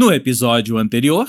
No 0.00 0.10
episódio 0.10 0.78
anterior, 0.78 1.26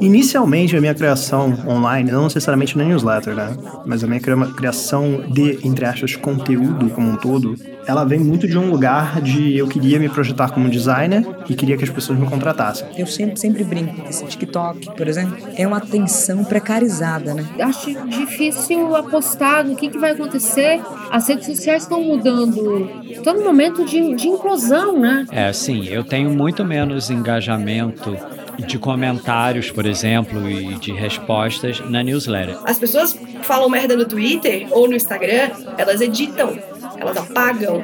Inicialmente, 0.00 0.76
a 0.76 0.80
minha 0.80 0.94
criação 0.94 1.56
online, 1.66 2.10
não 2.10 2.24
necessariamente 2.24 2.76
na 2.76 2.84
newsletter, 2.84 3.34
né? 3.34 3.56
Mas 3.84 4.02
a 4.04 4.06
minha 4.06 4.20
criação 4.20 5.24
de, 5.28 5.58
entre 5.66 5.84
aspas, 5.84 6.16
conteúdo 6.16 6.90
como 6.90 7.10
um 7.10 7.16
todo, 7.16 7.56
ela 7.86 8.04
vem 8.04 8.18
muito 8.18 8.46
de 8.48 8.58
um 8.58 8.70
lugar 8.70 9.20
de 9.20 9.56
eu 9.56 9.68
queria 9.68 9.98
me 9.98 10.08
projetar 10.08 10.50
como 10.50 10.68
designer 10.68 11.26
e 11.48 11.54
queria 11.54 11.76
que 11.76 11.84
as 11.84 11.90
pessoas 11.90 12.18
me 12.18 12.26
contratassem. 12.26 12.86
Eu 12.96 13.06
sempre, 13.06 13.38
sempre 13.38 13.64
brinco 13.64 14.02
que 14.02 14.08
esse 14.08 14.24
TikTok, 14.26 14.94
por 14.96 15.06
exemplo, 15.06 15.36
é 15.56 15.66
uma 15.66 15.78
atenção 15.78 16.44
precarizada, 16.44 17.34
né? 17.34 17.44
Acho 17.60 17.92
difícil 18.08 18.94
apostar 18.94 19.64
no 19.64 19.76
que, 19.76 19.88
que 19.88 19.98
vai 19.98 20.12
acontecer. 20.12 20.80
As 21.10 21.28
redes 21.28 21.46
sociais 21.46 21.82
estão 21.82 22.02
mudando. 22.02 22.88
Todo 23.22 23.42
momento 23.42 23.84
de, 23.84 24.14
de 24.14 24.28
inclusão, 24.28 24.98
né? 24.98 25.25
É, 25.30 25.52
sim. 25.52 25.86
Eu 25.88 26.04
tenho 26.04 26.30
muito 26.30 26.64
menos 26.64 27.10
engajamento 27.10 28.16
de 28.58 28.78
comentários, 28.78 29.70
por 29.70 29.86
exemplo, 29.86 30.48
e 30.48 30.74
de 30.76 30.92
respostas 30.92 31.80
na 31.90 32.02
newsletter. 32.02 32.58
As 32.64 32.78
pessoas 32.78 33.18
falam 33.42 33.68
merda 33.68 33.96
no 33.96 34.06
Twitter 34.06 34.66
ou 34.70 34.88
no 34.88 34.94
Instagram, 34.94 35.50
elas 35.76 36.00
editam, 36.00 36.58
elas 36.98 37.16
apagam. 37.16 37.82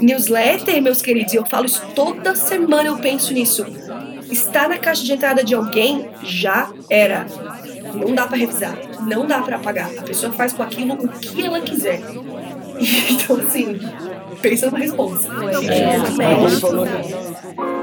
Newsletter, 0.00 0.82
meus 0.82 1.00
queridos, 1.00 1.32
eu 1.32 1.46
falo 1.46 1.66
isso 1.66 1.82
toda 1.94 2.34
semana, 2.34 2.88
eu 2.88 2.98
penso 2.98 3.32
nisso. 3.32 3.64
Está 4.30 4.68
na 4.68 4.76
caixa 4.76 5.04
de 5.04 5.12
entrada 5.12 5.44
de 5.44 5.54
alguém, 5.54 6.08
já 6.22 6.70
era. 6.90 7.26
Não 7.94 8.14
dá 8.14 8.26
para 8.26 8.36
revisar, 8.36 8.76
não 9.06 9.24
dá 9.26 9.40
para 9.40 9.56
apagar. 9.56 9.90
A 9.98 10.02
pessoa 10.02 10.32
faz 10.32 10.52
com 10.52 10.62
aquilo 10.62 10.94
o 10.94 11.08
que 11.08 11.46
ela 11.46 11.60
quiser. 11.60 12.02
Então, 13.10 13.36
assim, 13.36 13.78
pensa 14.40 14.70
na 14.70 14.78
resposta. 14.78 15.28
É, 15.52 15.96
é. 16.22 17.76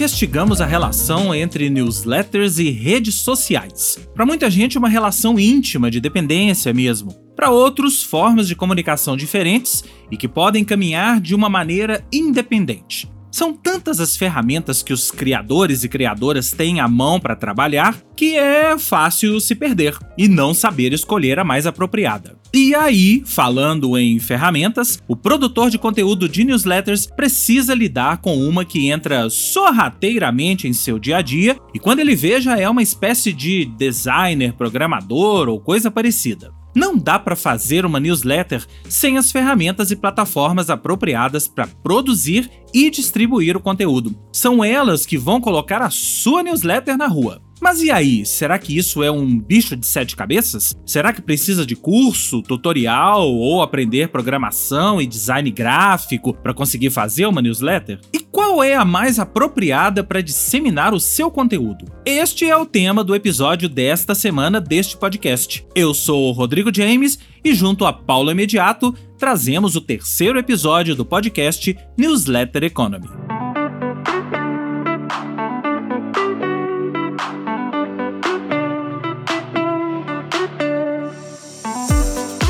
investigamos 0.00 0.62
a 0.62 0.66
relação 0.66 1.34
entre 1.34 1.68
newsletters 1.68 2.58
e 2.58 2.70
redes 2.70 3.16
sociais. 3.16 3.98
Para 4.14 4.24
muita 4.24 4.50
gente, 4.50 4.78
uma 4.78 4.88
relação 4.88 5.38
íntima 5.38 5.90
de 5.90 6.00
dependência 6.00 6.72
mesmo. 6.72 7.29
Para 7.40 7.48
outros, 7.48 8.02
formas 8.02 8.46
de 8.46 8.54
comunicação 8.54 9.16
diferentes 9.16 9.82
e 10.10 10.16
que 10.18 10.28
podem 10.28 10.62
caminhar 10.62 11.18
de 11.18 11.34
uma 11.34 11.48
maneira 11.48 12.04
independente. 12.12 13.10
São 13.32 13.54
tantas 13.54 13.98
as 13.98 14.14
ferramentas 14.14 14.82
que 14.82 14.92
os 14.92 15.10
criadores 15.10 15.82
e 15.82 15.88
criadoras 15.88 16.52
têm 16.52 16.80
à 16.80 16.86
mão 16.86 17.18
para 17.18 17.34
trabalhar 17.34 17.96
que 18.14 18.36
é 18.36 18.78
fácil 18.78 19.40
se 19.40 19.54
perder 19.54 19.96
e 20.18 20.28
não 20.28 20.52
saber 20.52 20.92
escolher 20.92 21.38
a 21.38 21.44
mais 21.44 21.66
apropriada. 21.66 22.36
E 22.52 22.74
aí, 22.74 23.22
falando 23.24 23.96
em 23.96 24.18
ferramentas, 24.18 25.02
o 25.08 25.16
produtor 25.16 25.70
de 25.70 25.78
conteúdo 25.78 26.28
de 26.28 26.44
newsletters 26.44 27.06
precisa 27.06 27.74
lidar 27.74 28.18
com 28.18 28.36
uma 28.36 28.66
que 28.66 28.90
entra 28.90 29.30
sorrateiramente 29.30 30.68
em 30.68 30.74
seu 30.74 30.98
dia 30.98 31.16
a 31.16 31.22
dia 31.22 31.56
e 31.72 31.78
quando 31.78 32.00
ele 32.00 32.14
vê 32.14 32.38
já 32.38 32.58
é 32.58 32.68
uma 32.68 32.82
espécie 32.82 33.32
de 33.32 33.64
designer, 33.64 34.52
programador 34.52 35.48
ou 35.48 35.58
coisa 35.58 35.90
parecida. 35.90 36.59
Não 36.74 36.96
dá 36.96 37.18
para 37.18 37.34
fazer 37.34 37.84
uma 37.84 37.98
newsletter 37.98 38.64
sem 38.88 39.18
as 39.18 39.32
ferramentas 39.32 39.90
e 39.90 39.96
plataformas 39.96 40.70
apropriadas 40.70 41.48
para 41.48 41.66
produzir 41.66 42.50
e 42.72 42.90
distribuir 42.90 43.56
o 43.56 43.60
conteúdo. 43.60 44.16
São 44.32 44.62
elas 44.62 45.04
que 45.04 45.18
vão 45.18 45.40
colocar 45.40 45.82
a 45.82 45.90
sua 45.90 46.42
newsletter 46.42 46.96
na 46.96 47.06
rua. 47.06 47.42
Mas 47.60 47.82
e 47.82 47.90
aí, 47.90 48.24
será 48.24 48.58
que 48.58 48.76
isso 48.76 49.02
é 49.02 49.10
um 49.10 49.38
bicho 49.38 49.76
de 49.76 49.86
sete 49.86 50.16
cabeças? 50.16 50.74
Será 50.86 51.12
que 51.12 51.20
precisa 51.20 51.66
de 51.66 51.76
curso, 51.76 52.42
tutorial 52.42 53.28
ou 53.28 53.60
aprender 53.60 54.08
programação 54.08 55.00
e 55.00 55.06
design 55.06 55.50
gráfico 55.50 56.32
para 56.32 56.54
conseguir 56.54 56.90
fazer 56.90 57.26
uma 57.26 57.42
newsletter? 57.42 58.00
E 58.12 58.18
qual 58.18 58.64
é 58.64 58.74
a 58.74 58.84
mais 58.84 59.18
apropriada 59.18 60.02
para 60.02 60.22
disseminar 60.22 60.94
o 60.94 61.00
seu 61.00 61.30
conteúdo? 61.30 61.84
Este 62.06 62.48
é 62.48 62.56
o 62.56 62.64
tema 62.64 63.04
do 63.04 63.14
episódio 63.14 63.68
desta 63.68 64.14
semana 64.14 64.60
deste 64.60 64.96
podcast. 64.96 65.66
Eu 65.74 65.92
sou 65.92 66.30
o 66.30 66.32
Rodrigo 66.32 66.74
James 66.74 67.18
e 67.44 67.54
junto 67.54 67.84
a 67.84 67.92
Paula 67.92 68.32
Imediato 68.32 68.94
trazemos 69.18 69.76
o 69.76 69.82
terceiro 69.82 70.38
episódio 70.38 70.96
do 70.96 71.04
podcast 71.04 71.76
Newsletter 71.98 72.64
Economy. 72.64 73.08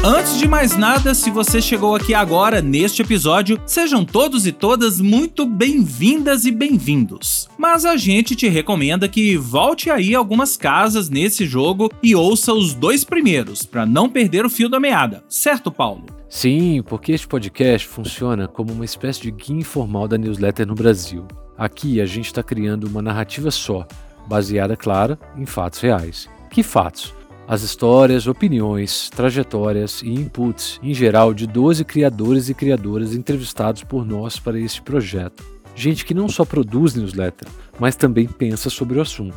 Antes 0.02 0.38
de 0.38 0.48
mais 0.48 0.78
nada, 0.78 1.12
se 1.12 1.30
você 1.30 1.60
chegou 1.60 1.94
aqui 1.94 2.14
agora 2.14 2.62
neste 2.62 3.02
episódio, 3.02 3.60
sejam 3.66 4.02
todos 4.02 4.46
e 4.46 4.52
todas 4.52 4.98
muito 4.98 5.44
bem-vindas 5.44 6.46
e 6.46 6.50
bem-vindos. 6.50 7.46
Mas 7.58 7.84
a 7.84 7.98
gente 7.98 8.34
te 8.34 8.48
recomenda 8.48 9.06
que 9.06 9.36
volte 9.36 9.90
aí 9.90 10.14
algumas 10.14 10.56
casas 10.56 11.10
nesse 11.10 11.44
jogo 11.44 11.90
e 12.02 12.14
ouça 12.14 12.54
os 12.54 12.72
dois 12.72 13.04
primeiros, 13.04 13.66
para 13.66 13.84
não 13.84 14.08
perder 14.08 14.46
o 14.46 14.48
fio 14.48 14.70
da 14.70 14.80
meada, 14.80 15.22
certo, 15.28 15.70
Paulo? 15.70 16.06
Sim, 16.30 16.82
porque 16.86 17.12
este 17.12 17.28
podcast 17.28 17.86
funciona 17.86 18.48
como 18.48 18.72
uma 18.72 18.86
espécie 18.86 19.20
de 19.20 19.30
guia 19.30 19.58
informal 19.58 20.08
da 20.08 20.16
newsletter 20.16 20.66
no 20.66 20.74
Brasil. 20.74 21.28
Aqui 21.58 22.00
a 22.00 22.06
gente 22.06 22.26
está 22.26 22.42
criando 22.42 22.84
uma 22.84 23.02
narrativa 23.02 23.50
só, 23.50 23.86
baseada, 24.26 24.78
claro, 24.78 25.18
em 25.36 25.44
fatos 25.44 25.80
reais. 25.80 26.26
Que 26.50 26.62
fatos? 26.62 27.19
As 27.50 27.62
histórias, 27.62 28.28
opiniões, 28.28 29.10
trajetórias 29.10 30.02
e 30.04 30.14
inputs, 30.14 30.78
em 30.80 30.94
geral, 30.94 31.34
de 31.34 31.48
12 31.48 31.84
criadores 31.84 32.48
e 32.48 32.54
criadoras 32.54 33.12
entrevistados 33.12 33.82
por 33.82 34.06
nós 34.06 34.38
para 34.38 34.56
este 34.56 34.80
projeto. 34.80 35.42
Gente 35.74 36.04
que 36.04 36.14
não 36.14 36.28
só 36.28 36.44
produz 36.44 36.94
newsletter, 36.94 37.48
mas 37.76 37.96
também 37.96 38.28
pensa 38.28 38.70
sobre 38.70 39.00
o 39.00 39.02
assunto. 39.02 39.34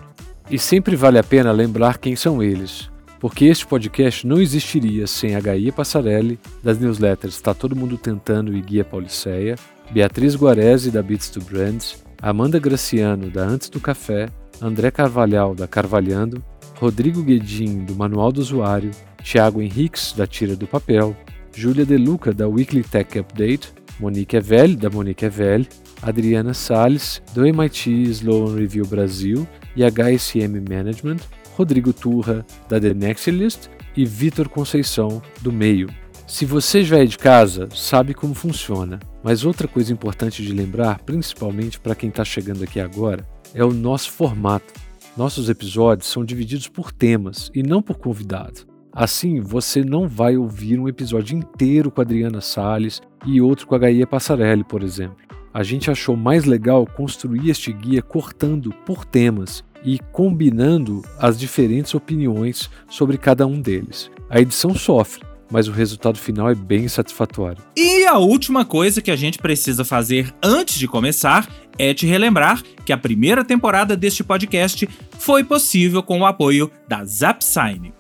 E 0.47 0.59
sempre 0.59 0.95
vale 0.95 1.17
a 1.17 1.23
pena 1.23 1.51
lembrar 1.51 1.97
quem 1.97 2.15
são 2.15 2.43
eles, 2.43 2.87
porque 3.19 3.45
este 3.45 3.65
podcast 3.65 4.27
não 4.27 4.39
existiria 4.39 5.07
sem 5.07 5.35
a 5.35 5.39
Gaia 5.39 5.73
Passarelli, 5.73 6.39
das 6.61 6.77
newsletters 6.77 7.33
Está 7.33 7.51
Todo 7.51 7.75
Mundo 7.75 7.97
Tentando 7.97 8.55
e 8.55 8.61
Guia 8.61 8.85
Pauliceia, 8.85 9.55
Beatriz 9.89 10.35
Guarese, 10.35 10.91
da 10.91 11.01
Beats 11.01 11.31
to 11.31 11.41
Brands, 11.41 12.05
Amanda 12.21 12.59
Graciano, 12.59 13.31
da 13.31 13.43
Antes 13.43 13.69
do 13.69 13.79
Café, 13.79 14.29
André 14.61 14.91
Carvalhal, 14.91 15.55
da 15.55 15.67
Carvalhando 15.67 16.43
Rodrigo 16.83 17.23
Guedin, 17.23 17.85
do 17.85 17.95
Manual 17.95 18.29
do 18.29 18.41
Usuário, 18.41 18.91
Thiago 19.23 19.61
Henriques, 19.61 20.11
da 20.11 20.27
Tira 20.27 20.53
do 20.53 20.67
Papel, 20.67 21.15
Júlia 21.55 21.85
De 21.85 21.95
Luca, 21.95 22.33
da 22.33 22.45
Weekly 22.45 22.83
Tech 22.83 23.17
Update, 23.17 23.71
Monique 24.01 24.35
Evel, 24.35 24.75
da 24.75 24.89
Monique 24.89 25.23
Evel, 25.23 25.65
Adriana 26.01 26.53
Salles, 26.53 27.21
do 27.33 27.47
MIT 27.47 27.89
Sloan 28.09 28.53
Review 28.53 28.85
Brasil 28.85 29.47
e 29.77 29.83
HSM 29.85 30.59
Management, 30.69 31.19
Rodrigo 31.55 31.93
Turra, 31.93 32.45
da 32.67 32.81
The 32.81 32.93
Next 32.93 33.31
List 33.31 33.69
e 33.95 34.03
Vitor 34.03 34.49
Conceição, 34.49 35.21
do 35.39 35.53
Meio. 35.53 35.87
Se 36.27 36.45
você 36.45 36.83
já 36.83 36.97
é 36.97 37.05
de 37.05 37.17
casa, 37.17 37.69
sabe 37.73 38.13
como 38.13 38.33
funciona, 38.33 38.99
mas 39.23 39.45
outra 39.45 39.69
coisa 39.69 39.93
importante 39.93 40.43
de 40.43 40.51
lembrar, 40.51 40.99
principalmente 41.05 41.79
para 41.79 41.95
quem 41.95 42.09
está 42.09 42.25
chegando 42.25 42.61
aqui 42.61 42.81
agora, 42.81 43.25
é 43.53 43.63
o 43.63 43.71
nosso 43.71 44.11
formato. 44.11 44.82
Nossos 45.15 45.47
episódios 45.47 46.07
são 46.07 46.25
divididos 46.25 46.67
por 46.67 46.91
temas 46.91 47.51
e 47.53 47.61
não 47.61 47.83
por 47.83 47.99
convidado. 47.99 48.61
Assim, 48.91 49.39
você 49.41 49.83
não 49.83 50.07
vai 50.07 50.35
ouvir 50.35 50.79
um 50.79 50.87
episódio 50.87 51.37
inteiro 51.37 51.91
com 51.91 52.01
a 52.01 52.03
Adriana 52.03 52.41
Salles 52.41 52.99
e 53.23 53.39
outro 53.39 53.67
com 53.67 53.75
a 53.75 53.77
Gaia 53.77 54.07
Passarelli, 54.07 54.63
por 54.63 54.81
exemplo. 54.81 55.17
A 55.53 55.61
gente 55.61 55.91
achou 55.91 56.17
mais 56.17 56.45
legal 56.45 56.87
construir 56.87 57.47
este 57.47 57.71
guia 57.71 58.01
cortando 58.01 58.73
por 58.87 59.05
temas 59.05 59.63
e 59.83 59.99
combinando 60.11 61.03
as 61.19 61.37
diferentes 61.37 61.93
opiniões 61.93 62.67
sobre 62.89 63.19
cada 63.19 63.45
um 63.45 63.61
deles. 63.61 64.09
A 64.27 64.41
edição 64.41 64.73
sofre, 64.73 65.23
mas 65.53 65.67
o 65.67 65.71
resultado 65.71 66.17
final 66.17 66.49
é 66.49 66.55
bem 66.55 66.87
satisfatório. 66.87 67.63
E 67.77 68.03
a 68.05 68.17
última 68.17 68.65
coisa 68.65 69.03
que 69.03 69.11
a 69.11 69.15
gente 69.15 69.37
precisa 69.37 69.85
fazer 69.85 70.33
antes 70.41 70.79
de 70.79 70.87
começar 70.87 71.47
é 71.77 71.93
te 71.93 72.07
relembrar 72.07 72.63
que 72.83 72.91
a 72.91 72.97
primeira 72.97 73.45
temporada 73.45 73.95
deste 73.95 74.23
podcast 74.23 74.89
foi 75.19 75.43
possível 75.43 76.01
com 76.01 76.21
o 76.21 76.25
apoio 76.25 76.71
da 76.87 77.05
Zapsign. 77.05 77.93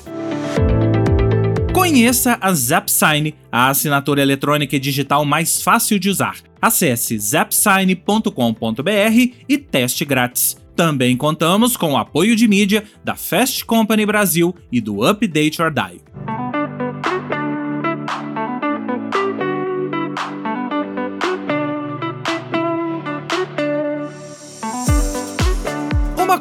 Conheça 1.71 2.39
a 2.41 2.51
Zapsign, 2.51 3.35
a 3.51 3.69
assinatura 3.69 4.23
eletrônica 4.23 4.75
e 4.75 4.79
digital 4.79 5.23
mais 5.23 5.61
fácil 5.61 5.99
de 5.99 6.09
usar. 6.09 6.37
Acesse 6.59 7.19
zapsign.com.br 7.19 8.31
e 9.47 9.57
teste 9.59 10.03
grátis. 10.05 10.57
Também 10.75 11.15
contamos 11.15 11.77
com 11.77 11.93
o 11.93 11.97
apoio 11.97 12.35
de 12.35 12.47
mídia 12.47 12.83
da 13.03 13.15
Fast 13.15 13.63
Company 13.65 14.07
Brasil 14.07 14.55
e 14.71 14.81
do 14.81 15.07
Update 15.07 15.61
or 15.61 15.71
Die. 15.71 16.01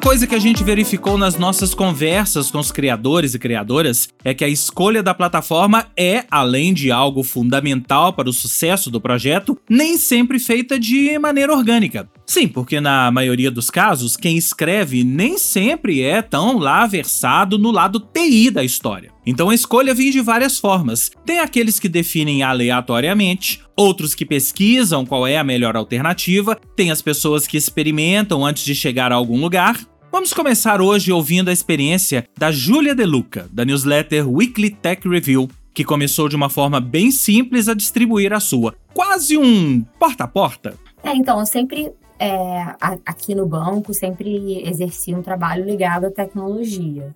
Coisa 0.03 0.27
que 0.27 0.35
a 0.35 0.39
gente 0.41 0.65
verificou 0.65 1.17
nas 1.17 1.39
nossas 1.39 1.73
conversas 1.75 2.51
com 2.51 2.59
os 2.59 2.73
criadores 2.73 3.35
e 3.35 3.39
criadoras 3.39 4.09
é 4.25 4.35
que 4.35 4.45
a 4.45 4.49
escolha 4.49 5.01
da 5.01 5.15
plataforma 5.15 5.87
é, 5.97 6.25
além 6.29 6.75
de 6.75 6.91
algo 6.91 7.23
fundamental 7.23 8.13
para 8.13 8.29
o 8.29 8.33
sucesso 8.33 8.91
do 8.91 9.01
projeto, 9.01 9.57
nem 9.71 9.97
sempre 9.97 10.41
feita 10.41 10.77
de 10.79 11.17
maneira 11.21 11.55
orgânica. 11.55 12.11
Sim, 12.27 12.49
porque 12.49 12.81
na 12.81 13.13
maioria 13.13 13.51
dos 13.51 13.71
casos, 13.71 14.17
quem 14.17 14.37
escreve 14.37 15.05
nem 15.05 15.39
sempre 15.39 16.03
é 16.03 16.21
tão 16.21 16.59
lá 16.59 16.85
versado 16.85 17.57
no 17.57 17.71
lado 17.71 18.01
TI 18.01 18.51
da 18.51 18.65
história. 18.65 19.13
Então 19.25 19.51
a 19.51 19.55
escolha 19.55 19.95
vem 19.95 20.11
de 20.11 20.21
várias 20.21 20.59
formas. 20.59 21.13
Tem 21.25 21.39
aqueles 21.39 21.79
que 21.79 21.89
definem 21.89 22.43
aleatoriamente, 22.43 23.63
outros 23.77 24.15
que 24.15 24.27
pesquisam 24.27 25.07
qual 25.07 25.27
é 25.27 25.39
a 25.39 25.45
melhor 25.45 25.77
alternativa, 25.77 26.59
tem 26.75 26.91
as 26.91 27.01
pessoas 27.01 27.47
que 27.47 27.57
experimentam 27.57 28.45
antes 28.45 28.65
de 28.65 28.75
chegar 28.75 29.13
a 29.13 29.15
algum 29.15 29.41
lugar. 29.41 29.79
Vamos 30.13 30.35
começar 30.35 30.83
hoje 30.83 31.11
ouvindo 31.11 31.49
a 31.49 31.55
experiência 31.55 32.29
da 32.37 32.53
Júlia 32.53 32.95
De 32.95 33.07
Luca, 33.07 33.49
da 33.51 33.65
newsletter 33.65 34.29
Weekly 34.29 34.69
Tech 34.69 35.09
Review, 35.09 35.49
que 35.73 35.85
começou 35.85 36.29
de 36.29 36.37
uma 36.37 36.51
forma 36.51 36.79
bem 36.83 37.11
simples 37.11 37.67
a 37.67 37.73
distribuir 37.73 38.31
a 38.31 38.39
sua, 38.39 38.75
quase 38.93 39.39
um 39.39 39.81
porta 39.99 40.25
a 40.25 40.29
porta. 40.29 40.75
É, 41.03 41.15
então, 41.17 41.41
eu 41.41 41.47
sempre 41.47 41.91
é, 42.19 42.75
aqui 43.07 43.35
no 43.35 43.47
banco 43.47 43.95
sempre 43.95 44.63
exerci 44.69 45.15
um 45.15 45.23
trabalho 45.23 45.65
ligado 45.65 46.05
à 46.05 46.11
tecnologia. 46.11 47.15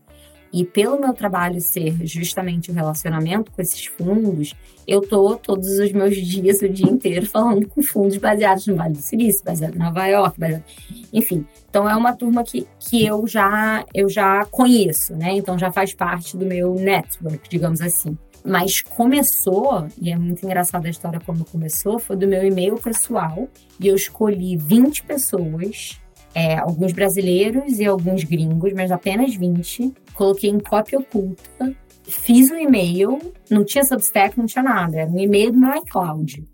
E 0.52 0.64
pelo 0.64 0.98
meu 0.98 1.12
trabalho 1.12 1.60
ser 1.60 1.94
justamente 2.06 2.70
o 2.70 2.75
relacionamento 2.75 3.50
com 3.52 3.60
esses 3.60 3.87
fundos, 3.87 4.54
eu 4.87 5.00
tô 5.00 5.37
todos 5.37 5.78
os 5.78 5.93
meus 5.93 6.16
dias, 6.16 6.62
o 6.62 6.69
dia 6.69 6.88
inteiro, 6.88 7.26
falando 7.26 7.66
com 7.69 7.82
fundos 7.82 8.16
baseados 8.16 8.66
no 8.66 8.76
Vale 8.76 8.94
do 8.94 9.02
Silício, 9.02 9.44
baseados 9.44 9.76
em 9.76 9.81
Nova 9.81 10.06
York, 10.06 10.38
baseado... 10.38 10.64
enfim. 11.12 11.44
Então 11.69 11.88
é 11.88 11.96
uma 11.96 12.14
turma 12.14 12.44
que, 12.44 12.66
que 12.78 13.04
eu 13.04 13.26
já 13.26 13.84
eu 13.93 14.08
já 14.08 14.44
conheço, 14.46 15.14
né? 15.14 15.32
Então 15.32 15.58
já 15.58 15.70
faz 15.70 15.93
parte 15.93 16.37
do 16.37 16.46
meu 16.46 16.75
network, 16.75 17.48
digamos 17.48 17.81
assim. 17.81 18.16
Mas 18.44 18.81
começou, 18.81 19.88
e 20.00 20.08
é 20.08 20.16
muito 20.16 20.46
engraçada 20.46 20.87
a 20.87 20.90
história 20.90 21.20
como 21.26 21.44
começou, 21.44 21.98
foi 21.98 22.14
do 22.14 22.28
meu 22.28 22.44
e-mail 22.44 22.76
pessoal. 22.76 23.48
E 23.81 23.88
eu 23.88 23.96
escolhi 23.96 24.56
20 24.56 25.02
pessoas, 25.02 26.00
é, 26.37 26.59
alguns 26.59 26.93
brasileiros 26.93 27.81
e 27.81 27.87
alguns 27.87 28.23
gringos, 28.23 28.75
mas 28.75 28.93
apenas 28.93 29.35
20. 29.35 29.94
Coloquei 30.12 30.50
em 30.50 30.61
cópia 30.61 30.99
oculta, 30.99 31.75
fiz 32.05 32.50
um 32.50 32.59
e-mail, 32.59 33.19
não 33.50 33.65
tinha 33.65 33.83
Substack, 33.83 34.37
não 34.37 34.44
tinha 34.44 34.62
nada, 34.62 35.00
era 35.00 35.11
um 35.11 35.19
e-mail 35.19 35.50
do 35.50 35.59
meu 35.59 35.75
iCloud. 35.77 36.44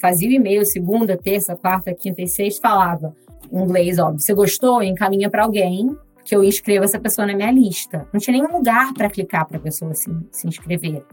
Fazia 0.00 0.30
o 0.30 0.32
e-mail 0.32 0.64
segunda, 0.64 1.14
terça, 1.14 1.54
quarta, 1.54 1.94
quinta 1.94 2.22
e 2.22 2.26
sexta, 2.26 2.66
falava 2.66 3.14
inglês, 3.52 3.98
óbvio. 3.98 4.18
Você 4.18 4.32
gostou? 4.32 4.82
Encaminha 4.82 5.28
para 5.28 5.44
alguém 5.44 5.94
que 6.24 6.34
eu 6.34 6.42
inscreva 6.42 6.86
essa 6.86 6.98
pessoa 6.98 7.26
na 7.26 7.34
minha 7.34 7.52
lista. 7.52 8.08
Não 8.14 8.18
tinha 8.18 8.38
nenhum 8.38 8.50
lugar 8.50 8.94
para 8.94 9.10
clicar 9.10 9.46
para 9.46 9.58
a 9.58 9.60
pessoa 9.60 9.92
se, 9.92 10.10
se 10.30 10.48
inscrever. 10.48 11.04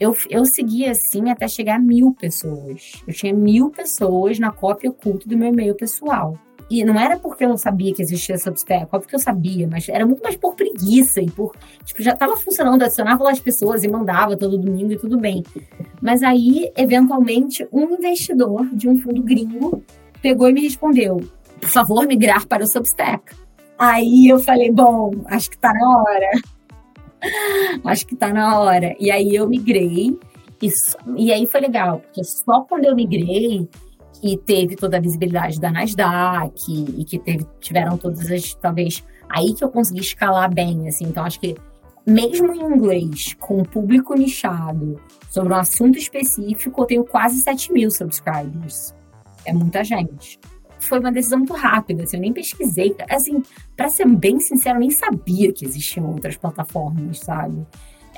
Eu, 0.00 0.16
eu 0.28 0.44
segui 0.46 0.86
assim 0.86 1.30
até 1.30 1.46
chegar 1.46 1.76
a 1.76 1.78
mil 1.78 2.12
pessoas. 2.18 2.92
Eu 3.06 3.14
tinha 3.14 3.32
mil 3.32 3.70
pessoas 3.70 4.38
na 4.40 4.50
cópia 4.50 4.90
oculta 4.90 5.28
do 5.28 5.36
meu 5.36 5.48
e-mail 5.48 5.76
pessoal. 5.76 6.36
E 6.70 6.84
não 6.84 6.98
era 6.98 7.18
porque 7.18 7.44
eu 7.44 7.48
não 7.48 7.56
sabia 7.56 7.92
que 7.92 8.00
existia 8.00 8.38
Substack, 8.38 8.86
óbvio 8.92 9.08
que 9.08 9.16
eu 9.16 9.18
sabia, 9.18 9.66
mas 9.68 9.88
era 9.88 10.06
muito 10.06 10.22
mais 10.22 10.36
por 10.36 10.54
preguiça 10.54 11.20
e 11.20 11.28
por. 11.28 11.52
Tipo, 11.84 12.00
já 12.00 12.12
estava 12.12 12.36
funcionando, 12.36 12.84
adicionava 12.84 13.24
lá 13.24 13.32
as 13.32 13.40
pessoas 13.40 13.82
e 13.82 13.88
mandava 13.88 14.36
todo 14.36 14.56
domingo 14.56 14.92
e 14.92 14.98
tudo 14.98 15.18
bem. 15.18 15.42
Mas 16.00 16.22
aí, 16.22 16.70
eventualmente, 16.76 17.66
um 17.72 17.94
investidor 17.94 18.64
de 18.72 18.88
um 18.88 18.96
fundo 18.98 19.20
gringo 19.20 19.82
pegou 20.22 20.48
e 20.48 20.52
me 20.52 20.60
respondeu: 20.60 21.20
por 21.60 21.68
favor, 21.68 22.06
migrar 22.06 22.46
para 22.46 22.62
o 22.62 22.66
Substack. 22.66 23.34
Aí 23.76 24.28
eu 24.28 24.38
falei, 24.38 24.70
bom, 24.70 25.10
acho 25.26 25.50
que 25.50 25.58
tá 25.58 25.72
na 25.72 25.88
hora. 25.88 26.30
acho 27.84 28.06
que 28.06 28.14
tá 28.14 28.32
na 28.32 28.60
hora. 28.60 28.94
E 29.00 29.10
aí 29.10 29.34
eu 29.34 29.48
migrei. 29.48 30.16
E, 30.62 30.70
e 31.16 31.32
aí 31.32 31.46
foi 31.46 31.60
legal, 31.62 32.00
porque 32.00 32.22
só 32.22 32.60
quando 32.62 32.84
eu 32.84 32.94
migrei 32.94 33.68
que 34.20 34.36
teve 34.36 34.76
toda 34.76 34.96
a 34.96 35.00
visibilidade 35.00 35.60
da 35.60 35.70
Nasdaq 35.70 36.52
e, 36.98 37.04
que 37.04 37.18
teve, 37.18 37.46
tiveram 37.60 37.96
todas 37.96 38.30
as, 38.30 38.54
talvez, 38.54 39.04
aí 39.28 39.54
que 39.54 39.64
eu 39.64 39.70
consegui 39.70 40.00
escalar 40.00 40.52
bem, 40.52 40.88
assim. 40.88 41.04
Então, 41.04 41.24
acho 41.24 41.40
que 41.40 41.56
mesmo 42.06 42.52
em 42.52 42.60
inglês, 42.60 43.34
com 43.38 43.62
público 43.62 44.14
nichado, 44.14 45.00
sobre 45.30 45.52
um 45.52 45.56
assunto 45.56 45.98
específico, 45.98 46.82
eu 46.82 46.86
tenho 46.86 47.04
quase 47.04 47.40
7 47.40 47.72
mil 47.72 47.90
subscribers. 47.90 48.94
É 49.44 49.52
muita 49.52 49.82
gente 49.84 50.38
foi 50.80 50.98
uma 50.98 51.12
decisão 51.12 51.38
muito 51.38 51.52
rápida, 51.52 52.02
assim, 52.02 52.16
eu 52.16 52.22
nem 52.22 52.32
pesquisei. 52.32 52.96
Assim, 53.08 53.42
para 53.76 53.88
ser 53.88 54.06
bem 54.06 54.40
sincero, 54.40 54.76
eu 54.76 54.80
nem 54.80 54.90
sabia 54.90 55.52
que 55.52 55.64
existiam 55.64 56.10
outras 56.10 56.36
plataformas, 56.36 57.18
sabe? 57.18 57.66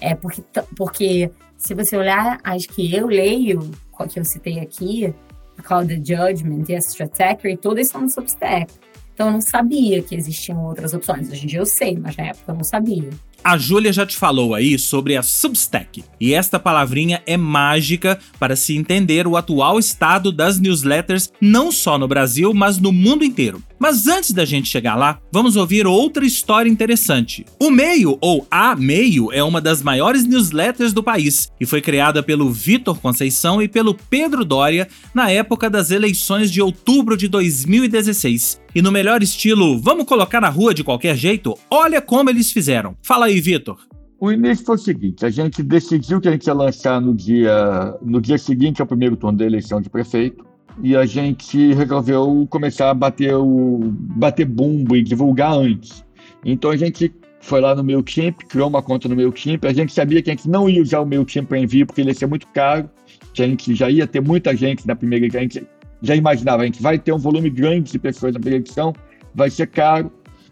É 0.01 0.15
porque, 0.15 0.43
porque 0.77 1.31
se 1.59 1.75
você 1.75 1.97
olhar 1.97 2.41
as 2.43 2.65
que 2.65 2.95
eu 2.95 3.07
leio, 3.09 3.71
que 4.09 4.19
eu 4.19 4.25
citei 4.25 4.59
aqui, 4.61 5.15
Call 5.63 5.87
the 5.87 5.97
Judgment 5.97 6.65
e 6.69 6.75
Extra 6.75 7.07
Attacker, 7.07 7.57
todas 7.59 7.89
são 7.89 8.03
no 8.03 8.09
Substack. 8.09 8.73
Então 9.15 9.27
eu 9.27 9.33
não 9.33 9.41
sabia 9.41 10.03
que 10.03 10.15
existiam 10.15 10.65
outras 10.65 10.95
opções. 10.95 11.31
Hoje 11.31 11.45
em 11.45 11.47
dia 11.47 11.59
eu 11.59 11.67
sei, 11.67 11.97
mas 11.97 12.17
na 12.17 12.25
época 12.25 12.53
eu 12.53 12.55
não 12.55 12.65
sabia. 12.65 13.11
A 13.45 13.59
Júlia 13.59 13.93
já 13.93 14.07
te 14.07 14.17
falou 14.17 14.55
aí 14.55 14.79
sobre 14.79 15.17
a 15.17 15.23
Substack, 15.23 16.05
e 16.21 16.33
esta 16.33 16.61
palavrinha 16.61 17.21
é 17.27 17.37
mágica 17.37 18.19
para 18.39 18.55
se 18.55 18.77
entender 18.77 19.27
o 19.27 19.37
atual 19.37 19.81
estado 19.81 20.31
das 20.31 20.61
newsletters 20.61 21.29
não 21.41 21.73
só 21.73 21.99
no 21.99 22.07
Brasil, 22.07 22.55
mas 22.55 22.79
no 22.79 22.93
mundo 22.93 23.25
inteiro. 23.25 23.61
Mas 23.83 24.07
antes 24.07 24.31
da 24.31 24.45
gente 24.45 24.69
chegar 24.69 24.95
lá, 24.95 25.19
vamos 25.33 25.57
ouvir 25.57 25.89
outra 25.89 26.25
história 26.25 26.71
interessante. 26.71 27.45
O 27.61 27.69
Meio, 27.69 28.17
ou 28.21 28.47
A 28.49 28.77
Meio, 28.77 29.33
é 29.33 29.43
uma 29.43 29.61
das 29.61 29.83
maiores 29.83 30.25
newsletters 30.25 30.93
do 30.93 31.03
país 31.03 31.51
e 31.61 31.67
foi 31.67 31.81
criada 31.81 32.23
pelo 32.23 32.49
Vitor 32.53 33.01
Conceição 33.01 33.61
e 33.61 33.67
pelo 33.67 33.93
Pedro 33.93 34.45
Doria 34.45 34.87
na 35.13 35.33
época 35.33 35.69
das 35.69 35.91
eleições 35.91 36.49
de 36.49 36.63
outubro 36.63 37.17
de 37.17 37.27
2016. 37.27 38.61
E 38.73 38.81
no 38.81 38.93
melhor 38.93 39.21
estilo, 39.21 39.77
vamos 39.81 40.07
colocar 40.07 40.41
na 40.41 40.49
rua 40.49 40.73
de 40.73 40.85
qualquer 40.85 41.17
jeito? 41.17 41.59
Olha 41.69 42.01
como 42.01 42.31
eles 42.31 42.53
fizeram. 42.53 42.95
Fala 43.03 43.27
aí, 43.27 43.41
Vitor. 43.41 43.81
O 44.21 44.31
início 44.31 44.65
foi 44.65 44.77
o 44.77 44.79
seguinte: 44.79 45.27
a 45.27 45.31
gente 45.31 45.61
decidiu 45.61 46.21
que 46.21 46.29
a 46.29 46.31
gente 46.31 46.47
ia 46.47 46.55
lançar 46.55 47.01
no 47.01 47.13
dia, 47.13 47.99
no 48.01 48.21
dia 48.21 48.39
seguinte 48.39 48.81
ao 48.81 48.87
primeiro 48.87 49.17
turno 49.17 49.39
da 49.39 49.45
eleição 49.45 49.81
de 49.81 49.91
prefeito 49.91 50.52
e 50.81 50.97
a 50.97 51.05
gente 51.05 51.75
resolveu 51.75 52.47
começar 52.49 52.91
a 52.91 52.95
bater 52.95 53.35
o 53.35 53.81
bater 54.17 54.47
bumbo 54.47 54.97
e 54.97 55.03
divulgar 55.03 55.53
antes. 55.53 56.05
Então 56.45 56.71
a 56.71 56.77
gente 56.77 57.13
foi 57.41 57.61
lá 57.61 57.75
no 57.75 57.83
MailChimp, 57.83 58.45
criou 58.49 58.69
uma 58.69 58.83
conta 58.83 59.09
no 59.09 59.17
MailChimp. 59.17 59.65
A 59.67 59.73
gente 59.73 59.93
sabia 59.93 60.23
que 60.23 60.31
a 60.31 60.35
gente 60.35 60.49
não 60.49 60.69
ia 60.69 60.81
usar 60.81 61.01
o 61.01 61.07
MailChimp 61.07 61.49
para 61.49 61.59
envio 61.59 61.87
porque 61.87 62.01
ele 62.01 62.11
ia 62.11 62.15
ser 62.15 62.27
muito 62.27 62.47
caro, 62.49 62.89
que 63.35 63.43
a 63.43 63.47
gente 63.47 63.75
já 63.75 63.91
ia 63.91 64.07
ter 64.07 64.21
muita 64.21 64.57
gente 64.57 64.87
na 64.87 64.95
primeira. 64.95 65.27
A 65.27 65.43
gente 65.43 65.67
já 66.01 66.17
imaginava, 66.17 66.63
a 66.63 66.67
gente 66.67 66.81
vai 66.81 66.99
ter 66.99 67.13
um 67.13 67.19
volume 67.19 67.51
grande 67.51 67.93
de 67.93 67.99
pessoas 67.99 68.33
na 68.33 68.41
primeira 68.41 68.65
edição, 68.65 68.93
vai 69.35 69.51
ser 69.51 69.67
caro. 69.67 70.11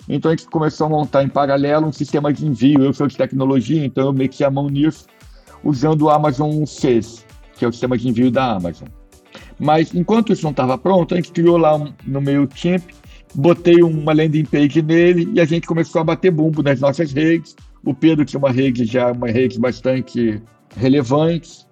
Então 0.08 0.30
a 0.30 0.34
gente 0.34 0.48
começou 0.48 0.86
a 0.86 0.90
montar 0.90 1.22
em 1.22 1.28
paralelo 1.28 1.86
um 1.86 1.92
sistema 1.92 2.32
de 2.32 2.44
envio. 2.44 2.82
Eu 2.82 2.92
sou 2.92 3.06
de 3.06 3.16
tecnologia, 3.16 3.84
então 3.84 4.06
eu 4.06 4.12
meti 4.12 4.42
a 4.42 4.50
mão 4.50 4.68
nisso 4.68 5.06
usando 5.62 6.02
o 6.02 6.10
Amazon 6.10 6.64
Cs, 6.64 7.24
que 7.56 7.64
é 7.64 7.68
o 7.68 7.72
sistema 7.72 7.96
de 7.96 8.08
envio 8.08 8.30
da 8.30 8.56
Amazon. 8.56 8.88
Mas 9.60 9.94
enquanto 9.94 10.32
isso 10.32 10.42
não 10.42 10.50
estava 10.50 10.78
pronto, 10.78 11.12
a 11.12 11.16
gente 11.18 11.32
criou 11.32 11.58
lá 11.58 11.76
um, 11.76 11.92
no 12.06 12.20
MailChimp, 12.20 12.82
botei 13.34 13.82
uma 13.82 14.14
landing 14.14 14.46
page 14.46 14.80
nele 14.80 15.30
e 15.34 15.40
a 15.40 15.44
gente 15.44 15.66
começou 15.66 16.00
a 16.00 16.04
bater 16.04 16.30
bumbo 16.30 16.62
nas 16.62 16.80
nossas 16.80 17.12
redes. 17.12 17.54
O 17.84 17.92
Pedro 17.94 18.24
tinha 18.24 18.38
uma 18.38 18.50
rede 18.50 18.86
já, 18.86 19.12
uma 19.12 19.28
rede 19.28 19.60
bastante 19.60 20.42
relevante. 20.74 21.66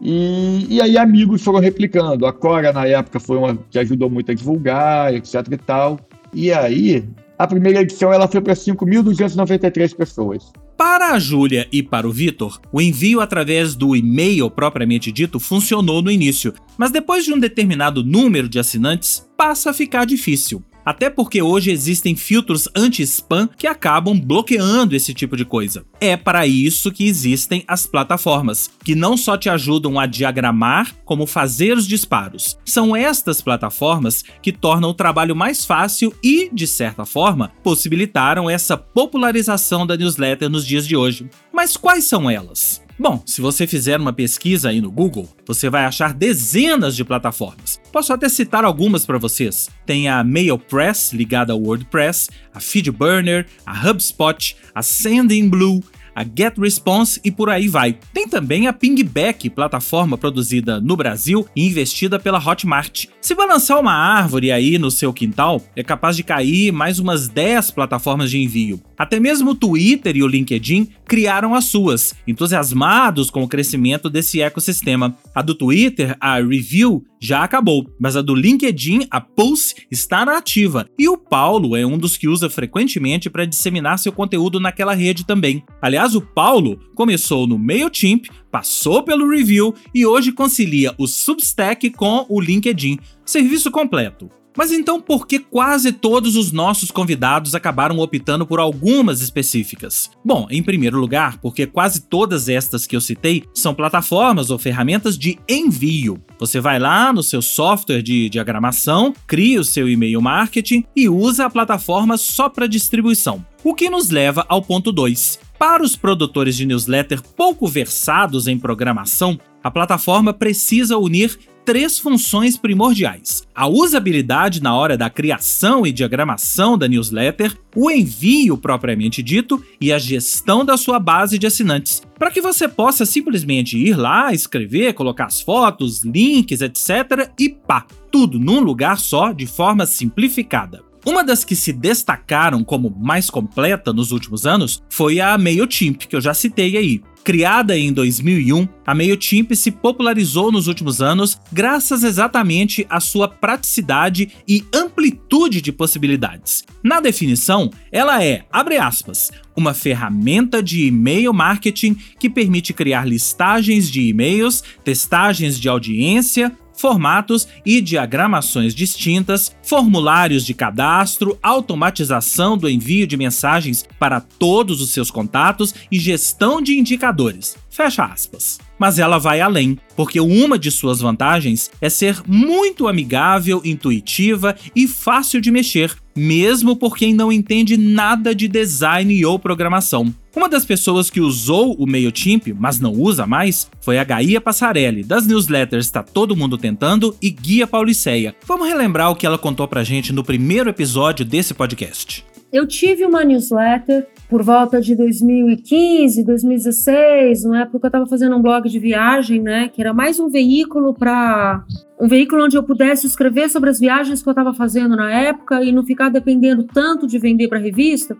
E, 0.00 0.66
e 0.68 0.80
aí 0.80 0.96
amigos 0.96 1.42
foram 1.42 1.60
replicando. 1.60 2.26
A 2.26 2.32
Cora, 2.32 2.72
na 2.72 2.86
época, 2.86 3.20
foi 3.20 3.36
uma 3.36 3.56
que 3.70 3.78
ajudou 3.78 4.08
muito 4.08 4.32
a 4.32 4.34
divulgar, 4.34 5.14
etc 5.14 5.34
e 5.50 5.56
tal. 5.58 6.00
E 6.32 6.50
aí, 6.50 7.04
a 7.38 7.46
primeira 7.46 7.82
edição 7.82 8.12
ela 8.12 8.26
foi 8.26 8.40
para 8.40 8.54
5.293 8.54 9.94
pessoas. 9.94 10.52
Para 10.76 11.12
a 11.12 11.18
Júlia 11.20 11.68
e 11.70 11.84
para 11.84 12.08
o 12.08 12.10
Vitor, 12.10 12.60
o 12.72 12.80
envio 12.80 13.20
através 13.20 13.76
do 13.76 13.94
e-mail 13.94 14.50
propriamente 14.50 15.12
dito 15.12 15.38
funcionou 15.38 16.02
no 16.02 16.10
início, 16.10 16.52
mas 16.76 16.90
depois 16.90 17.24
de 17.24 17.32
um 17.32 17.38
determinado 17.38 18.02
número 18.02 18.48
de 18.48 18.58
assinantes, 18.58 19.24
passa 19.36 19.70
a 19.70 19.74
ficar 19.74 20.04
difícil. 20.04 20.64
Até 20.84 21.08
porque 21.08 21.40
hoje 21.40 21.70
existem 21.70 22.14
filtros 22.14 22.68
anti-spam 22.76 23.48
que 23.56 23.66
acabam 23.66 24.18
bloqueando 24.18 24.94
esse 24.94 25.14
tipo 25.14 25.36
de 25.36 25.44
coisa. 25.44 25.84
É 26.00 26.16
para 26.16 26.46
isso 26.46 26.92
que 26.92 27.06
existem 27.06 27.64
as 27.66 27.86
plataformas, 27.86 28.70
que 28.84 28.94
não 28.94 29.16
só 29.16 29.36
te 29.36 29.48
ajudam 29.48 29.98
a 29.98 30.06
diagramar, 30.06 30.94
como 31.04 31.26
fazer 31.26 31.76
os 31.76 31.86
disparos. 31.86 32.58
São 32.64 32.94
estas 32.94 33.40
plataformas 33.40 34.22
que 34.42 34.52
tornam 34.52 34.90
o 34.90 34.94
trabalho 34.94 35.34
mais 35.34 35.64
fácil 35.64 36.14
e, 36.22 36.50
de 36.52 36.66
certa 36.66 37.04
forma, 37.04 37.52
possibilitaram 37.62 38.50
essa 38.50 38.76
popularização 38.76 39.86
da 39.86 39.96
newsletter 39.96 40.50
nos 40.50 40.66
dias 40.66 40.86
de 40.86 40.96
hoje. 40.96 41.28
Mas 41.52 41.76
quais 41.76 42.04
são 42.04 42.30
elas? 42.30 42.83
Bom, 42.96 43.20
se 43.26 43.40
você 43.40 43.66
fizer 43.66 43.98
uma 43.98 44.12
pesquisa 44.12 44.68
aí 44.68 44.80
no 44.80 44.90
Google, 44.90 45.28
você 45.44 45.68
vai 45.68 45.84
achar 45.84 46.14
dezenas 46.14 46.94
de 46.94 47.04
plataformas. 47.04 47.80
Posso 47.90 48.12
até 48.12 48.28
citar 48.28 48.64
algumas 48.64 49.04
para 49.04 49.18
vocês. 49.18 49.68
Tem 49.84 50.08
a 50.08 50.22
MailPress, 50.22 51.16
ligada 51.16 51.52
ao 51.52 51.60
WordPress, 51.60 52.28
a 52.54 52.60
FeedBurner, 52.60 53.46
a 53.66 53.90
HubSpot, 53.90 54.56
a 54.72 54.80
Sendinblue, 54.80 55.82
a 56.14 56.24
GetResponse 56.24 57.20
e 57.24 57.30
por 57.30 57.50
aí 57.50 57.66
vai. 57.66 57.98
Tem 58.12 58.28
também 58.28 58.68
a 58.68 58.72
Pingback, 58.72 59.50
plataforma 59.50 60.16
produzida 60.16 60.80
no 60.80 60.96
Brasil 60.96 61.46
e 61.56 61.66
investida 61.66 62.18
pela 62.18 62.38
Hotmart. 62.38 63.06
Se 63.20 63.34
balançar 63.34 63.80
uma 63.80 63.92
árvore 63.92 64.52
aí 64.52 64.78
no 64.78 64.90
seu 64.90 65.12
quintal, 65.12 65.60
é 65.74 65.82
capaz 65.82 66.16
de 66.16 66.22
cair 66.22 66.72
mais 66.72 66.98
umas 66.98 67.26
10 67.26 67.72
plataformas 67.72 68.30
de 68.30 68.38
envio. 68.38 68.80
Até 68.96 69.18
mesmo 69.18 69.50
o 69.50 69.54
Twitter 69.54 70.16
e 70.16 70.22
o 70.22 70.28
LinkedIn 70.28 70.88
criaram 71.06 71.54
as 71.54 71.64
suas, 71.66 72.14
entusiasmados 72.26 73.30
com 73.30 73.42
o 73.42 73.48
crescimento 73.48 74.08
desse 74.10 74.40
ecossistema. 74.40 75.16
A 75.34 75.42
do 75.42 75.54
Twitter, 75.54 76.16
a 76.20 76.36
Review, 76.36 77.04
já 77.20 77.42
acabou, 77.42 77.88
mas 77.98 78.16
a 78.16 78.22
do 78.22 78.34
LinkedIn, 78.34 79.06
a 79.10 79.20
Pulse, 79.20 79.74
está 79.90 80.24
na 80.26 80.36
ativa. 80.36 80.86
E 80.98 81.08
o 81.08 81.16
Paulo 81.16 81.74
é 81.74 81.84
um 81.86 81.96
dos 81.96 82.16
que 82.16 82.28
usa 82.28 82.50
frequentemente 82.50 83.30
para 83.30 83.46
disseminar 83.46 83.98
seu 83.98 84.12
conteúdo 84.12 84.60
naquela 84.60 84.94
rede 84.94 85.24
também. 85.24 85.62
Aliás, 85.80 86.14
o 86.14 86.20
Paulo 86.20 86.78
começou 86.94 87.46
no 87.46 87.58
MailChimp, 87.58 88.28
passou 88.50 89.02
pelo 89.02 89.28
Review 89.28 89.74
e 89.94 90.04
hoje 90.04 90.32
concilia 90.32 90.94
o 90.98 91.06
Substack 91.06 91.90
com 91.90 92.26
o 92.28 92.40
LinkedIn. 92.40 92.98
Serviço 93.24 93.70
completo. 93.70 94.30
Mas 94.56 94.70
então 94.70 95.00
por 95.00 95.26
que 95.26 95.38
quase 95.38 95.92
todos 95.92 96.36
os 96.36 96.52
nossos 96.52 96.90
convidados 96.90 97.54
acabaram 97.54 97.98
optando 97.98 98.46
por 98.46 98.60
algumas 98.60 99.20
específicas? 99.20 100.10
Bom, 100.24 100.46
em 100.50 100.62
primeiro 100.62 100.98
lugar, 100.98 101.38
porque 101.38 101.66
quase 101.66 102.02
todas 102.02 102.48
estas 102.48 102.86
que 102.86 102.94
eu 102.94 103.00
citei 103.00 103.44
são 103.52 103.74
plataformas 103.74 104.50
ou 104.50 104.58
ferramentas 104.58 105.18
de 105.18 105.38
envio. 105.48 106.22
Você 106.38 106.60
vai 106.60 106.78
lá 106.78 107.12
no 107.12 107.22
seu 107.22 107.42
software 107.42 108.02
de 108.02 108.28
diagramação, 108.28 109.12
cria 109.26 109.60
o 109.60 109.64
seu 109.64 109.88
e-mail 109.88 110.20
marketing 110.20 110.84
e 110.94 111.08
usa 111.08 111.46
a 111.46 111.50
plataforma 111.50 112.16
só 112.16 112.48
para 112.48 112.68
distribuição. 112.68 113.44
O 113.62 113.74
que 113.74 113.90
nos 113.90 114.10
leva 114.10 114.44
ao 114.48 114.62
ponto 114.62 114.92
2. 114.92 115.40
Para 115.58 115.82
os 115.82 115.96
produtores 115.96 116.56
de 116.56 116.66
newsletter 116.66 117.22
pouco 117.22 117.66
versados 117.66 118.46
em 118.46 118.58
programação, 118.58 119.38
a 119.62 119.70
plataforma 119.70 120.34
precisa 120.34 120.98
unir 120.98 121.38
três 121.64 121.98
funções 121.98 122.56
primordiais: 122.56 123.46
a 123.54 123.66
usabilidade 123.66 124.62
na 124.62 124.74
hora 124.74 124.96
da 124.96 125.08
criação 125.10 125.86
e 125.86 125.92
diagramação 125.92 126.76
da 126.76 126.86
newsletter, 126.86 127.56
o 127.74 127.90
envio 127.90 128.56
propriamente 128.56 129.22
dito 129.22 129.62
e 129.80 129.92
a 129.92 129.98
gestão 129.98 130.64
da 130.64 130.76
sua 130.76 130.98
base 130.98 131.38
de 131.38 131.46
assinantes, 131.46 132.02
para 132.18 132.30
que 132.30 132.40
você 132.40 132.68
possa 132.68 133.04
simplesmente 133.04 133.76
ir 133.78 133.96
lá, 133.96 134.32
escrever, 134.32 134.94
colocar 134.94 135.26
as 135.26 135.40
fotos, 135.40 136.04
links, 136.04 136.60
etc. 136.60 137.30
e 137.38 137.48
pá, 137.48 137.86
tudo 138.10 138.38
num 138.38 138.60
lugar 138.60 138.98
só 138.98 139.32
de 139.32 139.46
forma 139.46 139.86
simplificada. 139.86 140.93
Uma 141.06 141.22
das 141.22 141.44
que 141.44 141.54
se 141.54 141.72
destacaram 141.72 142.64
como 142.64 142.90
mais 142.98 143.28
completa 143.28 143.92
nos 143.92 144.10
últimos 144.10 144.46
anos 144.46 144.82
foi 144.88 145.20
a 145.20 145.36
MailChimp, 145.36 146.06
que 146.06 146.16
eu 146.16 146.20
já 146.20 146.32
citei 146.32 146.76
aí. 146.76 147.02
Criada 147.22 147.76
em 147.76 147.90
2001, 147.90 148.68
a 148.86 148.94
MailChimp 148.94 149.54
se 149.54 149.70
popularizou 149.70 150.52
nos 150.52 150.66
últimos 150.66 151.00
anos 151.00 151.38
graças 151.50 152.04
exatamente 152.04 152.86
à 152.88 153.00
sua 153.00 153.26
praticidade 153.28 154.30
e 154.46 154.62
amplitude 154.74 155.62
de 155.62 155.72
possibilidades. 155.72 156.64
Na 156.82 157.00
definição, 157.00 157.70
ela 157.90 158.22
é, 158.22 158.44
abre 158.52 158.76
aspas, 158.76 159.30
uma 159.56 159.72
ferramenta 159.72 160.62
de 160.62 160.86
e-mail 160.86 161.32
marketing 161.32 161.96
que 162.18 162.28
permite 162.28 162.74
criar 162.74 163.06
listagens 163.06 163.90
de 163.90 164.02
e-mails, 164.02 164.62
testagens 164.84 165.58
de 165.58 165.66
audiência, 165.66 166.52
formatos 166.84 167.48
e 167.64 167.80
diagramações 167.80 168.74
distintas, 168.74 169.56
formulários 169.62 170.44
de 170.44 170.52
cadastro, 170.52 171.38
automatização 171.42 172.58
do 172.58 172.68
envio 172.68 173.06
de 173.06 173.16
mensagens 173.16 173.86
para 173.98 174.20
todos 174.20 174.82
os 174.82 174.90
seus 174.90 175.10
contatos 175.10 175.74
e 175.90 175.98
gestão 175.98 176.60
de 176.60 176.78
indicadores. 176.78 177.56
Fecha 177.70 178.04
aspas. 178.04 178.58
Mas 178.78 178.98
ela 178.98 179.16
vai 179.16 179.40
além, 179.40 179.78
porque 179.96 180.20
uma 180.20 180.58
de 180.58 180.70
suas 180.70 181.00
vantagens 181.00 181.70
é 181.80 181.88
ser 181.88 182.20
muito 182.26 182.86
amigável, 182.86 183.62
intuitiva 183.64 184.54
e 184.76 184.86
fácil 184.86 185.40
de 185.40 185.50
mexer, 185.50 185.90
mesmo 186.14 186.76
por 186.76 186.96
quem 186.96 187.12
não 187.12 187.32
entende 187.32 187.76
nada 187.76 188.34
de 188.34 188.48
design 188.48 189.24
ou 189.24 189.38
programação. 189.38 190.14
Uma 190.34 190.48
das 190.48 190.64
pessoas 190.64 191.10
que 191.10 191.20
usou 191.20 191.74
o 191.74 191.86
MailChimp, 191.86 192.48
mas 192.58 192.80
não 192.80 192.92
usa 192.92 193.26
mais, 193.26 193.70
foi 193.80 193.98
a 193.98 194.04
Gaia 194.04 194.40
Passarelli, 194.40 195.04
das 195.04 195.26
newsletters 195.26 195.90
Tá 195.90 196.02
Todo 196.02 196.36
Mundo 196.36 196.58
Tentando 196.58 197.16
e 197.22 197.30
Guia 197.30 197.66
Pauliceia. 197.66 198.34
Vamos 198.46 198.66
relembrar 198.66 199.10
o 199.10 199.16
que 199.16 199.26
ela 199.26 199.38
contou 199.38 199.68
pra 199.68 199.84
gente 199.84 200.12
no 200.12 200.24
primeiro 200.24 200.68
episódio 200.70 201.24
desse 201.24 201.54
podcast. 201.54 202.24
Eu 202.52 202.66
tive 202.66 203.04
uma 203.04 203.24
newsletter 203.24 204.06
por 204.34 204.42
volta 204.42 204.80
de 204.80 204.96
2015, 204.96 206.24
2016, 206.24 207.44
na 207.44 207.60
época 207.60 207.86
eu 207.86 207.88
estava 207.88 208.04
fazendo 208.04 208.34
um 208.34 208.42
blog 208.42 208.68
de 208.68 208.80
viagem, 208.80 209.40
né, 209.40 209.68
que 209.68 209.80
era 209.80 209.94
mais 209.94 210.18
um 210.18 210.28
veículo 210.28 210.92
para 210.92 211.64
um 212.00 212.08
veículo 212.08 212.44
onde 212.44 212.56
eu 212.56 212.62
pudesse 212.64 213.06
escrever 213.06 213.48
sobre 213.48 213.70
as 213.70 213.78
viagens 213.78 214.24
que 214.24 214.28
eu 214.28 214.32
estava 214.32 214.52
fazendo 214.52 214.96
na 214.96 215.08
época 215.08 215.62
e 215.62 215.70
não 215.70 215.84
ficar 215.84 216.08
dependendo 216.08 216.64
tanto 216.64 217.06
de 217.06 217.16
vender 217.16 217.46
para 217.46 217.60
revista, 217.60 218.16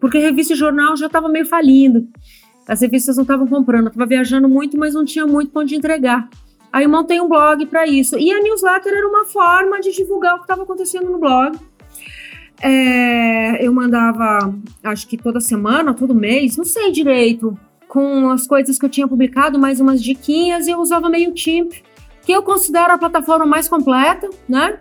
porque 0.00 0.18
revista 0.18 0.52
e 0.52 0.56
jornal 0.56 0.96
já 0.96 1.06
estava 1.06 1.28
meio 1.28 1.46
falindo. 1.46 2.08
As 2.66 2.80
revistas 2.80 3.14
não 3.14 3.22
estavam 3.22 3.46
comprando, 3.46 3.84
eu 3.84 3.90
estava 3.90 4.04
viajando 4.04 4.48
muito, 4.48 4.76
mas 4.76 4.94
não 4.94 5.04
tinha 5.04 5.28
muito 5.28 5.52
para 5.52 5.62
onde 5.62 5.76
entregar. 5.76 6.28
Aí 6.72 6.82
eu 6.82 6.90
montei 6.90 7.20
um 7.20 7.28
blog 7.28 7.66
para 7.66 7.86
isso. 7.86 8.18
E 8.18 8.32
a 8.32 8.42
newsletter 8.42 8.94
era 8.94 9.06
uma 9.06 9.26
forma 9.26 9.78
de 9.78 9.92
divulgar 9.92 10.34
o 10.34 10.38
que 10.38 10.44
estava 10.44 10.64
acontecendo 10.64 11.08
no 11.08 11.20
blog 11.20 11.56
é, 12.62 13.66
eu 13.66 13.72
mandava, 13.72 14.54
acho 14.84 15.08
que 15.08 15.16
toda 15.16 15.40
semana, 15.40 15.92
todo 15.92 16.14
mês, 16.14 16.56
não 16.56 16.64
sei 16.64 16.92
direito, 16.92 17.58
com 17.88 18.30
as 18.30 18.46
coisas 18.46 18.78
que 18.78 18.86
eu 18.86 18.88
tinha 18.88 19.08
publicado, 19.08 19.58
mais 19.58 19.80
umas 19.80 20.02
diquinhas, 20.02 20.66
e 20.66 20.70
eu 20.70 20.78
usava 20.78 21.10
MailChimp, 21.10 21.72
que 22.22 22.32
eu 22.32 22.42
considero 22.42 22.92
a 22.92 22.98
plataforma 22.98 23.44
mais 23.44 23.68
completa, 23.68 24.30
né? 24.48 24.78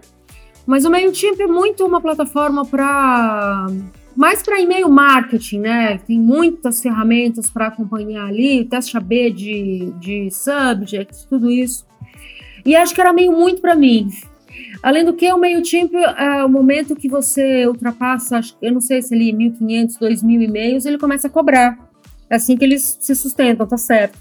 Mas 0.66 0.86
o 0.86 0.92
MailChimp 0.92 1.42
é 1.42 1.48
muito 1.48 1.84
uma 1.84 2.00
plataforma 2.00 2.64
para 2.64 3.66
mais 4.16 4.44
para 4.44 4.62
e-mail 4.62 4.90
marketing, 4.90 5.60
né? 5.60 5.98
Tem 6.00 6.20
muitas 6.20 6.82
ferramentas 6.82 7.50
para 7.50 7.68
acompanhar 7.68 8.28
ali, 8.28 8.64
teste 8.66 8.96
AB 8.96 9.32
de, 9.32 9.92
de 10.00 10.30
subjects, 10.30 11.26
tudo 11.28 11.50
isso. 11.50 11.86
E 12.64 12.76
acho 12.76 12.94
que 12.94 13.02
era 13.02 13.12
meio 13.12 13.32
muito 13.32 13.60
para 13.60 13.76
mim. 13.76 14.10
Além 14.82 15.06
do 15.06 15.14
que, 15.14 15.32
o 15.32 15.38
MailChimp, 15.38 15.94
é 15.94 16.44
o 16.44 16.50
momento 16.50 16.96
que 16.96 17.08
você 17.08 17.68
ultrapassa, 17.68 18.42
eu 18.62 18.72
não 18.72 18.82
sei 18.82 19.02
se 19.02 19.14
ele 19.14 19.32
1.500, 19.32 20.00
2.000 20.00 20.42
e-mails, 20.42 20.86
ele 20.86 20.98
começa 20.98 21.28
a 21.28 21.30
cobrar. 21.30 21.78
É 22.30 22.36
assim 22.36 22.58
que 22.58 22.64
eles 22.64 22.98
se 23.00 23.14
sustentam, 23.16 23.68
tá 23.68 23.78
certo. 23.78 24.18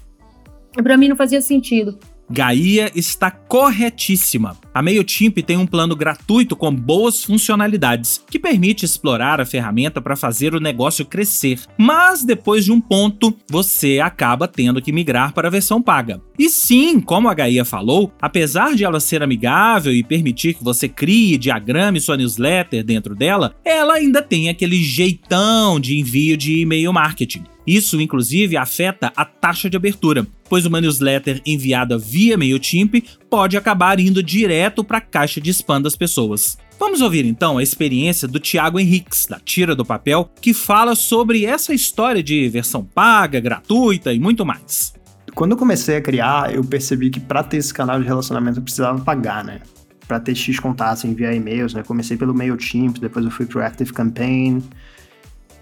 Para 0.83 0.97
mim 0.97 1.07
não 1.07 1.15
fazia 1.15 1.41
sentido. 1.41 1.97
Gaia 2.29 2.91
está 2.95 3.29
corretíssima. 3.29 4.57
A 4.73 4.81
MailChimp 4.81 5.37
tem 5.43 5.57
um 5.57 5.67
plano 5.67 5.95
gratuito 5.95 6.55
com 6.55 6.73
boas 6.73 7.23
funcionalidades, 7.23 8.23
que 8.29 8.39
permite 8.39 8.85
explorar 8.85 9.41
a 9.41 9.45
ferramenta 9.45 10.01
para 10.01 10.15
fazer 10.15 10.55
o 10.55 10.61
negócio 10.61 11.05
crescer. 11.05 11.59
Mas 11.77 12.23
depois 12.23 12.63
de 12.63 12.71
um 12.71 12.79
ponto, 12.79 13.35
você 13.49 13.99
acaba 13.99 14.47
tendo 14.47 14.81
que 14.81 14.93
migrar 14.93 15.33
para 15.33 15.49
a 15.49 15.51
versão 15.51 15.81
paga. 15.81 16.21
E 16.39 16.49
sim, 16.49 17.01
como 17.01 17.27
a 17.27 17.33
Gaia 17.33 17.65
falou, 17.65 18.13
apesar 18.21 18.73
de 18.73 18.85
ela 18.85 19.01
ser 19.01 19.21
amigável 19.21 19.93
e 19.93 20.03
permitir 20.03 20.53
que 20.53 20.63
você 20.63 20.87
crie 20.87 21.37
diagrame 21.37 21.99
sua 21.99 22.15
newsletter 22.15 22.83
dentro 22.83 23.13
dela, 23.13 23.53
ela 23.65 23.95
ainda 23.95 24.21
tem 24.21 24.47
aquele 24.47 24.81
jeitão 24.81 25.79
de 25.79 25.99
envio 25.99 26.37
de 26.37 26.61
e-mail 26.61 26.93
marketing. 26.93 27.43
Isso, 27.67 28.01
inclusive, 28.01 28.57
afeta 28.57 29.11
a 29.15 29.23
taxa 29.23 29.69
de 29.69 29.77
abertura, 29.77 30.25
pois 30.49 30.65
uma 30.65 30.81
newsletter 30.81 31.41
enviada 31.45 31.97
via 31.97 32.37
MailChimp 32.37 33.03
pode 33.31 33.55
acabar 33.55 33.97
indo 33.97 34.21
direto 34.21 34.83
para 34.83 34.97
a 34.97 35.01
caixa 35.01 35.39
de 35.39 35.51
spam 35.51 35.81
das 35.81 35.95
pessoas. 35.95 36.57
Vamos 36.77 36.99
ouvir 36.99 37.25
então 37.25 37.57
a 37.57 37.63
experiência 37.63 38.27
do 38.27 38.41
Thiago 38.41 38.77
Henriques, 38.77 39.25
da 39.25 39.39
Tira 39.39 39.73
do 39.73 39.85
Papel, 39.85 40.29
que 40.41 40.53
fala 40.53 40.95
sobre 40.95 41.45
essa 41.45 41.73
história 41.73 42.21
de 42.21 42.49
versão 42.49 42.83
paga, 42.83 43.39
gratuita 43.39 44.11
e 44.11 44.19
muito 44.19 44.45
mais. 44.45 44.93
Quando 45.33 45.51
eu 45.51 45.57
comecei 45.57 45.95
a 45.95 46.01
criar, 46.01 46.53
eu 46.53 46.61
percebi 46.61 47.09
que 47.09 47.21
para 47.21 47.41
ter 47.41 47.55
esse 47.55 47.73
canal 47.73 48.01
de 48.01 48.05
relacionamento 48.05 48.59
eu 48.59 48.63
precisava 48.63 48.99
pagar, 48.99 49.45
né? 49.45 49.61
Para 50.05 50.19
ter 50.19 50.35
X 50.35 50.59
contatos, 50.59 51.05
enviar 51.05 51.33
e-mails, 51.33 51.73
né? 51.73 51.83
Comecei 51.83 52.17
pelo 52.17 52.33
MailChimp, 52.33 52.99
depois 52.99 53.23
eu 53.23 53.31
fui 53.31 53.45
pro 53.45 53.63
Active 53.63 53.93
Campaign, 53.93 54.61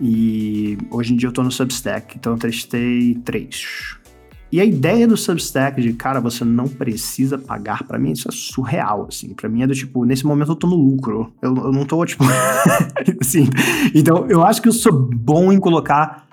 e 0.01 0.75
hoje 0.89 1.13
em 1.13 1.17
dia 1.17 1.27
eu 1.27 1.33
tô 1.33 1.43
no 1.43 1.51
Substack, 1.51 2.17
então 2.17 2.33
eu 2.33 2.39
testei 2.39 3.13
três. 3.23 3.97
E 4.51 4.59
a 4.59 4.65
ideia 4.65 5.07
do 5.07 5.15
Substack 5.15 5.79
de, 5.79 5.93
cara, 5.93 6.19
você 6.19 6.43
não 6.43 6.67
precisa 6.67 7.37
pagar, 7.37 7.83
para 7.83 7.99
mim 7.99 8.11
isso 8.11 8.27
é 8.27 8.31
surreal, 8.31 9.05
assim. 9.07 9.33
Para 9.33 9.47
mim 9.47 9.61
é 9.61 9.67
do 9.67 9.75
tipo, 9.75 10.03
nesse 10.05 10.25
momento 10.25 10.51
eu 10.51 10.55
tô 10.55 10.65
no 10.65 10.75
lucro. 10.75 11.31
Eu, 11.41 11.55
eu 11.55 11.71
não 11.71 11.85
tô, 11.85 12.03
tipo, 12.03 12.23
assim. 13.21 13.47
Então 13.93 14.25
eu 14.27 14.43
acho 14.43 14.61
que 14.61 14.67
eu 14.67 14.73
sou 14.73 14.91
bom 14.91 15.51
em 15.51 15.59
colocar 15.59 16.27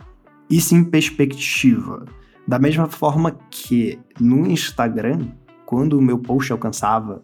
isso 0.49 0.75
em 0.75 0.83
perspectiva. 0.83 2.07
Da 2.49 2.59
mesma 2.59 2.87
forma 2.87 3.37
que 3.51 3.99
no 4.19 4.47
Instagram, 4.47 5.27
quando 5.67 5.99
o 5.99 6.03
meu 6.03 6.19
post 6.19 6.51
alcançava 6.53 7.23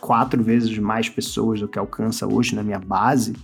quatro 0.00 0.42
vezes 0.42 0.76
mais 0.76 1.08
pessoas 1.08 1.60
do 1.60 1.68
que 1.68 1.78
alcança 1.78 2.26
hoje 2.26 2.54
na 2.54 2.62
minha 2.62 2.78
base, 2.78 3.34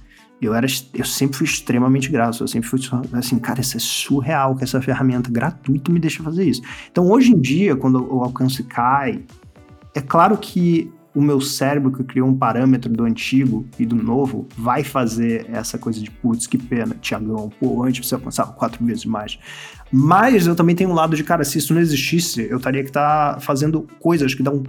eu 0.41 0.55
era 0.55 0.67
eu 0.95 1.05
sempre 1.05 1.37
fui 1.37 1.47
extremamente 1.47 2.11
grato, 2.11 2.43
eu 2.43 2.49
sempre 2.49 2.69
fui 2.69 2.81
assim, 3.13 3.39
cara, 3.39 3.61
isso 3.61 3.77
é 3.77 3.81
surreal 3.81 4.57
que 4.57 4.65
essa 4.65 4.81
ferramenta 4.81 5.31
gratuita 5.31 5.93
me 5.93 6.01
deixa 6.01 6.23
fazer 6.23 6.45
isso. 6.45 6.63
Então, 6.91 7.11
hoje 7.11 7.33
em 7.33 7.41
dia, 7.41 7.77
quando 7.77 8.03
o 8.13 8.23
alcance 8.23 8.63
cai, 8.63 9.23
é 9.95 10.01
claro 10.01 10.37
que 10.39 10.91
o 11.15 11.21
meu 11.21 11.41
cérebro 11.41 11.91
que 11.91 12.05
criou 12.05 12.29
um 12.29 12.37
parâmetro 12.37 12.91
do 12.91 13.05
antigo 13.05 13.67
e 13.79 13.85
do 13.85 13.97
novo 13.97 14.47
vai 14.57 14.85
fazer 14.85 15.47
essa 15.51 15.77
coisa 15.77 16.01
de 16.01 16.11
putz, 16.11 16.47
que 16.47 16.57
pena, 16.57 16.97
Tiagão, 17.01 17.51
pô, 17.61 17.83
antes 17.83 18.07
você 18.07 18.15
alcançava 18.15 18.53
quatro 18.53 18.85
vezes 18.85 19.05
mais. 19.05 19.39
Mas 19.93 20.47
eu 20.47 20.55
também 20.55 20.77
tenho 20.77 20.91
um 20.91 20.95
lado 20.95 21.17
de, 21.17 21.25
cara, 21.25 21.43
se 21.43 21.59
isso 21.59 21.75
não 21.75 21.81
existisse, 21.81 22.47
eu 22.49 22.59
estaria 22.59 22.83
que 22.83 22.91
estar 22.91 23.35
tá 23.35 23.41
fazendo 23.41 23.87
coisas 23.99 24.35
que 24.35 24.43
dão 24.43 24.63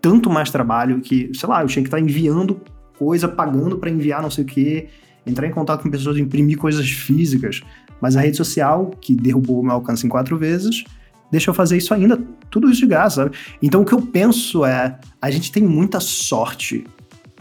tanto 0.00 0.30
mais 0.30 0.50
trabalho 0.50 1.00
que, 1.00 1.30
sei 1.34 1.48
lá, 1.48 1.62
eu 1.62 1.66
tinha 1.66 1.82
que 1.82 1.88
estar 1.88 1.96
tá 1.96 2.02
enviando 2.02 2.60
coisa, 2.96 3.28
pagando 3.28 3.78
para 3.78 3.90
enviar 3.90 4.22
não 4.22 4.30
sei 4.30 4.44
o 4.44 4.46
quê, 4.46 4.88
entrar 5.28 5.46
em 5.46 5.50
contato 5.50 5.82
com 5.82 5.90
pessoas, 5.90 6.16
imprimir 6.16 6.58
coisas 6.58 6.88
físicas. 6.88 7.62
Mas 8.00 8.16
a 8.16 8.20
rede 8.20 8.36
social, 8.36 8.90
que 9.00 9.14
derrubou 9.14 9.60
o 9.60 9.62
meu 9.62 9.72
alcance 9.72 10.06
em 10.06 10.08
quatro 10.08 10.38
vezes, 10.38 10.84
deixa 11.30 11.50
eu 11.50 11.54
fazer 11.54 11.76
isso 11.76 11.92
ainda, 11.92 12.18
tudo 12.50 12.70
isso 12.70 12.80
de 12.80 12.86
graça, 12.86 13.24
sabe? 13.24 13.36
Então 13.62 13.82
o 13.82 13.84
que 13.84 13.92
eu 13.92 14.00
penso 14.00 14.64
é, 14.64 14.98
a 15.20 15.30
gente 15.30 15.50
tem 15.50 15.62
muita 15.62 16.00
sorte 16.00 16.84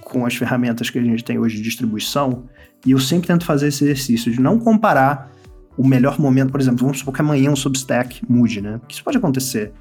com 0.02 0.26
as 0.26 0.36
ferramentas 0.36 0.90
que 0.90 0.98
a 0.98 1.04
gente 1.04 1.24
tem 1.24 1.38
hoje 1.38 1.58
de 1.58 1.64
distribuição, 1.64 2.44
e 2.86 2.92
eu 2.92 3.00
sempre 3.00 3.28
tento 3.28 3.44
fazer 3.46 3.68
esse 3.68 3.84
exercício 3.84 4.32
de 4.32 4.40
não 4.40 4.58
comparar 4.58 5.32
o 5.78 5.86
melhor 5.86 6.20
momento, 6.20 6.52
por 6.52 6.60
exemplo, 6.60 6.80
vamos 6.80 7.00
supor 7.00 7.14
que 7.14 7.22
amanhã 7.22 7.52
um 7.52 7.56
Substack 7.56 8.22
mude, 8.28 8.62
né? 8.62 8.80
Isso 8.90 9.04
pode 9.04 9.18
acontecer. 9.18 9.72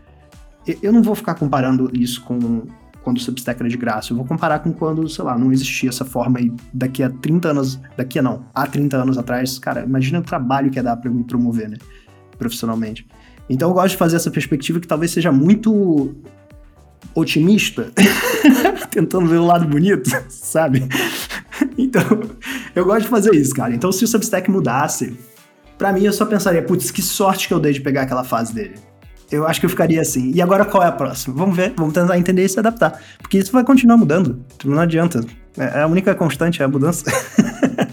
Eu 0.82 0.92
não 0.92 1.02
vou 1.02 1.14
ficar 1.14 1.34
comparando 1.34 1.90
isso 1.94 2.20
com 2.22 2.62
quando 3.06 3.18
o 3.18 3.20
Substack 3.20 3.60
era 3.60 3.68
de 3.68 3.76
graça. 3.76 4.12
Eu 4.12 4.16
vou 4.16 4.26
comparar 4.26 4.58
com 4.58 4.72
quando, 4.72 5.08
sei 5.08 5.24
lá, 5.24 5.38
não 5.38 5.52
existia 5.52 5.88
essa 5.88 6.04
forma 6.04 6.40
e 6.40 6.52
daqui 6.74 7.04
a 7.04 7.08
30 7.08 7.50
anos, 7.50 7.80
daqui 7.96 8.18
a 8.18 8.22
não, 8.22 8.44
há 8.52 8.66
30 8.66 8.96
anos 8.96 9.16
atrás, 9.16 9.60
cara, 9.60 9.84
imagina 9.84 10.18
o 10.18 10.22
trabalho 10.22 10.72
que 10.72 10.76
ia 10.76 10.82
dar 10.82 10.96
para 10.96 11.08
me 11.08 11.22
promover, 11.22 11.68
né, 11.68 11.76
profissionalmente. 12.36 13.06
Então 13.48 13.68
eu 13.68 13.74
gosto 13.74 13.90
de 13.90 13.96
fazer 13.96 14.16
essa 14.16 14.28
perspectiva 14.28 14.80
que 14.80 14.88
talvez 14.88 15.12
seja 15.12 15.30
muito 15.30 16.16
otimista, 17.14 17.92
tentando 18.90 19.28
ver 19.28 19.36
o 19.36 19.46
lado 19.46 19.68
bonito, 19.68 20.10
sabe? 20.28 20.82
Então, 21.78 22.02
eu 22.74 22.84
gosto 22.84 23.02
de 23.02 23.08
fazer 23.08 23.36
isso, 23.36 23.54
cara. 23.54 23.72
Então, 23.72 23.92
se 23.92 24.02
o 24.02 24.08
Substack 24.08 24.50
mudasse, 24.50 25.16
para 25.78 25.92
mim 25.92 26.02
eu 26.02 26.12
só 26.12 26.26
pensaria, 26.26 26.60
putz, 26.60 26.90
que 26.90 27.02
sorte 27.02 27.46
que 27.46 27.54
eu 27.54 27.60
dei 27.60 27.72
de 27.72 27.80
pegar 27.80 28.02
aquela 28.02 28.24
fase 28.24 28.52
dele. 28.52 28.74
Eu 29.30 29.46
acho 29.46 29.60
que 29.60 29.66
eu 29.66 29.70
ficaria 29.70 30.00
assim. 30.00 30.30
E 30.34 30.40
agora 30.40 30.64
qual 30.64 30.82
é 30.82 30.86
a 30.86 30.92
próxima? 30.92 31.34
Vamos 31.36 31.56
ver, 31.56 31.74
vamos 31.76 31.92
tentar 31.92 32.16
entender 32.18 32.44
e 32.44 32.48
se 32.48 32.58
adaptar. 32.58 33.00
Porque 33.18 33.38
isso 33.38 33.52
vai 33.52 33.64
continuar 33.64 33.96
mudando. 33.96 34.44
Não 34.64 34.78
adianta. 34.80 35.24
É 35.56 35.82
a 35.82 35.86
única 35.86 36.14
constante 36.14 36.60
é 36.62 36.64
a 36.64 36.68
mudança. 36.68 37.04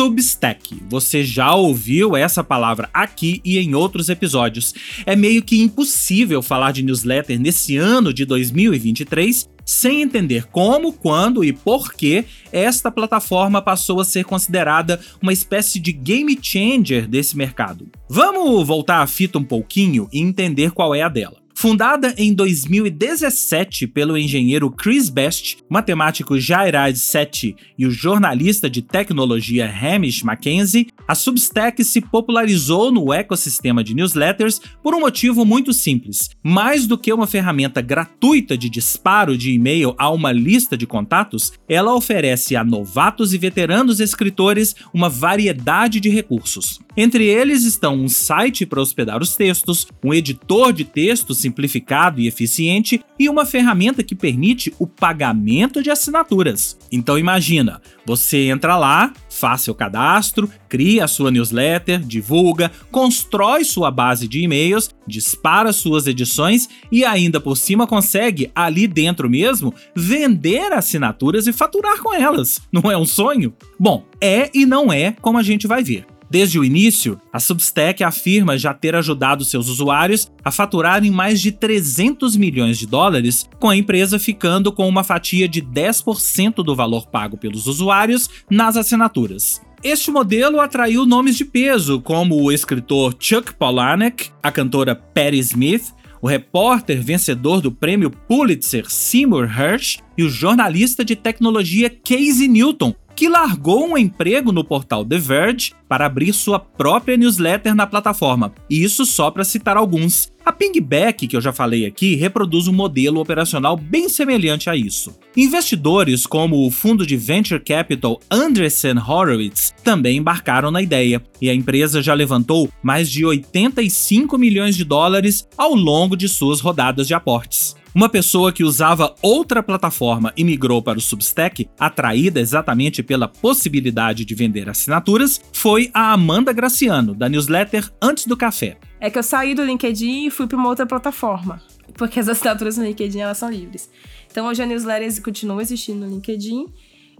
Substack. 0.00 0.82
Você 0.88 1.22
já 1.22 1.54
ouviu 1.54 2.16
essa 2.16 2.42
palavra 2.42 2.88
aqui 2.90 3.38
e 3.44 3.58
em 3.58 3.74
outros 3.74 4.08
episódios. 4.08 4.72
É 5.04 5.14
meio 5.14 5.42
que 5.42 5.60
impossível 5.60 6.40
falar 6.40 6.72
de 6.72 6.82
newsletter 6.82 7.38
nesse 7.38 7.76
ano 7.76 8.10
de 8.10 8.24
2023 8.24 9.46
sem 9.62 10.00
entender 10.00 10.46
como, 10.46 10.90
quando 10.90 11.44
e 11.44 11.52
por 11.52 11.92
que 11.92 12.24
esta 12.50 12.90
plataforma 12.90 13.60
passou 13.60 14.00
a 14.00 14.04
ser 14.06 14.24
considerada 14.24 14.98
uma 15.20 15.34
espécie 15.34 15.78
de 15.78 15.92
game 15.92 16.38
changer 16.40 17.06
desse 17.06 17.36
mercado. 17.36 17.86
Vamos 18.08 18.66
voltar 18.66 19.02
a 19.02 19.06
fita 19.06 19.38
um 19.38 19.44
pouquinho 19.44 20.08
e 20.10 20.18
entender 20.18 20.70
qual 20.70 20.94
é 20.94 21.02
a 21.02 21.10
dela. 21.10 21.39
Fundada 21.60 22.14
em 22.16 22.32
2017 22.32 23.86
pelo 23.86 24.16
engenheiro 24.16 24.70
Chris 24.70 25.10
Best, 25.10 25.58
matemático 25.68 26.40
Jairaj 26.40 26.96
Sethi 26.96 27.54
e 27.76 27.86
o 27.86 27.90
jornalista 27.90 28.70
de 28.70 28.80
tecnologia 28.80 29.70
Hamish 29.70 30.22
Mackenzie, 30.22 30.86
a 31.06 31.14
Substack 31.14 31.84
se 31.84 32.00
popularizou 32.00 32.90
no 32.90 33.12
ecossistema 33.12 33.84
de 33.84 33.92
newsletters 33.92 34.58
por 34.82 34.94
um 34.94 35.00
motivo 35.00 35.44
muito 35.44 35.74
simples. 35.74 36.30
Mais 36.42 36.86
do 36.86 36.96
que 36.96 37.12
uma 37.12 37.26
ferramenta 37.26 37.82
gratuita 37.82 38.56
de 38.56 38.70
disparo 38.70 39.36
de 39.36 39.52
e-mail 39.52 39.94
a 39.98 40.08
uma 40.08 40.32
lista 40.32 40.78
de 40.78 40.86
contatos, 40.86 41.52
ela 41.68 41.94
oferece 41.94 42.56
a 42.56 42.64
novatos 42.64 43.34
e 43.34 43.38
veteranos 43.38 44.00
escritores 44.00 44.74
uma 44.94 45.10
variedade 45.10 46.00
de 46.00 46.08
recursos. 46.08 46.80
Entre 46.96 47.26
eles 47.26 47.64
estão 47.64 47.94
um 47.96 48.08
site 48.08 48.64
para 48.64 48.80
hospedar 48.80 49.20
os 49.20 49.36
textos, 49.36 49.86
um 50.02 50.14
editor 50.14 50.72
de 50.72 50.84
texto 50.84 51.34
simplificado 51.50 52.20
e 52.20 52.28
eficiente 52.28 53.02
e 53.18 53.28
uma 53.28 53.44
ferramenta 53.44 54.02
que 54.02 54.14
permite 54.14 54.72
o 54.78 54.86
pagamento 54.86 55.82
de 55.82 55.90
assinaturas. 55.90 56.78
Então 56.90 57.18
imagina, 57.18 57.82
você 58.06 58.48
entra 58.48 58.76
lá, 58.76 59.12
faz 59.28 59.62
seu 59.62 59.74
cadastro, 59.74 60.48
cria 60.68 61.04
a 61.04 61.08
sua 61.08 61.30
newsletter, 61.30 62.00
divulga, 62.00 62.70
constrói 62.90 63.64
sua 63.64 63.90
base 63.90 64.28
de 64.28 64.40
e-mails, 64.40 64.90
dispara 65.06 65.72
suas 65.72 66.06
edições 66.06 66.68
e 66.90 67.04
ainda 67.04 67.40
por 67.40 67.56
cima 67.56 67.86
consegue 67.86 68.50
ali 68.54 68.86
dentro 68.86 69.28
mesmo 69.28 69.74
vender 69.94 70.72
assinaturas 70.72 71.46
e 71.46 71.52
faturar 71.52 72.00
com 72.00 72.14
elas. 72.14 72.60
Não 72.72 72.90
é 72.90 72.96
um 72.96 73.04
sonho? 73.04 73.52
Bom, 73.78 74.04
é 74.20 74.50
e 74.54 74.64
não 74.64 74.92
é 74.92 75.16
como 75.20 75.38
a 75.38 75.42
gente 75.42 75.66
vai 75.66 75.82
ver. 75.82 76.06
Desde 76.30 76.60
o 76.60 76.64
início, 76.64 77.20
a 77.32 77.40
Substack 77.40 78.04
afirma 78.04 78.56
já 78.56 78.72
ter 78.72 78.94
ajudado 78.94 79.44
seus 79.44 79.68
usuários 79.68 80.30
a 80.44 80.52
faturarem 80.52 81.10
mais 81.10 81.40
de 81.40 81.50
300 81.50 82.36
milhões 82.36 82.78
de 82.78 82.86
dólares, 82.86 83.48
com 83.58 83.68
a 83.68 83.76
empresa 83.76 84.16
ficando 84.16 84.70
com 84.70 84.88
uma 84.88 85.02
fatia 85.02 85.48
de 85.48 85.60
10% 85.60 86.62
do 86.62 86.76
valor 86.76 87.08
pago 87.08 87.36
pelos 87.36 87.66
usuários 87.66 88.30
nas 88.48 88.76
assinaturas. 88.76 89.60
Este 89.82 90.10
modelo 90.12 90.60
atraiu 90.60 91.04
nomes 91.04 91.36
de 91.36 91.44
peso, 91.44 92.00
como 92.00 92.40
o 92.40 92.52
escritor 92.52 93.16
Chuck 93.18 93.52
Palahniuk, 93.54 94.30
a 94.40 94.52
cantora 94.52 94.94
Patti 94.94 95.38
Smith, 95.38 95.92
o 96.22 96.28
repórter 96.28 97.02
vencedor 97.02 97.60
do 97.60 97.72
prêmio 97.72 98.10
Pulitzer 98.10 98.88
Seymour 98.88 99.44
Hersh 99.50 99.98
e 100.16 100.22
o 100.22 100.28
jornalista 100.28 101.04
de 101.04 101.16
tecnologia 101.16 101.90
Casey 101.90 102.46
Newton, 102.46 102.94
que 103.20 103.28
largou 103.28 103.86
um 103.86 103.98
emprego 103.98 104.50
no 104.50 104.64
portal 104.64 105.04
The 105.04 105.18
Verge 105.18 105.74
para 105.86 106.06
abrir 106.06 106.32
sua 106.32 106.58
própria 106.58 107.18
newsletter 107.18 107.74
na 107.74 107.86
plataforma. 107.86 108.50
E 108.70 108.82
isso 108.82 109.04
só 109.04 109.30
para 109.30 109.44
citar 109.44 109.76
alguns. 109.76 110.32
A 110.42 110.50
Pingback, 110.50 111.28
que 111.28 111.36
eu 111.36 111.40
já 111.42 111.52
falei 111.52 111.84
aqui, 111.84 112.14
reproduz 112.14 112.66
um 112.66 112.72
modelo 112.72 113.20
operacional 113.20 113.76
bem 113.76 114.08
semelhante 114.08 114.70
a 114.70 114.74
isso. 114.74 115.14
Investidores 115.36 116.26
como 116.26 116.66
o 116.66 116.70
fundo 116.70 117.04
de 117.04 117.14
venture 117.14 117.60
capital 117.60 118.18
Andreessen 118.30 118.96
Horowitz 118.96 119.74
também 119.84 120.16
embarcaram 120.16 120.70
na 120.70 120.80
ideia, 120.80 121.22
e 121.42 121.50
a 121.50 121.54
empresa 121.54 122.00
já 122.00 122.14
levantou 122.14 122.70
mais 122.82 123.10
de 123.10 123.26
85 123.26 124.38
milhões 124.38 124.74
de 124.74 124.84
dólares 124.84 125.46
ao 125.58 125.74
longo 125.74 126.16
de 126.16 126.26
suas 126.26 126.60
rodadas 126.60 127.06
de 127.06 127.12
aportes. 127.12 127.76
Uma 127.92 128.08
pessoa 128.08 128.52
que 128.52 128.62
usava 128.62 129.16
outra 129.20 129.64
plataforma 129.64 130.32
e 130.36 130.44
migrou 130.44 130.80
para 130.80 130.96
o 130.96 131.00
Substack, 131.00 131.68
atraída 131.76 132.38
exatamente 132.38 133.02
pela 133.02 133.26
possibilidade 133.26 134.24
de 134.24 134.32
vender 134.32 134.68
assinaturas, 134.68 135.40
foi 135.52 135.90
a 135.92 136.12
Amanda 136.12 136.52
Graciano, 136.52 137.16
da 137.16 137.28
newsletter 137.28 137.90
Antes 138.00 138.26
do 138.26 138.36
Café. 138.36 138.78
É 139.00 139.10
que 139.10 139.18
eu 139.18 139.24
saí 139.24 139.56
do 139.56 139.64
LinkedIn 139.64 140.26
e 140.26 140.30
fui 140.30 140.46
para 140.46 140.56
uma 140.56 140.68
outra 140.68 140.86
plataforma, 140.86 141.60
porque 141.94 142.20
as 142.20 142.28
assinaturas 142.28 142.76
no 142.76 142.84
LinkedIn 142.84 143.18
elas 143.18 143.38
são 143.38 143.50
livres. 143.50 143.90
Então 144.30 144.46
hoje 144.46 144.62
a 144.62 144.66
newsletter 144.66 145.20
continua 145.20 145.60
existindo 145.60 146.06
no 146.06 146.14
LinkedIn, 146.14 146.66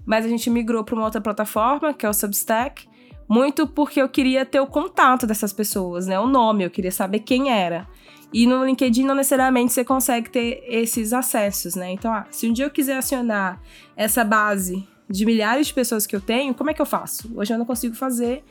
mas 0.06 0.24
a 0.24 0.28
gente 0.28 0.48
migrou 0.48 0.84
para 0.84 0.94
uma 0.94 1.04
outra 1.04 1.20
plataforma, 1.20 1.92
que 1.92 2.06
é 2.06 2.08
o 2.08 2.14
Substack, 2.14 2.86
muito 3.30 3.64
porque 3.64 4.02
eu 4.02 4.08
queria 4.08 4.44
ter 4.44 4.58
o 4.58 4.66
contato 4.66 5.24
dessas 5.24 5.52
pessoas, 5.52 6.08
né? 6.08 6.18
O 6.18 6.26
nome, 6.26 6.64
eu 6.64 6.70
queria 6.70 6.90
saber 6.90 7.20
quem 7.20 7.48
era. 7.48 7.86
E 8.32 8.44
no 8.44 8.64
LinkedIn 8.64 9.04
não 9.04 9.14
necessariamente 9.14 9.72
você 9.72 9.84
consegue 9.84 10.28
ter 10.28 10.64
esses 10.66 11.12
acessos, 11.12 11.76
né? 11.76 11.92
Então, 11.92 12.12
ah, 12.12 12.26
se 12.28 12.48
um 12.48 12.52
dia 12.52 12.64
eu 12.64 12.70
quiser 12.70 12.96
acionar 12.96 13.60
essa 13.96 14.24
base 14.24 14.84
de 15.08 15.24
milhares 15.24 15.68
de 15.68 15.74
pessoas 15.74 16.08
que 16.08 16.16
eu 16.16 16.20
tenho, 16.20 16.52
como 16.52 16.70
é 16.70 16.74
que 16.74 16.82
eu 16.82 16.86
faço? 16.86 17.30
Hoje 17.36 17.54
eu 17.54 17.58
não 17.58 17.64
consigo 17.64 17.94
fazer, 17.94 18.42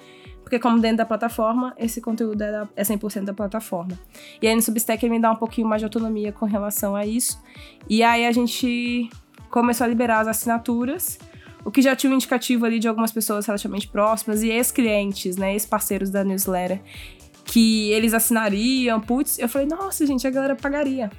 porque 0.43 0.57
como 0.57 0.79
dentro 0.79 0.97
da 0.97 1.05
plataforma, 1.05 1.73
esse 1.77 1.99
conteúdo 1.99 2.41
é, 2.41 2.65
é 2.77 2.83
100% 2.83 3.25
da 3.25 3.33
plataforma. 3.33 3.99
E 4.41 4.47
aí 4.47 4.55
no 4.55 4.61
Substack 4.61 5.05
ele 5.05 5.15
me 5.15 5.21
dá 5.21 5.29
um 5.29 5.35
pouquinho 5.35 5.67
mais 5.67 5.81
de 5.81 5.85
autonomia 5.87 6.31
com 6.31 6.45
relação 6.45 6.95
a 6.95 7.05
isso. 7.05 7.37
E 7.89 8.01
aí 8.01 8.25
a 8.25 8.31
gente 8.31 9.09
começou 9.49 9.83
a 9.83 9.87
liberar 9.89 10.21
as 10.21 10.29
assinaturas, 10.29 11.19
o 11.63 11.71
que 11.71 11.81
já 11.81 11.95
tinha 11.95 12.11
um 12.11 12.15
indicativo 12.15 12.65
ali 12.65 12.79
de 12.79 12.87
algumas 12.87 13.11
pessoas 13.11 13.45
relativamente 13.45 13.87
próximas 13.87 14.43
e 14.43 14.49
ex-clientes, 14.49 15.37
né, 15.37 15.53
ex-parceiros 15.53 16.09
da 16.09 16.23
newsletter, 16.23 16.81
que 17.45 17.91
eles 17.91 18.13
assinariam, 18.13 18.99
putz, 19.01 19.39
eu 19.39 19.49
falei, 19.49 19.67
nossa, 19.67 20.05
gente, 20.05 20.25
a 20.25 20.29
galera 20.29 20.55
pagaria. 20.55 21.11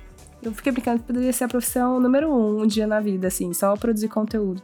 Eu 0.42 0.52
fiquei 0.52 0.72
brincando 0.72 1.00
que 1.00 1.06
poderia 1.06 1.32
ser 1.32 1.44
a 1.44 1.48
profissão 1.48 2.00
número 2.00 2.30
um 2.32 2.62
um 2.62 2.66
dia 2.66 2.86
na 2.86 3.00
vida, 3.00 3.28
assim, 3.28 3.52
só 3.52 3.76
produzir 3.76 4.08
conteúdo. 4.08 4.62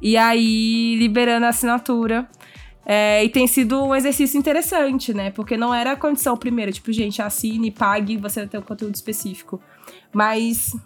E 0.00 0.16
aí, 0.16 0.96
liberando 0.96 1.46
a 1.46 1.48
assinatura, 1.48 2.28
É, 2.84 3.24
e 3.24 3.28
tem 3.28 3.46
sido 3.46 3.80
um 3.80 3.94
exercício 3.94 4.36
interessante, 4.36 5.14
né? 5.14 5.30
Porque 5.30 5.56
não 5.56 5.72
era 5.72 5.92
a 5.92 5.96
condição 5.96 6.36
primeira, 6.36 6.72
tipo, 6.72 6.92
gente, 6.92 7.22
assine, 7.22 7.70
pague, 7.70 8.16
você 8.16 8.40
vai 8.40 8.48
ter 8.48 8.58
um 8.58 8.62
conteúdo 8.62 8.96
específico. 8.96 9.60
Mas 10.12 10.76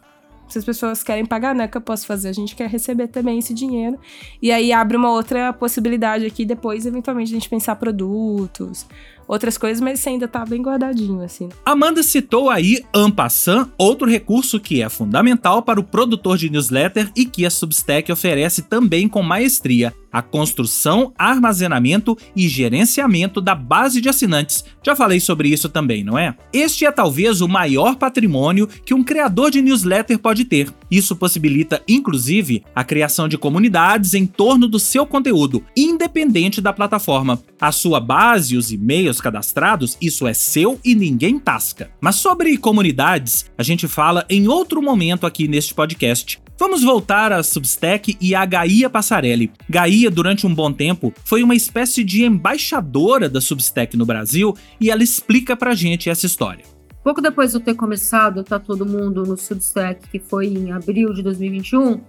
se 0.49 0.59
as 0.59 0.65
pessoas 0.65 1.03
querem 1.03 1.27
pagar, 1.27 1.55
né? 1.55 1.67
Que 1.69 1.77
eu 1.77 1.81
posso 1.81 2.07
fazer? 2.07 2.29
A 2.29 2.33
gente 2.33 2.55
quer 2.55 2.69
receber 2.69 3.09
também 3.09 3.39
esse 3.39 3.53
dinheiro. 3.53 3.99
E 4.41 4.53
aí 4.53 4.73
abre 4.73 4.97
uma 4.97 5.11
outra 5.11 5.53
possibilidade 5.53 6.25
aqui 6.25 6.45
depois, 6.45 6.87
eventualmente, 6.87 7.31
a 7.31 7.35
gente 7.35 7.49
pensar 7.49 7.77
produtos, 7.77 8.87
outras 9.27 9.59
coisas, 9.59 9.81
mas 9.81 9.99
isso 9.99 10.09
ainda 10.09 10.29
tá 10.29 10.45
bem 10.45 10.63
guardadinho, 10.63 11.21
assim. 11.23 11.49
Amanda 11.65 12.03
citou 12.03 12.49
aí 12.49 12.85
Ampassan, 12.95 13.71
outro 13.77 14.09
recurso 14.09 14.61
que 14.61 14.83
é 14.83 14.89
fundamental 14.89 15.63
para 15.63 15.81
o 15.81 15.85
produtor 15.85 16.37
de 16.37 16.49
newsletter 16.49 17.11
e 17.17 17.25
que 17.25 17.45
a 17.45 17.51
Substack 17.51 18.11
oferece 18.11 18.63
também 18.63 19.09
com 19.09 19.23
maestria 19.23 19.93
a 20.17 20.23
construção, 20.23 21.13
armazenamento 21.19 22.17
e 22.35 22.49
gerenciamento 22.49 23.39
da 23.39 23.55
base 23.55 24.01
de 24.01 24.09
assinantes. 24.09 24.65
Já 24.83 24.97
falei 24.97 25.21
sobre 25.21 25.51
isso 25.51 25.69
também, 25.69 26.03
não 26.03 26.19
é? 26.19 26.35
Este 26.55 26.87
é 26.87 26.91
talvez 26.91 27.43
o 27.43 27.49
maior 27.49 27.97
patrimônio 27.97 28.67
que 28.67 28.95
um 28.95 29.05
criador 29.05 29.51
de 29.51 29.61
newsletter 29.61 30.19
pode 30.19 30.47
ter. 30.47 30.73
Isso 30.91 31.15
possibilita, 31.15 31.83
inclusive, 31.87 32.65
a 32.75 32.83
criação 32.83 33.29
de 33.29 33.37
comunidades 33.37 34.15
em 34.15 34.25
torno 34.25 34.67
do 34.67 34.79
seu 34.79 35.05
conteúdo, 35.05 35.63
independente 35.77 36.63
da 36.63 36.73
plataforma. 36.73 37.43
A 37.61 37.71
sua 37.71 38.01
base 38.01 38.57
os 38.57 38.73
e-mails 38.73 39.21
cadastrados, 39.21 39.99
isso 40.01 40.27
é 40.27 40.33
seu 40.33 40.81
e 40.83 40.95
ninguém 40.95 41.39
tasca. 41.39 41.91
Mas 42.01 42.17
sobre 42.17 42.57
comunidades, 42.57 43.51
a 43.59 43.63
gente 43.63 43.87
fala 43.87 44.25
em 44.31 44.49
outro 44.49 44.81
momento 44.81 45.27
aqui 45.27 45.47
neste 45.47 45.75
podcast. 45.75 46.41
Vamos 46.59 46.83
voltar 46.83 47.33
a 47.33 47.43
Substack 47.43 48.17
e 48.19 48.35
a 48.35 48.47
Gaia 48.47 48.89
Passarelli. 48.89 49.53
Gaia, 49.69 50.11
durante 50.11 50.47
um 50.47 50.55
bom 50.55 50.73
tempo, 50.73 51.13
foi 51.23 51.43
uma 51.43 51.55
espécie 51.55 52.03
de 52.03 52.25
embaixadora 52.25 53.29
da 53.29 53.43
Substack 53.43 53.95
no 53.95 54.07
Brasil 54.07 54.55
e 54.81 54.91
ela 54.91 55.03
explica 55.03 55.55
pra 55.55 55.75
gente 55.75 56.09
essa 56.09 56.25
história. 56.25 56.65
Pouco 57.05 57.21
depois 57.21 57.51
de 57.51 57.59
eu 57.59 57.61
ter 57.61 57.75
começado 57.75 58.43
Tá 58.43 58.59
Todo 58.59 58.87
Mundo 58.87 59.23
no 59.25 59.37
Substack, 59.37 60.09
que 60.09 60.19
foi 60.19 60.47
em 60.47 60.73
abril 60.73 61.13
de 61.13 61.23
2021, 61.23 62.01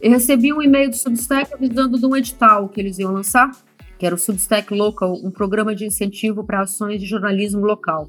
eu 0.00 0.10
recebi 0.10 0.52
um 0.52 0.62
e-mail 0.62 0.88
do 0.88 0.96
Substack 0.96 1.52
avisando 1.52 1.98
de 1.98 2.06
um 2.06 2.14
edital 2.14 2.68
que 2.68 2.80
eles 2.80 3.00
iam 3.00 3.12
lançar, 3.12 3.50
que 3.98 4.06
era 4.06 4.14
o 4.14 4.18
Substack 4.18 4.72
Local, 4.72 5.14
um 5.14 5.32
programa 5.32 5.74
de 5.74 5.84
incentivo 5.84 6.44
para 6.44 6.60
ações 6.60 7.00
de 7.00 7.06
jornalismo 7.06 7.62
local 7.66 8.08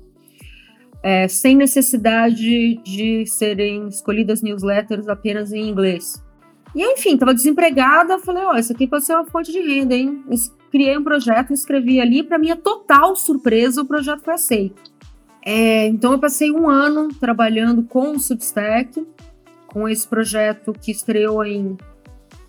é, 1.01 1.27
sem 1.27 1.55
necessidade 1.55 2.75
de 2.83 3.25
serem 3.25 3.87
escolhidas 3.87 4.41
newsletters 4.41 5.07
apenas 5.07 5.51
em 5.51 5.69
inglês. 5.69 6.23
E 6.75 6.83
enfim, 6.83 7.13
estava 7.13 7.33
desempregada, 7.33 8.19
falei, 8.19 8.43
ó, 8.43 8.53
oh, 8.53 8.57
isso 8.57 8.73
aqui 8.73 8.87
pode 8.87 9.05
ser 9.05 9.13
uma 9.13 9.25
fonte 9.25 9.51
de 9.51 9.59
renda, 9.59 9.95
hein? 9.95 10.23
Criei 10.71 10.97
um 10.97 11.03
projeto, 11.03 11.53
escrevi 11.53 11.99
ali, 11.99 12.23
para 12.23 12.37
minha 12.37 12.55
total 12.55 13.15
surpresa, 13.15 13.81
o 13.81 13.85
projeto 13.85 14.21
foi 14.21 14.33
aceito. 14.33 14.81
É, 15.43 15.87
então 15.87 16.11
eu 16.11 16.19
passei 16.19 16.51
um 16.51 16.69
ano 16.69 17.07
trabalhando 17.19 17.83
com 17.83 18.11
o 18.11 18.19
Substack, 18.19 19.05
com 19.65 19.87
esse 19.87 20.07
projeto 20.07 20.73
que 20.73 20.91
estreou 20.91 21.43
em 21.43 21.77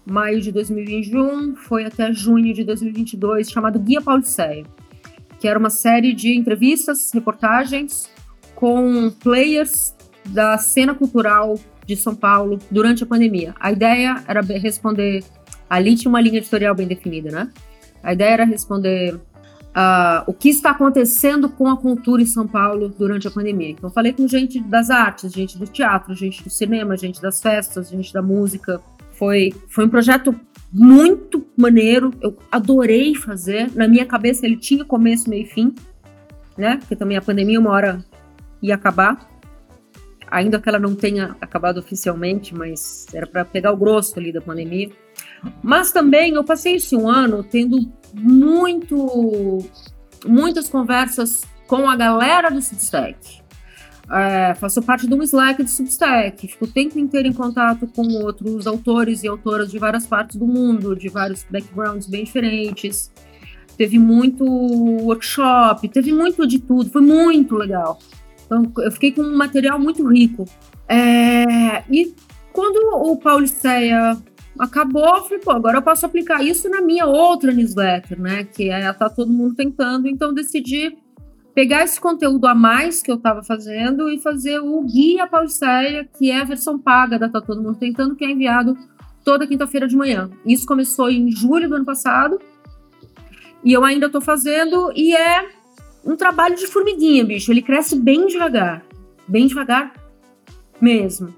maio 0.04 0.40
de 0.40 0.50
2021, 0.50 1.54
foi 1.54 1.84
até 1.84 2.12
junho 2.12 2.52
de 2.52 2.64
2022, 2.64 3.50
chamado 3.50 3.78
Guia 3.78 4.00
Pauliceia, 4.00 4.64
que 5.38 5.46
era 5.46 5.58
uma 5.58 5.70
série 5.70 6.12
de 6.12 6.36
entrevistas, 6.36 7.12
reportagens 7.12 8.10
com 8.58 9.08
players 9.22 9.94
da 10.26 10.58
cena 10.58 10.92
cultural 10.92 11.56
de 11.86 11.94
São 11.94 12.12
Paulo 12.12 12.58
durante 12.68 13.04
a 13.04 13.06
pandemia. 13.06 13.54
A 13.60 13.70
ideia 13.70 14.20
era 14.26 14.40
responder. 14.40 15.22
Ali 15.70 15.94
tinha 15.94 16.08
uma 16.08 16.20
linha 16.20 16.38
editorial 16.38 16.74
bem 16.74 16.88
definida, 16.88 17.30
né? 17.30 17.52
A 18.02 18.12
ideia 18.12 18.30
era 18.30 18.44
responder 18.44 19.14
uh, 19.14 20.24
o 20.26 20.32
que 20.32 20.48
está 20.48 20.70
acontecendo 20.70 21.48
com 21.48 21.68
a 21.68 21.76
cultura 21.76 22.20
em 22.20 22.26
São 22.26 22.48
Paulo 22.48 22.88
durante 22.88 23.28
a 23.28 23.30
pandemia. 23.30 23.70
Então, 23.70 23.88
falei 23.90 24.12
com 24.12 24.26
gente 24.26 24.60
das 24.60 24.90
artes, 24.90 25.32
gente 25.32 25.56
do 25.56 25.66
teatro, 25.68 26.12
gente 26.12 26.42
do 26.42 26.50
cinema, 26.50 26.96
gente 26.96 27.22
das 27.22 27.40
festas, 27.40 27.88
gente 27.88 28.12
da 28.12 28.20
música. 28.22 28.80
Foi, 29.12 29.54
foi 29.68 29.84
um 29.84 29.88
projeto 29.88 30.34
muito 30.72 31.46
maneiro, 31.56 32.12
eu 32.20 32.36
adorei 32.50 33.14
fazer. 33.14 33.70
Na 33.76 33.86
minha 33.86 34.04
cabeça, 34.04 34.44
ele 34.44 34.56
tinha 34.56 34.84
começo, 34.84 35.30
meio 35.30 35.44
e 35.44 35.46
fim, 35.46 35.72
né? 36.56 36.78
Porque 36.78 36.96
também 36.96 37.16
a 37.16 37.22
pandemia, 37.22 37.60
uma 37.60 37.70
hora 37.70 38.04
ia 38.62 38.74
acabar, 38.74 39.28
ainda 40.30 40.60
que 40.60 40.68
ela 40.68 40.78
não 40.78 40.94
tenha 40.94 41.36
acabado 41.40 41.78
oficialmente, 41.78 42.54
mas 42.54 43.06
era 43.12 43.26
para 43.26 43.44
pegar 43.44 43.72
o 43.72 43.76
grosso 43.76 44.18
ali 44.18 44.32
da 44.32 44.40
pandemia. 44.40 44.90
Mas 45.62 45.92
também 45.92 46.34
eu 46.34 46.44
passei 46.44 46.76
esse 46.76 46.96
um 46.96 47.08
ano 47.08 47.42
tendo 47.42 47.90
muito, 48.14 49.58
muitas 50.26 50.68
conversas 50.68 51.42
com 51.66 51.88
a 51.88 51.96
galera 51.96 52.50
do 52.50 52.60
Substack. 52.60 53.38
É, 54.10 54.54
faço 54.54 54.80
parte 54.80 55.06
de 55.06 55.14
um 55.14 55.22
Slack 55.22 55.62
do 55.62 55.68
Substack, 55.68 56.48
fico 56.48 56.64
o 56.64 56.68
tempo 56.68 56.98
inteiro 56.98 57.28
em 57.28 57.32
contato 57.32 57.86
com 57.86 58.02
outros 58.22 58.66
autores 58.66 59.22
e 59.22 59.28
autoras 59.28 59.70
de 59.70 59.78
várias 59.78 60.06
partes 60.06 60.36
do 60.36 60.46
mundo, 60.46 60.96
de 60.96 61.10
vários 61.10 61.44
backgrounds 61.44 62.08
bem 62.08 62.24
diferentes. 62.24 63.12
Teve 63.76 63.98
muito 63.98 64.44
workshop, 64.44 65.86
teve 65.88 66.12
muito 66.12 66.46
de 66.46 66.58
tudo, 66.58 66.90
foi 66.90 67.02
muito 67.02 67.54
legal. 67.54 67.98
Então, 68.48 68.72
eu 68.78 68.90
fiquei 68.90 69.12
com 69.12 69.20
um 69.20 69.36
material 69.36 69.78
muito 69.78 70.08
rico. 70.08 70.46
É, 70.88 71.84
e 71.90 72.14
quando 72.50 72.78
o 73.10 73.14
Pauliceia 73.18 74.16
acabou, 74.58 75.16
eu 75.16 75.22
falei, 75.24 75.38
pô, 75.38 75.50
agora 75.50 75.78
eu 75.78 75.82
posso 75.82 76.06
aplicar 76.06 76.42
isso 76.42 76.66
na 76.70 76.80
minha 76.80 77.04
outra 77.04 77.52
newsletter, 77.52 78.18
né? 78.18 78.44
Que 78.44 78.70
é 78.70 78.90
Tá 78.94 79.10
Todo 79.10 79.30
Mundo 79.30 79.54
Tentando. 79.54 80.08
Então, 80.08 80.32
decidi 80.32 80.96
pegar 81.54 81.84
esse 81.84 82.00
conteúdo 82.00 82.46
a 82.46 82.54
mais 82.54 83.02
que 83.02 83.10
eu 83.10 83.16
estava 83.16 83.42
fazendo 83.42 84.08
e 84.08 84.18
fazer 84.18 84.60
o 84.60 84.82
Guia 84.82 85.26
Pauliceia, 85.26 86.08
que 86.18 86.30
é 86.30 86.40
a 86.40 86.44
versão 86.44 86.78
paga 86.78 87.18
da 87.18 87.28
Tá 87.28 87.42
Todo 87.42 87.62
Mundo 87.62 87.78
Tentando, 87.78 88.16
que 88.16 88.24
é 88.24 88.30
enviado 88.30 88.78
toda 89.22 89.46
quinta-feira 89.46 89.86
de 89.86 89.94
manhã. 89.94 90.30
Isso 90.46 90.64
começou 90.64 91.10
em 91.10 91.30
julho 91.30 91.68
do 91.68 91.74
ano 91.74 91.84
passado. 91.84 92.40
E 93.62 93.74
eu 93.74 93.84
ainda 93.84 94.06
estou 94.06 94.22
fazendo, 94.22 94.90
e 94.96 95.14
é 95.14 95.57
um 96.04 96.16
trabalho 96.16 96.56
de 96.56 96.66
formiguinha, 96.66 97.24
bicho. 97.24 97.50
Ele 97.52 97.62
cresce 97.62 97.96
bem 97.96 98.26
devagar. 98.26 98.84
Bem 99.26 99.46
devagar 99.46 99.92
mesmo. 100.80 101.34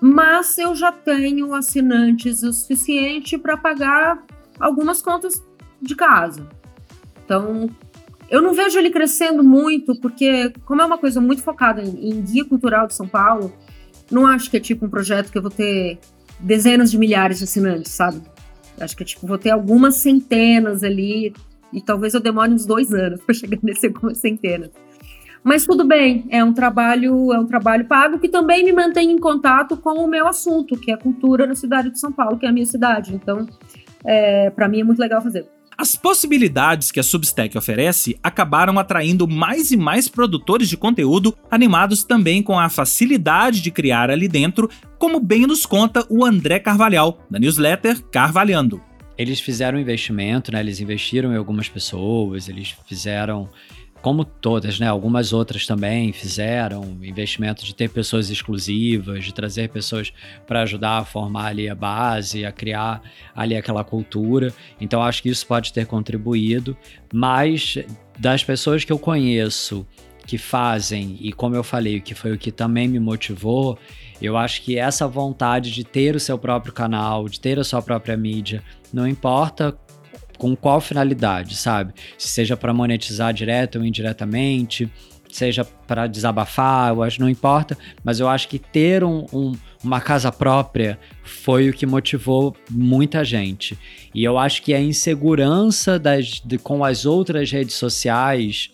Mas 0.00 0.58
eu 0.58 0.74
já 0.74 0.92
tenho 0.92 1.54
assinantes 1.54 2.42
o 2.42 2.52
suficiente 2.52 3.38
para 3.38 3.56
pagar 3.56 4.24
algumas 4.58 5.00
contas 5.00 5.42
de 5.80 5.94
casa. 5.94 6.46
Então, 7.24 7.68
eu 8.28 8.42
não 8.42 8.52
vejo 8.52 8.78
ele 8.78 8.90
crescendo 8.90 9.42
muito, 9.42 9.98
porque, 10.00 10.52
como 10.64 10.82
é 10.82 10.84
uma 10.84 10.98
coisa 10.98 11.20
muito 11.20 11.42
focada 11.42 11.82
em, 11.82 12.10
em 12.10 12.20
guia 12.20 12.44
cultural 12.44 12.86
de 12.86 12.94
São 12.94 13.08
Paulo, 13.08 13.52
não 14.10 14.26
acho 14.26 14.50
que 14.50 14.56
é 14.56 14.60
tipo 14.60 14.86
um 14.86 14.90
projeto 14.90 15.30
que 15.30 15.38
eu 15.38 15.42
vou 15.42 15.50
ter 15.50 15.98
dezenas 16.38 16.90
de 16.90 16.98
milhares 16.98 17.38
de 17.38 17.44
assinantes, 17.44 17.92
sabe? 17.92 18.20
Acho 18.78 18.96
que 18.96 19.02
é 19.02 19.06
tipo, 19.06 19.26
vou 19.26 19.38
ter 19.38 19.50
algumas 19.50 19.96
centenas 19.96 20.84
ali, 20.84 21.34
e 21.76 21.80
talvez 21.82 22.14
eu 22.14 22.20
demore 22.20 22.50
uns 22.50 22.64
dois 22.64 22.92
anos 22.92 23.20
para 23.20 23.34
chegar 23.36 23.58
nesse 23.62 23.86
algumas 23.86 24.16
centenas. 24.18 24.70
Mas 25.44 25.64
tudo 25.64 25.84
bem, 25.84 26.26
é 26.30 26.42
um 26.42 26.52
trabalho, 26.52 27.32
é 27.32 27.38
um 27.38 27.46
trabalho 27.46 27.84
pago 27.84 28.18
que 28.18 28.28
também 28.28 28.64
me 28.64 28.72
mantém 28.72 29.12
em 29.12 29.18
contato 29.18 29.76
com 29.76 29.90
o 29.90 30.08
meu 30.08 30.26
assunto, 30.26 30.76
que 30.76 30.90
é 30.90 30.96
cultura 30.96 31.46
na 31.46 31.54
cidade 31.54 31.90
de 31.90 32.00
São 32.00 32.10
Paulo, 32.10 32.36
que 32.36 32.46
é 32.46 32.48
a 32.48 32.52
minha 32.52 32.66
cidade. 32.66 33.14
Então, 33.14 33.46
é, 34.04 34.50
para 34.50 34.66
mim 34.68 34.80
é 34.80 34.84
muito 34.84 34.98
legal 34.98 35.22
fazer. 35.22 35.46
As 35.78 35.94
possibilidades 35.94 36.90
que 36.90 36.98
a 36.98 37.02
Substack 37.02 37.56
oferece 37.56 38.18
acabaram 38.22 38.78
atraindo 38.78 39.28
mais 39.28 39.70
e 39.70 39.76
mais 39.76 40.08
produtores 40.08 40.68
de 40.68 40.76
conteúdo, 40.76 41.36
animados 41.50 42.02
também 42.02 42.42
com 42.42 42.58
a 42.58 42.70
facilidade 42.70 43.60
de 43.60 43.70
criar 43.70 44.10
ali 44.10 44.26
dentro, 44.26 44.68
como 44.98 45.20
bem 45.20 45.46
nos 45.46 45.66
conta 45.66 46.04
o 46.08 46.24
André 46.24 46.58
Carvalhal, 46.58 47.18
da 47.30 47.38
newsletter 47.38 48.02
Carvalhando 48.10 48.80
eles 49.18 49.40
fizeram 49.40 49.78
investimento, 49.78 50.52
né? 50.52 50.60
Eles 50.60 50.80
investiram 50.80 51.32
em 51.32 51.36
algumas 51.36 51.68
pessoas, 51.68 52.48
eles 52.48 52.74
fizeram, 52.86 53.48
como 54.02 54.24
todas, 54.24 54.78
né? 54.78 54.86
Algumas 54.86 55.32
outras 55.32 55.66
também 55.66 56.12
fizeram 56.12 56.98
investimento 57.02 57.64
de 57.64 57.74
ter 57.74 57.88
pessoas 57.90 58.30
exclusivas, 58.30 59.24
de 59.24 59.32
trazer 59.32 59.68
pessoas 59.70 60.12
para 60.46 60.62
ajudar 60.62 60.98
a 60.98 61.04
formar 61.04 61.46
ali 61.46 61.68
a 61.68 61.74
base, 61.74 62.44
a 62.44 62.52
criar 62.52 63.02
ali 63.34 63.56
aquela 63.56 63.82
cultura. 63.82 64.52
Então 64.80 65.02
acho 65.02 65.22
que 65.22 65.28
isso 65.28 65.46
pode 65.46 65.72
ter 65.72 65.86
contribuído, 65.86 66.76
mas 67.12 67.78
das 68.18 68.44
pessoas 68.44 68.84
que 68.84 68.92
eu 68.92 68.98
conheço 68.98 69.86
que 70.26 70.36
fazem, 70.36 71.16
e 71.20 71.32
como 71.32 71.54
eu 71.54 71.62
falei, 71.62 72.00
que 72.00 72.12
foi 72.14 72.32
o 72.32 72.38
que 72.38 72.50
também 72.50 72.88
me 72.88 72.98
motivou, 72.98 73.78
eu 74.20 74.36
acho 74.36 74.62
que 74.62 74.78
essa 74.78 75.06
vontade 75.06 75.70
de 75.70 75.84
ter 75.84 76.16
o 76.16 76.20
seu 76.20 76.38
próprio 76.38 76.72
canal, 76.72 77.28
de 77.28 77.38
ter 77.38 77.58
a 77.58 77.64
sua 77.64 77.82
própria 77.82 78.16
mídia, 78.16 78.62
não 78.92 79.06
importa 79.06 79.76
com 80.38 80.54
qual 80.54 80.80
finalidade, 80.80 81.56
sabe? 81.56 81.92
Se 82.18 82.28
seja 82.28 82.56
para 82.56 82.72
monetizar 82.72 83.32
direto 83.32 83.78
ou 83.78 83.84
indiretamente, 83.84 84.90
seja 85.30 85.64
para 85.64 86.06
desabafar, 86.06 86.90
eu 86.90 87.02
acho 87.02 87.20
não 87.20 87.28
importa, 87.28 87.76
mas 88.02 88.20
eu 88.20 88.28
acho 88.28 88.48
que 88.48 88.58
ter 88.58 89.04
um, 89.04 89.26
um, 89.32 89.52
uma 89.82 90.00
casa 90.00 90.32
própria 90.32 90.98
foi 91.22 91.68
o 91.68 91.72
que 91.72 91.86
motivou 91.86 92.56
muita 92.70 93.24
gente. 93.24 93.78
E 94.14 94.24
eu 94.24 94.38
acho 94.38 94.62
que 94.62 94.72
a 94.72 94.80
insegurança 94.80 95.98
das, 95.98 96.40
de, 96.44 96.58
com 96.58 96.84
as 96.84 97.04
outras 97.04 97.50
redes 97.50 97.74
sociais 97.74 98.70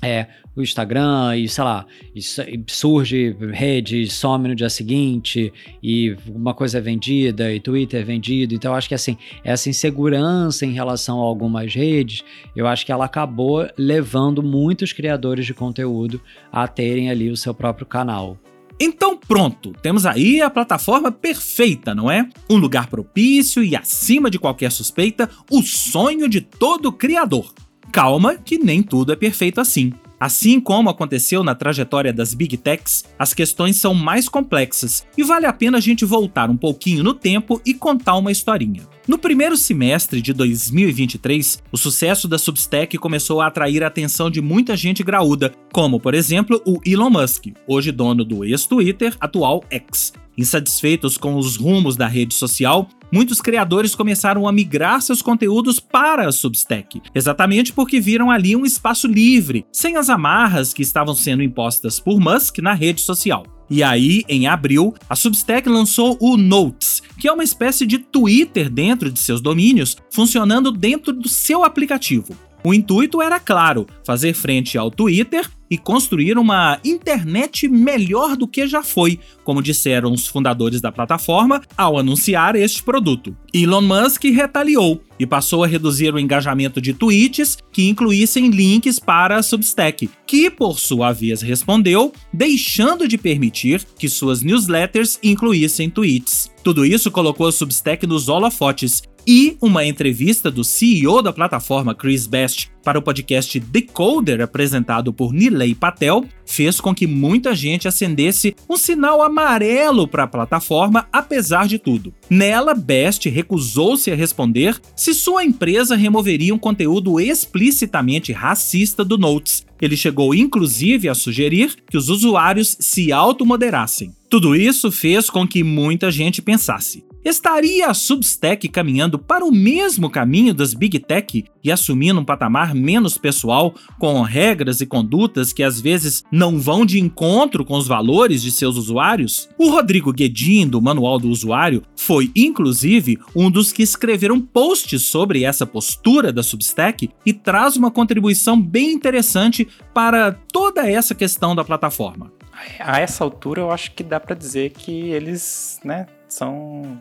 é, 0.00 0.26
o 0.54 0.62
Instagram 0.62 1.36
e, 1.36 1.48
sei 1.48 1.64
lá, 1.64 1.86
e 2.14 2.20
surge 2.68 3.36
rede, 3.52 4.06
some 4.08 4.48
no 4.48 4.54
dia 4.54 4.68
seguinte 4.68 5.52
e 5.82 6.16
uma 6.28 6.54
coisa 6.54 6.78
é 6.78 6.80
vendida 6.80 7.52
e 7.52 7.60
Twitter 7.60 8.00
é 8.00 8.04
vendido. 8.04 8.54
Então, 8.54 8.74
acho 8.74 8.88
que 8.88 8.94
assim, 8.94 9.16
essa 9.42 9.68
insegurança 9.68 10.66
em 10.66 10.72
relação 10.72 11.20
a 11.20 11.24
algumas 11.24 11.74
redes, 11.74 12.22
eu 12.54 12.66
acho 12.66 12.84
que 12.84 12.92
ela 12.92 13.04
acabou 13.04 13.66
levando 13.76 14.42
muitos 14.42 14.92
criadores 14.92 15.46
de 15.46 15.54
conteúdo 15.54 16.20
a 16.50 16.68
terem 16.68 17.10
ali 17.10 17.30
o 17.30 17.36
seu 17.36 17.54
próprio 17.54 17.86
canal. 17.86 18.38
Então 18.84 19.16
pronto, 19.16 19.72
temos 19.80 20.04
aí 20.04 20.40
a 20.40 20.50
plataforma 20.50 21.12
perfeita, 21.12 21.94
não 21.94 22.10
é? 22.10 22.28
Um 22.50 22.56
lugar 22.56 22.88
propício 22.88 23.62
e 23.62 23.76
acima 23.76 24.28
de 24.28 24.40
qualquer 24.40 24.72
suspeita, 24.72 25.30
o 25.48 25.62
sonho 25.62 26.28
de 26.28 26.40
todo 26.40 26.90
criador. 26.90 27.54
Calma, 27.92 28.34
que 28.34 28.58
nem 28.58 28.82
tudo 28.82 29.12
é 29.12 29.16
perfeito 29.16 29.60
assim. 29.60 29.92
Assim 30.22 30.60
como 30.60 30.88
aconteceu 30.88 31.42
na 31.42 31.52
trajetória 31.52 32.12
das 32.12 32.32
Big 32.32 32.56
Techs, 32.56 33.04
as 33.18 33.34
questões 33.34 33.74
são 33.78 33.92
mais 33.92 34.28
complexas 34.28 35.04
e 35.18 35.24
vale 35.24 35.46
a 35.46 35.52
pena 35.52 35.78
a 35.78 35.80
gente 35.80 36.04
voltar 36.04 36.48
um 36.48 36.56
pouquinho 36.56 37.02
no 37.02 37.12
tempo 37.12 37.60
e 37.66 37.74
contar 37.74 38.14
uma 38.14 38.30
historinha. 38.30 38.86
No 39.06 39.18
primeiro 39.18 39.56
semestre 39.56 40.22
de 40.22 40.32
2023, 40.32 41.60
o 41.72 41.76
sucesso 41.76 42.28
da 42.28 42.38
Substack 42.38 42.96
começou 42.98 43.40
a 43.40 43.48
atrair 43.48 43.82
a 43.82 43.88
atenção 43.88 44.30
de 44.30 44.40
muita 44.40 44.76
gente 44.76 45.02
graúda, 45.02 45.52
como, 45.72 45.98
por 45.98 46.14
exemplo, 46.14 46.62
o 46.64 46.78
Elon 46.86 47.10
Musk, 47.10 47.46
hoje 47.66 47.90
dono 47.90 48.24
do 48.24 48.44
ex-Twitter, 48.44 49.16
atual 49.18 49.64
X. 49.68 50.12
Insatisfeitos 50.38 51.18
com 51.18 51.34
os 51.34 51.56
rumos 51.56 51.96
da 51.96 52.06
rede 52.06 52.32
social, 52.32 52.88
muitos 53.12 53.40
criadores 53.40 53.96
começaram 53.96 54.46
a 54.46 54.52
migrar 54.52 55.02
seus 55.02 55.20
conteúdos 55.20 55.80
para 55.80 56.28
a 56.28 56.32
Substack, 56.32 57.02
exatamente 57.12 57.72
porque 57.72 58.00
viram 58.00 58.30
ali 58.30 58.54
um 58.54 58.64
espaço 58.64 59.08
livre, 59.08 59.66
sem 59.72 59.96
as 59.96 60.08
amarras 60.08 60.72
que 60.72 60.80
estavam 60.80 61.14
sendo 61.14 61.42
impostas 61.42 61.98
por 61.98 62.20
Musk 62.20 62.58
na 62.58 62.72
rede 62.72 63.00
social. 63.00 63.44
E 63.74 63.82
aí, 63.82 64.22
em 64.28 64.46
abril, 64.46 64.94
a 65.08 65.16
Substack 65.16 65.66
lançou 65.66 66.18
o 66.20 66.36
Notes, 66.36 67.02
que 67.18 67.26
é 67.26 67.32
uma 67.32 67.42
espécie 67.42 67.86
de 67.86 67.96
Twitter 67.96 68.68
dentro 68.68 69.10
de 69.10 69.18
seus 69.18 69.40
domínios, 69.40 69.96
funcionando 70.10 70.70
dentro 70.70 71.10
do 71.10 71.26
seu 71.26 71.64
aplicativo. 71.64 72.36
O 72.62 72.74
intuito 72.74 73.22
era 73.22 73.40
claro: 73.40 73.86
fazer 74.04 74.34
frente 74.34 74.76
ao 74.76 74.90
Twitter 74.90 75.50
e 75.72 75.78
construir 75.78 76.36
uma 76.36 76.78
internet 76.84 77.66
melhor 77.66 78.36
do 78.36 78.46
que 78.46 78.66
já 78.66 78.82
foi, 78.82 79.18
como 79.42 79.62
disseram 79.62 80.12
os 80.12 80.26
fundadores 80.26 80.82
da 80.82 80.92
plataforma 80.92 81.62
ao 81.78 81.98
anunciar 81.98 82.54
este 82.56 82.82
produto. 82.82 83.34
Elon 83.54 83.80
Musk 83.80 84.24
retaliou 84.24 85.02
e 85.18 85.26
passou 85.26 85.64
a 85.64 85.66
reduzir 85.66 86.12
o 86.12 86.18
engajamento 86.18 86.78
de 86.78 86.92
tweets 86.92 87.56
que 87.72 87.88
incluíssem 87.88 88.50
links 88.50 88.98
para 88.98 89.36
a 89.36 89.42
Substack, 89.42 90.10
que 90.26 90.50
por 90.50 90.78
sua 90.78 91.10
vez 91.10 91.40
respondeu, 91.40 92.12
deixando 92.30 93.08
de 93.08 93.16
permitir 93.16 93.82
que 93.98 94.10
suas 94.10 94.42
newsletters 94.42 95.18
incluíssem 95.22 95.88
tweets. 95.88 96.50
Tudo 96.62 96.84
isso 96.84 97.10
colocou 97.10 97.46
a 97.46 97.52
Substack 97.52 98.06
nos 98.06 98.28
holofotes 98.28 99.02
e 99.26 99.56
uma 99.60 99.84
entrevista 99.84 100.50
do 100.50 100.64
CEO 100.64 101.22
da 101.22 101.32
plataforma 101.32 101.94
Chris 101.94 102.26
Best 102.26 102.70
para 102.82 102.98
o 102.98 103.02
podcast 103.02 103.60
Decoder, 103.60 104.40
apresentado 104.40 105.12
por 105.12 105.32
Nilay 105.32 105.74
Patel, 105.74 106.24
fez 106.44 106.80
com 106.80 106.94
que 106.94 107.06
muita 107.06 107.54
gente 107.54 107.86
acendesse 107.86 108.54
um 108.68 108.76
sinal 108.76 109.22
amarelo 109.22 110.08
para 110.08 110.24
a 110.24 110.28
plataforma, 110.28 111.06
apesar 111.12 111.68
de 111.68 111.78
tudo. 111.78 112.12
Nela, 112.28 112.74
Best 112.74 113.28
recusou-se 113.28 114.10
a 114.10 114.16
responder 114.16 114.80
se 114.96 115.14
sua 115.14 115.44
empresa 115.44 115.94
removeria 115.94 116.54
um 116.54 116.58
conteúdo 116.58 117.20
explicitamente 117.20 118.32
racista 118.32 119.04
do 119.04 119.16
Notes. 119.16 119.64
Ele 119.80 119.96
chegou 119.96 120.34
inclusive 120.34 121.08
a 121.08 121.14
sugerir 121.14 121.76
que 121.88 121.96
os 121.96 122.08
usuários 122.08 122.76
se 122.80 123.12
automoderassem. 123.12 124.12
Tudo 124.28 124.56
isso 124.56 124.90
fez 124.90 125.28
com 125.28 125.46
que 125.46 125.62
muita 125.62 126.10
gente 126.10 126.40
pensasse: 126.40 127.04
Estaria 127.24 127.86
a 127.86 127.94
Substack 127.94 128.68
caminhando 128.68 129.16
para 129.16 129.44
o 129.44 129.52
mesmo 129.52 130.10
caminho 130.10 130.52
das 130.52 130.74
Big 130.74 130.98
Tech 130.98 131.44
e 131.62 131.70
assumindo 131.70 132.18
um 132.18 132.24
patamar 132.24 132.74
menos 132.74 133.16
pessoal, 133.16 133.72
com 133.96 134.22
regras 134.22 134.80
e 134.80 134.86
condutas 134.86 135.52
que 135.52 135.62
às 135.62 135.80
vezes 135.80 136.24
não 136.32 136.58
vão 136.58 136.84
de 136.84 136.98
encontro 136.98 137.64
com 137.64 137.74
os 137.74 137.86
valores 137.86 138.42
de 138.42 138.50
seus 138.50 138.76
usuários? 138.76 139.48
O 139.56 139.70
Rodrigo 139.70 140.12
Guedin, 140.12 140.66
do 140.66 140.82
Manual 140.82 141.20
do 141.20 141.28
Usuário, 141.28 141.84
foi 141.96 142.32
inclusive 142.34 143.16
um 143.36 143.48
dos 143.48 143.70
que 143.70 143.84
escreveram 143.84 144.40
posts 144.40 145.02
sobre 145.02 145.44
essa 145.44 145.64
postura 145.64 146.32
da 146.32 146.42
Substack 146.42 147.08
e 147.24 147.32
traz 147.32 147.76
uma 147.76 147.92
contribuição 147.92 148.60
bem 148.60 148.90
interessante 148.90 149.68
para 149.94 150.32
toda 150.52 150.90
essa 150.90 151.14
questão 151.14 151.54
da 151.54 151.62
plataforma. 151.62 152.32
A 152.80 153.00
essa 153.00 153.22
altura, 153.22 153.60
eu 153.60 153.70
acho 153.70 153.92
que 153.92 154.02
dá 154.02 154.18
para 154.18 154.34
dizer 154.34 154.70
que 154.70 154.92
eles, 154.92 155.80
né, 155.84 156.06
são 156.32 156.98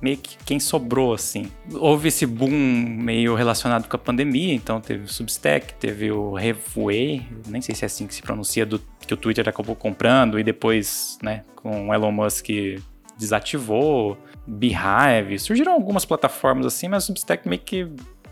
meio 0.00 0.18
que 0.18 0.36
quem 0.44 0.60
sobrou, 0.60 1.14
assim. 1.14 1.50
Houve 1.72 2.08
esse 2.08 2.26
boom 2.26 2.50
meio 2.50 3.34
relacionado 3.34 3.88
com 3.88 3.96
a 3.96 3.98
pandemia, 3.98 4.52
então 4.54 4.80
teve 4.80 5.04
o 5.04 5.08
Substack, 5.08 5.74
teve 5.74 6.12
o 6.12 6.34
Revue, 6.34 7.26
nem 7.48 7.62
sei 7.62 7.74
se 7.74 7.84
é 7.84 7.86
assim 7.86 8.06
que 8.06 8.14
se 8.14 8.22
pronuncia, 8.22 8.66
do, 8.66 8.78
que 9.06 9.14
o 9.14 9.16
Twitter 9.16 9.48
acabou 9.48 9.74
comprando, 9.74 10.38
e 10.38 10.44
depois, 10.44 11.18
né, 11.22 11.44
com 11.56 11.88
o 11.88 11.94
Elon 11.94 12.12
Musk 12.12 12.48
desativou, 13.16 14.18
Beehive, 14.46 15.38
surgiram 15.38 15.72
algumas 15.72 16.04
plataformas 16.04 16.66
assim, 16.66 16.88
mas 16.88 17.04
o 17.04 17.06
Substack 17.06 17.48
meio 17.48 17.62
que 17.62 17.88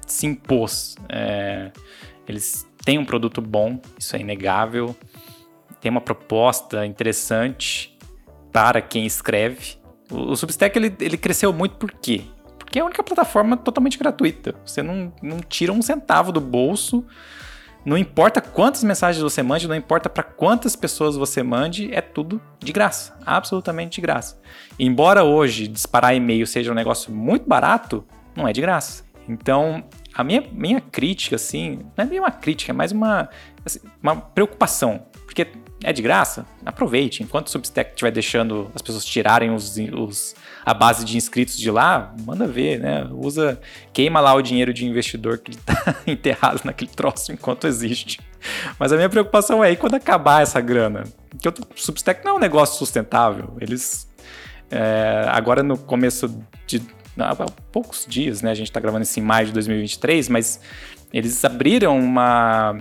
se 0.07 0.27
impôs. 0.27 0.97
É, 1.09 1.71
eles 2.29 2.67
têm 2.85 2.99
um 2.99 3.05
produto 3.05 3.41
bom, 3.41 3.81
isso 3.99 4.15
é 4.15 4.21
inegável, 4.21 4.95
tem 5.81 5.91
uma 5.91 6.01
proposta 6.01 6.85
interessante 6.85 7.97
para 8.53 8.83
quem 8.83 9.07
escreve, 9.07 9.82
o, 10.13 10.37
Substack 10.37 10.77
ele, 10.79 10.95
ele 11.01 11.17
cresceu 11.17 11.53
muito 11.53 11.77
por 11.77 11.91
quê? 11.91 12.23
Porque 12.59 12.79
é 12.79 12.83
a 12.83 12.85
única 12.85 13.03
plataforma 13.03 13.57
totalmente 13.57 13.99
gratuita. 13.99 14.55
Você 14.65 14.83
não, 14.83 15.13
não 15.23 15.41
tira 15.41 15.73
um 15.73 15.83
centavo 15.83 16.33
do 16.33 16.41
bolso. 16.41 17.05
Não 17.85 17.99
importa 17.99 18.41
quantas 18.41 18.85
mensagens 18.85 19.21
você 19.21 19.43
mande, 19.43 19.67
não 19.67 19.75
importa 19.75 20.09
para 20.09 20.23
quantas 20.23 20.77
pessoas 20.77 21.17
você 21.17 21.43
mande, 21.43 21.93
é 21.93 22.01
tudo 22.01 22.41
de 22.61 22.73
graça, 22.73 23.19
absolutamente 23.27 23.97
de 23.97 24.01
graça. 24.01 24.41
embora 24.79 25.25
hoje 25.25 25.67
disparar 25.67 26.15
e-mail 26.15 26.47
seja 26.47 26.71
um 26.71 26.77
negócio 26.77 27.13
muito 27.13 27.49
barato, 27.49 28.05
não 28.37 28.47
é 28.47 28.53
de 28.53 28.61
graça. 28.61 29.05
Então, 29.29 29.85
a 30.15 30.23
minha, 30.23 30.45
minha 30.53 30.81
crítica, 30.81 31.37
assim, 31.37 31.81
não 31.97 32.05
é 32.05 32.09
nem 32.09 32.21
uma 32.21 32.31
crítica, 32.31 32.71
é 32.71 32.75
mais 32.75 32.93
uma, 32.93 33.29
assim, 33.65 33.81
uma 34.03 34.17
preocupação. 34.17 35.07
Porque 35.25 35.47
é 35.83 35.93
de 35.93 36.01
graça, 36.03 36.47
aproveite. 36.65 37.23
Enquanto 37.23 37.49
o 37.49 37.51
Substack 37.51 37.91
estiver 37.91 38.11
deixando 38.11 38.71
as 38.75 38.83
pessoas 38.83 39.05
tirarem 39.05 39.53
os, 39.53 39.77
os, 39.77 40.35
a 40.65 40.73
base 40.73 41.05
de 41.05 41.17
inscritos 41.17 41.57
de 41.57 41.71
lá, 41.71 42.15
manda 42.25 42.47
ver, 42.47 42.79
né? 42.79 43.09
Usa, 43.11 43.61
queima 43.93 44.21
lá 44.21 44.35
o 44.35 44.43
dinheiro 44.43 44.73
de 44.73 44.87
investidor 44.87 45.39
que 45.39 45.51
está 45.51 45.97
enterrado 46.07 46.61
naquele 46.65 46.91
troço 46.91 47.33
enquanto 47.33 47.67
existe. 47.67 48.21
Mas 48.79 48.93
a 48.93 48.97
minha 48.97 49.09
preocupação 49.09 49.63
é 49.63 49.75
quando 49.77 49.95
acabar 49.95 50.43
essa 50.43 50.61
grana. 50.61 51.05
Porque 51.31 51.49
o 51.49 51.55
Substack 51.75 52.25
não 52.25 52.33
é 52.33 52.35
um 52.37 52.41
negócio 52.41 52.79
sustentável. 52.79 53.57
Eles. 53.61 54.09
É, 54.71 55.27
agora 55.29 55.63
no 55.63 55.77
começo 55.77 56.29
de. 56.67 56.83
Há 57.19 57.35
poucos 57.71 58.07
dias, 58.09 58.41
né? 58.41 58.51
A 58.51 58.55
gente 58.55 58.69
está 58.69 58.81
gravando 58.81 59.03
isso 59.03 59.19
em 59.21 59.23
maio 59.23 59.47
de 59.47 59.53
2023, 59.53 60.31
mas 60.31 60.61
eles 61.13 61.45
abriram 61.45 61.99
uma 61.99 62.79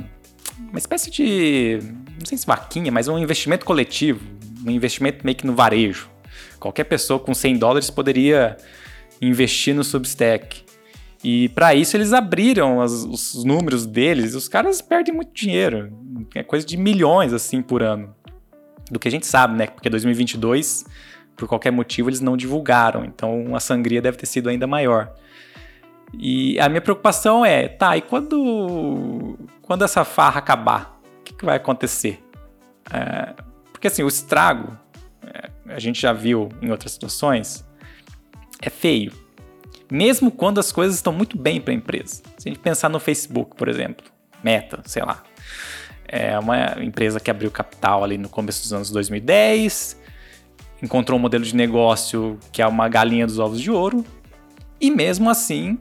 uma 0.60 0.78
espécie 0.78 1.10
de, 1.10 1.80
não 2.20 2.26
sei 2.26 2.38
se 2.38 2.46
vaquinha, 2.46 2.92
mas 2.92 3.08
um 3.08 3.18
investimento 3.18 3.66
coletivo, 3.66 4.26
um 4.66 4.72
investimento 4.72 5.26
meio 5.26 5.36
que 5.36 5.46
no 5.46 5.56
varejo. 5.56 6.10
Qualquer 6.60 6.84
pessoa 6.84 7.20
com 7.20 7.34
100 7.34 7.58
dólares 7.58 7.90
poderia 7.90 8.58
investir 9.22 9.74
no 9.74 9.84
Substack. 9.84 10.64
E 11.24 11.50
para 11.50 11.76
isso 11.76 11.96
eles 11.96 12.14
abriram 12.14 12.82
as, 12.82 12.92
os 12.92 13.44
números 13.44 13.86
deles. 13.86 14.34
Os 14.34 14.48
caras 14.48 14.82
perdem 14.82 15.14
muito 15.14 15.34
dinheiro, 15.34 15.92
é 16.36 16.44
coisa 16.44 16.66
de 16.66 16.78
milhões 16.78 17.34
assim 17.34 17.62
por 17.62 17.84
ano. 17.84 18.16
Do 18.90 19.00
que 19.00 19.08
a 19.08 19.12
gente 19.12 19.26
sabe, 19.26 19.56
né? 19.56 19.68
Porque 19.68 19.90
2022, 19.90 20.86
por 21.36 21.48
qualquer 21.48 21.72
motivo, 21.72 22.10
eles 22.10 22.20
não 22.20 22.36
divulgaram. 22.36 23.06
Então 23.06 23.56
a 23.56 23.60
sangria 23.60 24.02
deve 24.02 24.18
ter 24.18 24.26
sido 24.26 24.50
ainda 24.50 24.68
maior. 24.68 25.14
E 26.14 26.60
a 26.60 26.68
minha 26.68 26.82
preocupação 26.82 27.46
é, 27.46 27.68
tá, 27.68 27.96
e 27.96 28.02
quando, 28.02 29.38
quando 29.62 29.84
essa 29.84 30.04
farra 30.04 30.40
acabar, 30.40 31.00
o 31.20 31.24
que, 31.24 31.34
que 31.34 31.46
vai 31.46 31.56
acontecer? 31.56 32.22
É, 32.92 33.34
porque 33.72 33.88
assim, 33.88 34.04
o 34.04 34.08
estrago, 34.08 34.78
é, 35.26 35.50
a 35.74 35.80
gente 35.80 36.02
já 36.02 36.12
viu 36.12 36.50
em 36.62 36.70
outras 36.70 36.92
situações, 36.92 37.66
é 38.62 38.70
feio. 38.70 39.14
Mesmo 39.90 40.32
quando 40.32 40.60
as 40.60 40.72
coisas 40.72 40.96
estão 40.96 41.12
muito 41.12 41.38
bem 41.38 41.60
para 41.60 41.74
a 41.74 41.76
empresa. 41.76 42.22
Se 42.38 42.48
a 42.48 42.52
gente 42.52 42.60
pensar 42.60 42.90
no 42.90 43.00
Facebook, 43.00 43.56
por 43.56 43.68
exemplo, 43.68 44.06
Meta, 44.44 44.82
sei 44.86 45.04
lá. 45.04 45.24
é 46.08 46.38
uma 46.38 46.84
empresa 46.84 47.20
que 47.20 47.32
abriu 47.32 47.50
capital 47.52 48.04
ali 48.04 48.18
no 48.18 48.28
começo 48.28 48.62
dos 48.62 48.74
anos 48.74 48.90
2010, 48.90 49.98
encontrou 50.82 51.18
um 51.18 51.22
modelo 51.22 51.44
de 51.44 51.56
negócio 51.56 52.38
que 52.52 52.62
é 52.62 52.68
uma 52.68 52.90
galinha 52.90 53.26
dos 53.26 53.40
ovos 53.40 53.62
de 53.62 53.72
ouro, 53.72 54.04
e 54.80 54.90
mesmo 54.90 55.30
assim, 55.30 55.78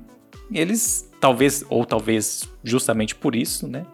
eles 0.52 1.08
talvez, 1.20 1.64
ou 1.68 1.84
talvez 1.84 2.48
justamente 2.64 3.14
por 3.14 3.36
isso, 3.36 3.68
né? 3.68 3.84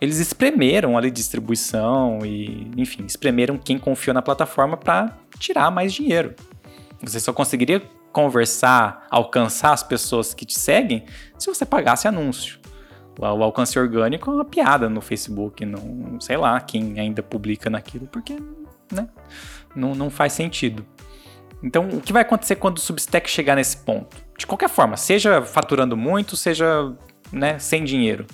Eles 0.00 0.18
espremeram 0.18 0.98
ali 0.98 1.10
distribuição 1.10 2.26
e, 2.26 2.68
enfim, 2.76 3.04
espremeram 3.06 3.56
quem 3.56 3.78
confiou 3.78 4.12
na 4.12 4.20
plataforma 4.20 4.76
para 4.76 5.16
tirar 5.38 5.70
mais 5.70 5.92
dinheiro. 5.92 6.34
Você 7.00 7.20
só 7.20 7.32
conseguiria 7.32 7.80
conversar, 8.12 9.06
alcançar 9.10 9.72
as 9.72 9.82
pessoas 9.82 10.34
que 10.34 10.44
te 10.44 10.58
seguem 10.58 11.04
se 11.38 11.46
você 11.46 11.64
pagasse 11.64 12.08
anúncio. 12.08 12.60
O 13.18 13.24
alcance 13.24 13.78
orgânico 13.78 14.30
é 14.30 14.34
uma 14.34 14.44
piada 14.44 14.88
no 14.88 15.00
Facebook, 15.00 15.64
não 15.64 16.20
sei 16.20 16.36
lá 16.36 16.60
quem 16.60 16.98
ainda 16.98 17.22
publica 17.22 17.70
naquilo, 17.70 18.06
porque 18.06 18.36
né, 18.90 19.08
não, 19.76 19.94
não 19.94 20.10
faz 20.10 20.32
sentido. 20.32 20.84
Então, 21.62 21.88
o 21.88 22.00
que 22.00 22.12
vai 22.12 22.22
acontecer 22.22 22.56
quando 22.56 22.78
o 22.78 22.80
Substack 22.80 23.30
chegar 23.30 23.54
nesse 23.54 23.76
ponto? 23.76 24.16
De 24.36 24.46
qualquer 24.46 24.68
forma, 24.68 24.96
seja 24.96 25.42
faturando 25.42 25.96
muito, 25.96 26.36
seja 26.36 26.92
né, 27.30 27.58
sem 27.58 27.84
dinheiro. 27.84 28.26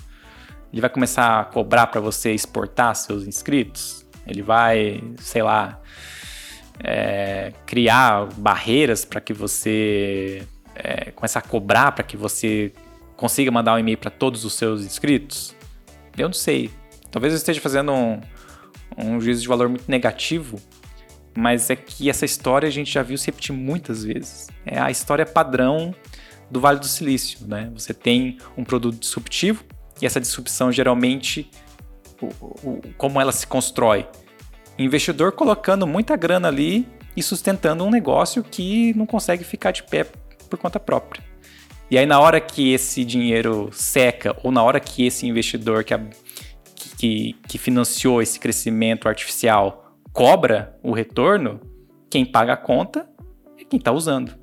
Ele 0.71 0.81
vai 0.81 0.89
começar 0.89 1.39
a 1.39 1.45
cobrar 1.45 1.87
para 1.87 1.99
você 1.99 2.31
exportar 2.31 2.95
seus 2.95 3.25
inscritos? 3.25 4.05
Ele 4.25 4.41
vai, 4.41 5.03
sei 5.17 5.41
lá, 5.41 5.79
é, 6.83 7.53
criar 7.65 8.27
barreiras 8.37 9.03
para 9.03 9.19
que 9.19 9.33
você 9.33 10.43
é, 10.75 11.11
comece 11.11 11.37
a 11.37 11.41
cobrar 11.41 11.91
para 11.91 12.03
que 12.03 12.15
você 12.15 12.71
consiga 13.15 13.51
mandar 13.51 13.73
um 13.75 13.79
e-mail 13.79 13.97
para 13.97 14.11
todos 14.11 14.45
os 14.45 14.53
seus 14.53 14.83
inscritos? 14.83 15.55
Eu 16.17 16.27
não 16.27 16.33
sei. 16.33 16.69
Talvez 17.11 17.33
eu 17.33 17.37
esteja 17.37 17.59
fazendo 17.59 17.91
um, 17.91 18.21
um 18.97 19.19
juízo 19.19 19.41
de 19.41 19.47
valor 19.47 19.67
muito 19.67 19.85
negativo, 19.87 20.59
mas 21.39 21.69
é 21.69 21.75
que 21.75 22.09
essa 22.09 22.25
história 22.25 22.67
a 22.67 22.71
gente 22.71 22.91
já 22.91 23.01
viu 23.01 23.17
se 23.17 23.27
repetir 23.27 23.55
muitas 23.55 24.03
vezes. 24.03 24.49
É 24.65 24.77
a 24.77 24.91
história 24.91 25.25
padrão 25.25 25.95
do 26.51 26.59
Vale 26.59 26.79
do 26.79 26.85
Silício, 26.85 27.47
né? 27.47 27.71
Você 27.73 27.93
tem 27.93 28.37
um 28.57 28.63
produto 28.65 28.99
disruptivo 28.99 29.63
e 30.01 30.05
essa 30.05 30.19
disrupção 30.19 30.69
geralmente, 30.69 31.49
o, 32.21 32.25
o, 32.25 32.81
como 32.97 33.21
ela 33.21 33.31
se 33.31 33.47
constrói? 33.47 34.05
Investidor 34.77 35.31
colocando 35.31 35.87
muita 35.87 36.17
grana 36.17 36.49
ali 36.49 36.85
e 37.15 37.23
sustentando 37.23 37.85
um 37.85 37.89
negócio 37.89 38.43
que 38.43 38.93
não 38.93 39.05
consegue 39.05 39.45
ficar 39.45 39.71
de 39.71 39.83
pé 39.83 40.05
por 40.49 40.59
conta 40.59 40.79
própria. 40.79 41.23
E 41.89 41.97
aí, 41.97 42.05
na 42.05 42.19
hora 42.19 42.39
que 42.39 42.73
esse 42.73 43.03
dinheiro 43.03 43.69
seca, 43.71 44.35
ou 44.43 44.51
na 44.51 44.61
hora 44.61 44.79
que 44.79 45.05
esse 45.05 45.25
investidor 45.25 45.83
que, 45.83 45.95
que, 46.97 47.35
que 47.47 47.57
financiou 47.57 48.21
esse 48.21 48.39
crescimento 48.39 49.07
artificial 49.07 49.88
cobra 50.13 50.77
o 50.83 50.91
retorno, 50.91 51.59
quem 52.09 52.25
paga 52.25 52.53
a 52.53 52.57
conta 52.57 53.09
é 53.57 53.63
quem 53.63 53.77
está 53.77 53.91
usando. 53.91 54.33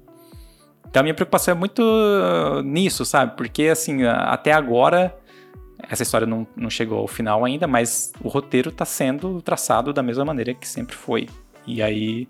Então, 0.89 1.01
a 1.01 1.03
minha 1.03 1.15
preocupação 1.15 1.53
é 1.53 1.55
muito 1.55 1.83
nisso, 2.65 3.05
sabe? 3.05 3.37
Porque, 3.37 3.65
assim, 3.65 4.05
até 4.05 4.53
agora, 4.53 5.15
essa 5.91 6.03
história 6.03 6.27
não, 6.27 6.47
não 6.57 6.71
chegou 6.71 6.99
ao 6.99 7.09
final 7.09 7.45
ainda, 7.45 7.67
mas 7.67 8.13
o 8.23 8.29
roteiro 8.29 8.71
está 8.71 8.85
sendo 8.85 9.43
traçado 9.43 9.93
da 9.93 10.03
mesma 10.03 10.25
maneira 10.25 10.55
que 10.55 10.67
sempre 10.67 10.97
foi. 10.97 11.29
E 11.67 11.83
aí, 11.83 12.29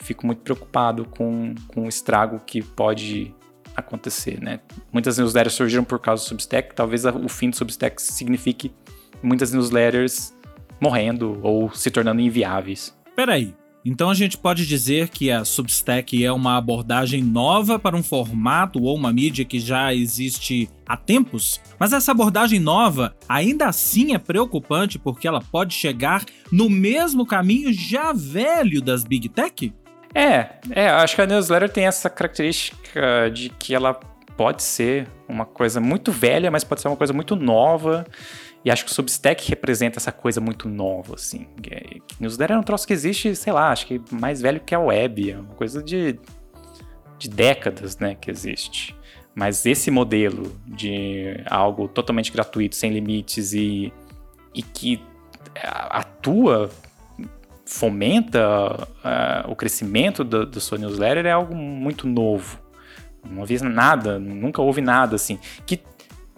fico 0.00 0.26
muito 0.26 0.42
preocupado 0.42 1.06
com, 1.06 1.54
com 1.68 1.84
o 1.84 1.88
estrago 1.88 2.40
que 2.44 2.60
pode 2.60 3.34
acontecer, 3.74 4.40
né? 4.42 4.60
Muitas 4.92 5.16
newsletters 5.16 5.54
surgiram 5.54 5.84
por 5.84 5.98
causa 5.98 6.22
do 6.22 6.26
Substack, 6.26 6.74
talvez 6.74 7.04
o 7.06 7.28
fim 7.28 7.48
do 7.48 7.56
Substack 7.56 8.02
signifique 8.02 8.72
muitas 9.22 9.52
newsletters 9.52 10.34
morrendo 10.82 11.38
ou 11.42 11.72
se 11.72 11.90
tornando 11.92 12.20
inviáveis. 12.20 12.92
Peraí, 13.14 13.54
então 13.84 14.10
a 14.10 14.14
gente 14.14 14.36
pode 14.36 14.66
dizer 14.66 15.10
que 15.10 15.30
a 15.30 15.44
Substack 15.44 16.24
é 16.24 16.32
uma 16.32 16.56
abordagem 16.56 17.22
nova 17.22 17.78
para 17.78 17.96
um 17.96 18.02
formato 18.02 18.82
ou 18.82 18.96
uma 18.96 19.12
mídia 19.12 19.44
que 19.44 19.60
já 19.60 19.94
existe 19.94 20.68
há 20.84 20.96
tempos? 20.96 21.60
Mas 21.78 21.92
essa 21.92 22.10
abordagem 22.10 22.58
nova 22.58 23.14
ainda 23.28 23.66
assim 23.66 24.12
é 24.12 24.18
preocupante 24.18 24.98
porque 24.98 25.28
ela 25.28 25.40
pode 25.40 25.72
chegar 25.72 26.24
no 26.50 26.68
mesmo 26.68 27.24
caminho 27.24 27.72
já 27.72 28.12
velho 28.12 28.82
das 28.82 29.04
Big 29.04 29.28
Tech? 29.28 29.72
É, 30.14 30.56
é, 30.70 30.88
acho 30.88 31.14
que 31.14 31.22
a 31.22 31.26
newsletter 31.26 31.70
tem 31.70 31.86
essa 31.86 32.10
característica 32.10 33.30
de 33.32 33.48
que 33.50 33.74
ela 33.74 33.94
pode 34.36 34.62
ser 34.62 35.08
uma 35.28 35.44
coisa 35.44 35.80
muito 35.80 36.12
velha, 36.12 36.50
mas 36.50 36.64
pode 36.64 36.80
ser 36.80 36.88
uma 36.88 36.96
coisa 36.96 37.12
muito 37.12 37.34
nova. 37.34 38.06
E 38.64 38.70
acho 38.70 38.84
que 38.84 38.90
o 38.90 38.94
Substack 38.94 39.48
representa 39.48 39.98
essa 39.98 40.12
coisa 40.12 40.40
muito 40.40 40.68
nova, 40.68 41.14
assim. 41.14 41.46
Que 41.60 42.02
newsletter 42.20 42.56
é 42.56 42.58
um 42.58 42.62
troço 42.62 42.86
que 42.86 42.92
existe, 42.92 43.34
sei 43.34 43.52
lá, 43.52 43.72
acho 43.72 43.86
que 43.86 44.00
mais 44.10 44.40
velho 44.40 44.60
que 44.60 44.74
a 44.74 44.78
web. 44.78 45.30
É 45.30 45.38
uma 45.38 45.54
coisa 45.54 45.82
de, 45.82 46.18
de 47.18 47.28
décadas, 47.28 47.98
né, 47.98 48.14
que 48.14 48.30
existe. 48.30 48.96
Mas 49.34 49.66
esse 49.66 49.90
modelo 49.90 50.54
de 50.66 51.40
algo 51.46 51.88
totalmente 51.88 52.30
gratuito, 52.30 52.76
sem 52.76 52.92
limites 52.92 53.52
e, 53.52 53.92
e 54.54 54.62
que 54.62 55.02
atua 55.54 56.70
fomenta 57.64 58.86
uh, 58.86 59.50
o 59.50 59.56
crescimento 59.56 60.22
do, 60.22 60.44
do 60.44 60.60
seu 60.60 60.78
newsletter 60.78 61.26
é 61.26 61.32
algo 61.32 61.54
muito 61.54 62.06
novo. 62.06 62.60
Não 63.24 63.42
havia 63.42 63.60
nada, 63.62 64.18
nunca 64.18 64.60
houve 64.60 64.80
nada 64.80 65.16
assim. 65.16 65.38
Que, 65.64 65.80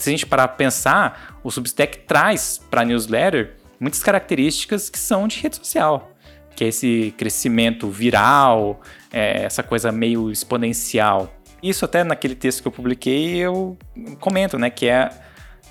se 0.04 0.10
a 0.10 0.12
gente 0.12 0.26
parar 0.26 0.48
para 0.48 0.56
pensar, 0.56 1.38
o 1.42 1.50
Substack 1.50 2.00
traz 2.00 2.60
para 2.70 2.84
newsletter 2.84 3.56
muitas 3.80 4.02
características 4.02 4.88
que 4.88 4.98
são 4.98 5.26
de 5.26 5.40
rede 5.40 5.56
social. 5.56 6.12
Que 6.54 6.64
é 6.64 6.68
esse 6.68 7.12
crescimento 7.16 7.88
viral, 7.88 8.80
é, 9.12 9.44
essa 9.44 9.62
coisa 9.62 9.90
meio 9.90 10.30
exponencial. 10.30 11.34
Isso 11.62 11.84
até 11.84 12.04
naquele 12.04 12.34
texto 12.34 12.62
que 12.62 12.68
eu 12.68 12.72
publiquei 12.72 13.36
eu 13.36 13.76
comento, 14.20 14.58
né? 14.58 14.70
Que 14.70 14.86
é 14.86 15.10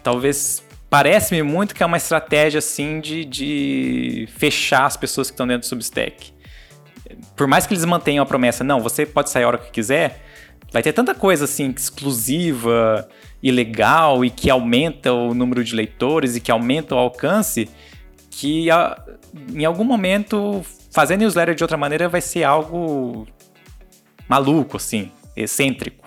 talvez 0.02 0.63
Parece-me 0.93 1.41
muito 1.41 1.74
que 1.74 1.82
é 1.82 1.86
uma 1.88 1.98
estratégia 1.98 2.60
assim 2.60 3.00
de, 3.00 3.26
de 3.26 4.30
fechar 4.38 4.86
as 4.86 4.96
pessoas 4.96 5.32
que 5.32 5.34
estão 5.34 5.48
dentro 5.48 5.62
do 5.62 5.65
Substack. 5.65 6.32
Por 7.36 7.48
mais 7.48 7.65
que 7.65 7.74
eles 7.74 7.84
mantenham 7.84 8.22
a 8.22 8.28
promessa, 8.28 8.63
não, 8.63 8.80
você 8.80 9.04
pode 9.04 9.32
sair 9.32 9.43
a 9.43 9.48
hora 9.48 9.58
que 9.58 9.72
quiser, 9.72 10.24
vai 10.72 10.84
ter 10.84 10.93
tanta 10.93 11.15
coisa 11.15 11.46
assim 11.46 11.74
exclusiva 11.76 13.10
e 13.43 13.51
legal 13.51 14.23
e 14.23 14.29
que 14.29 14.49
aumenta 14.49 15.12
o 15.12 15.34
número 15.34 15.62
de 15.65 15.75
leitores 15.75 16.38
e 16.38 16.41
que 16.41 16.49
aumenta 16.49 16.95
o 16.95 16.97
alcance 16.97 17.69
que 18.32 18.67
em 19.53 19.65
algum 19.65 19.84
momento 19.84 20.63
fazer 20.89 21.17
newsletter 21.17 21.53
de 21.53 21.63
outra 21.63 21.75
maneira 21.77 22.08
vai 22.08 22.21
ser 22.21 22.45
algo 22.45 23.27
maluco 24.29 24.77
assim, 24.77 25.12
excêntrico. 25.36 26.03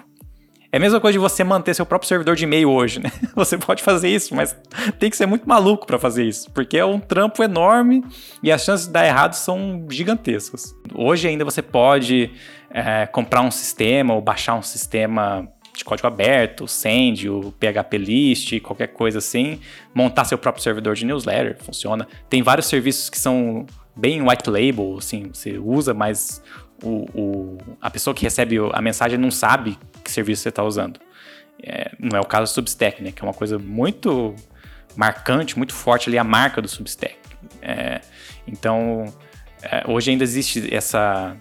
É 0.72 0.78
a 0.78 0.80
mesma 0.80 1.00
coisa 1.00 1.12
de 1.12 1.18
você 1.18 1.44
manter 1.44 1.74
seu 1.74 1.86
próprio 1.86 2.08
servidor 2.08 2.34
de 2.34 2.44
e-mail 2.44 2.68
hoje, 2.68 3.00
né? 3.00 3.10
Você 3.34 3.56
pode 3.56 3.82
fazer 3.82 4.10
isso, 4.10 4.34
mas 4.34 4.54
tem 4.98 5.08
que 5.08 5.16
ser 5.16 5.24
muito 5.24 5.48
maluco 5.48 5.86
para 5.86 5.98
fazer 5.98 6.24
isso, 6.24 6.50
porque 6.50 6.76
é 6.76 6.84
um 6.84 6.98
trampo 6.98 7.42
enorme 7.42 8.04
e 8.42 8.52
as 8.52 8.62
chances 8.62 8.86
de 8.86 8.92
dar 8.92 9.06
errado 9.06 9.32
são 9.34 9.86
gigantescas. 9.88 10.74
Hoje 10.92 11.28
ainda 11.28 11.44
você 11.44 11.62
pode 11.62 12.30
é, 12.68 13.06
comprar 13.06 13.40
um 13.40 13.50
sistema 13.50 14.12
ou 14.12 14.20
baixar 14.20 14.54
um 14.54 14.62
sistema 14.62 15.48
de 15.76 15.84
código 15.84 16.06
aberto, 16.06 16.64
o 16.64 16.68
Send, 16.68 17.28
o 17.28 17.52
PHP 17.52 17.98
List, 17.98 18.60
qualquer 18.60 18.88
coisa 18.88 19.18
assim, 19.18 19.60
montar 19.94 20.24
seu 20.24 20.38
próprio 20.38 20.62
servidor 20.62 20.94
de 20.94 21.04
newsletter, 21.04 21.56
funciona. 21.58 22.08
Tem 22.28 22.42
vários 22.42 22.66
serviços 22.66 23.10
que 23.10 23.18
são 23.18 23.66
bem 23.94 24.22
white 24.22 24.48
label, 24.48 24.96
assim, 24.98 25.30
você 25.32 25.58
usa, 25.58 25.94
mas 25.94 26.42
o, 26.82 27.06
o, 27.14 27.58
a 27.80 27.90
pessoa 27.90 28.14
que 28.14 28.22
recebe 28.22 28.56
a 28.72 28.82
mensagem 28.82 29.18
não 29.18 29.30
sabe 29.30 29.78
que 30.02 30.10
serviço 30.10 30.42
você 30.42 30.48
está 30.48 30.62
usando. 30.62 31.00
É, 31.62 31.90
não 31.98 32.16
é 32.16 32.20
o 32.20 32.24
caso 32.24 32.52
do 32.52 32.54
Substack, 32.54 33.02
né? 33.02 33.12
Que 33.12 33.22
é 33.22 33.24
uma 33.24 33.34
coisa 33.34 33.58
muito 33.58 34.34
marcante, 34.94 35.56
muito 35.56 35.72
forte 35.74 36.08
ali, 36.08 36.18
a 36.18 36.24
marca 36.24 36.60
do 36.60 36.68
Substack. 36.68 37.16
É, 37.62 38.00
então, 38.46 39.04
é, 39.62 39.84
hoje 39.88 40.10
ainda 40.10 40.22
existe 40.22 40.74
essa, 40.74 41.36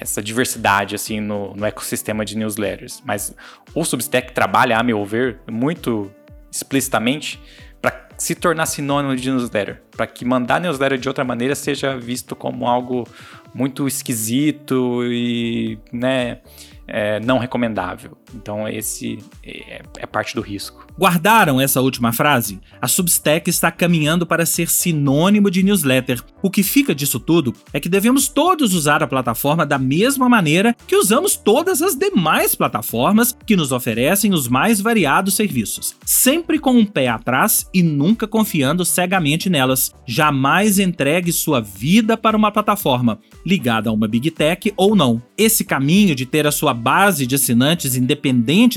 essa 0.00 0.22
diversidade 0.22 0.94
assim 0.94 1.20
no, 1.20 1.54
no 1.54 1.66
ecossistema 1.66 2.24
de 2.24 2.36
newsletters. 2.36 3.02
Mas 3.04 3.34
o 3.74 3.84
Substack 3.84 4.32
trabalha, 4.32 4.78
a 4.78 4.82
meu 4.82 5.04
ver, 5.04 5.40
muito 5.50 6.10
explicitamente 6.50 7.40
para 7.80 8.08
se 8.16 8.34
tornar 8.34 8.66
sinônimo 8.66 9.14
de 9.14 9.30
newsletter, 9.30 9.82
para 9.96 10.06
que 10.06 10.24
mandar 10.24 10.60
newsletter 10.60 10.98
de 10.98 11.08
outra 11.08 11.24
maneira 11.24 11.54
seja 11.54 11.96
visto 11.96 12.34
como 12.34 12.66
algo 12.66 13.06
muito 13.54 13.86
esquisito 13.86 15.04
e, 15.04 15.78
né, 15.92 16.38
é, 16.86 17.20
não 17.20 17.38
recomendável. 17.38 18.16
Então, 18.34 18.68
esse 18.68 19.18
é, 19.42 19.82
é, 19.96 20.06
parte 20.06 20.34
do 20.34 20.40
risco. 20.40 20.86
Guardaram 20.98 21.60
essa 21.60 21.80
última 21.80 22.12
frase? 22.12 22.60
A 22.80 22.88
Substack 22.88 23.48
está 23.48 23.70
caminhando 23.70 24.26
para 24.26 24.44
ser 24.44 24.68
sinônimo 24.68 25.50
de 25.50 25.62
newsletter. 25.62 26.22
O 26.42 26.50
que 26.50 26.62
fica 26.62 26.94
disso 26.94 27.20
tudo 27.20 27.54
é 27.72 27.80
que 27.80 27.88
devemos 27.88 28.28
todos 28.28 28.74
usar 28.74 29.02
a 29.02 29.06
plataforma 29.06 29.64
da 29.64 29.78
mesma 29.78 30.28
maneira 30.28 30.76
que 30.86 30.96
usamos 30.96 31.36
todas 31.36 31.80
as 31.82 31.94
demais 31.94 32.54
plataformas 32.54 33.36
que 33.46 33.56
nos 33.56 33.72
oferecem 33.72 34.32
os 34.32 34.48
mais 34.48 34.80
variados 34.80 35.34
serviços. 35.34 35.94
Sempre 36.04 36.58
com 36.58 36.72
um 36.72 36.84
pé 36.84 37.08
atrás 37.08 37.68
e 37.72 37.82
nunca 37.82 38.26
confiando 38.26 38.84
cegamente 38.84 39.48
nelas. 39.48 39.94
Jamais 40.06 40.78
entregue 40.78 41.32
sua 41.32 41.60
vida 41.60 42.16
para 42.16 42.36
uma 42.36 42.50
plataforma, 42.50 43.18
ligada 43.46 43.88
a 43.88 43.92
uma 43.92 44.08
Big 44.08 44.30
Tech 44.32 44.72
ou 44.76 44.96
não. 44.96 45.22
Esse 45.36 45.64
caminho 45.64 46.14
de 46.14 46.26
ter 46.26 46.46
a 46.46 46.52
sua 46.52 46.74
base 46.74 47.26
de 47.26 47.36
assinantes 47.36 47.94
independente 47.94 48.17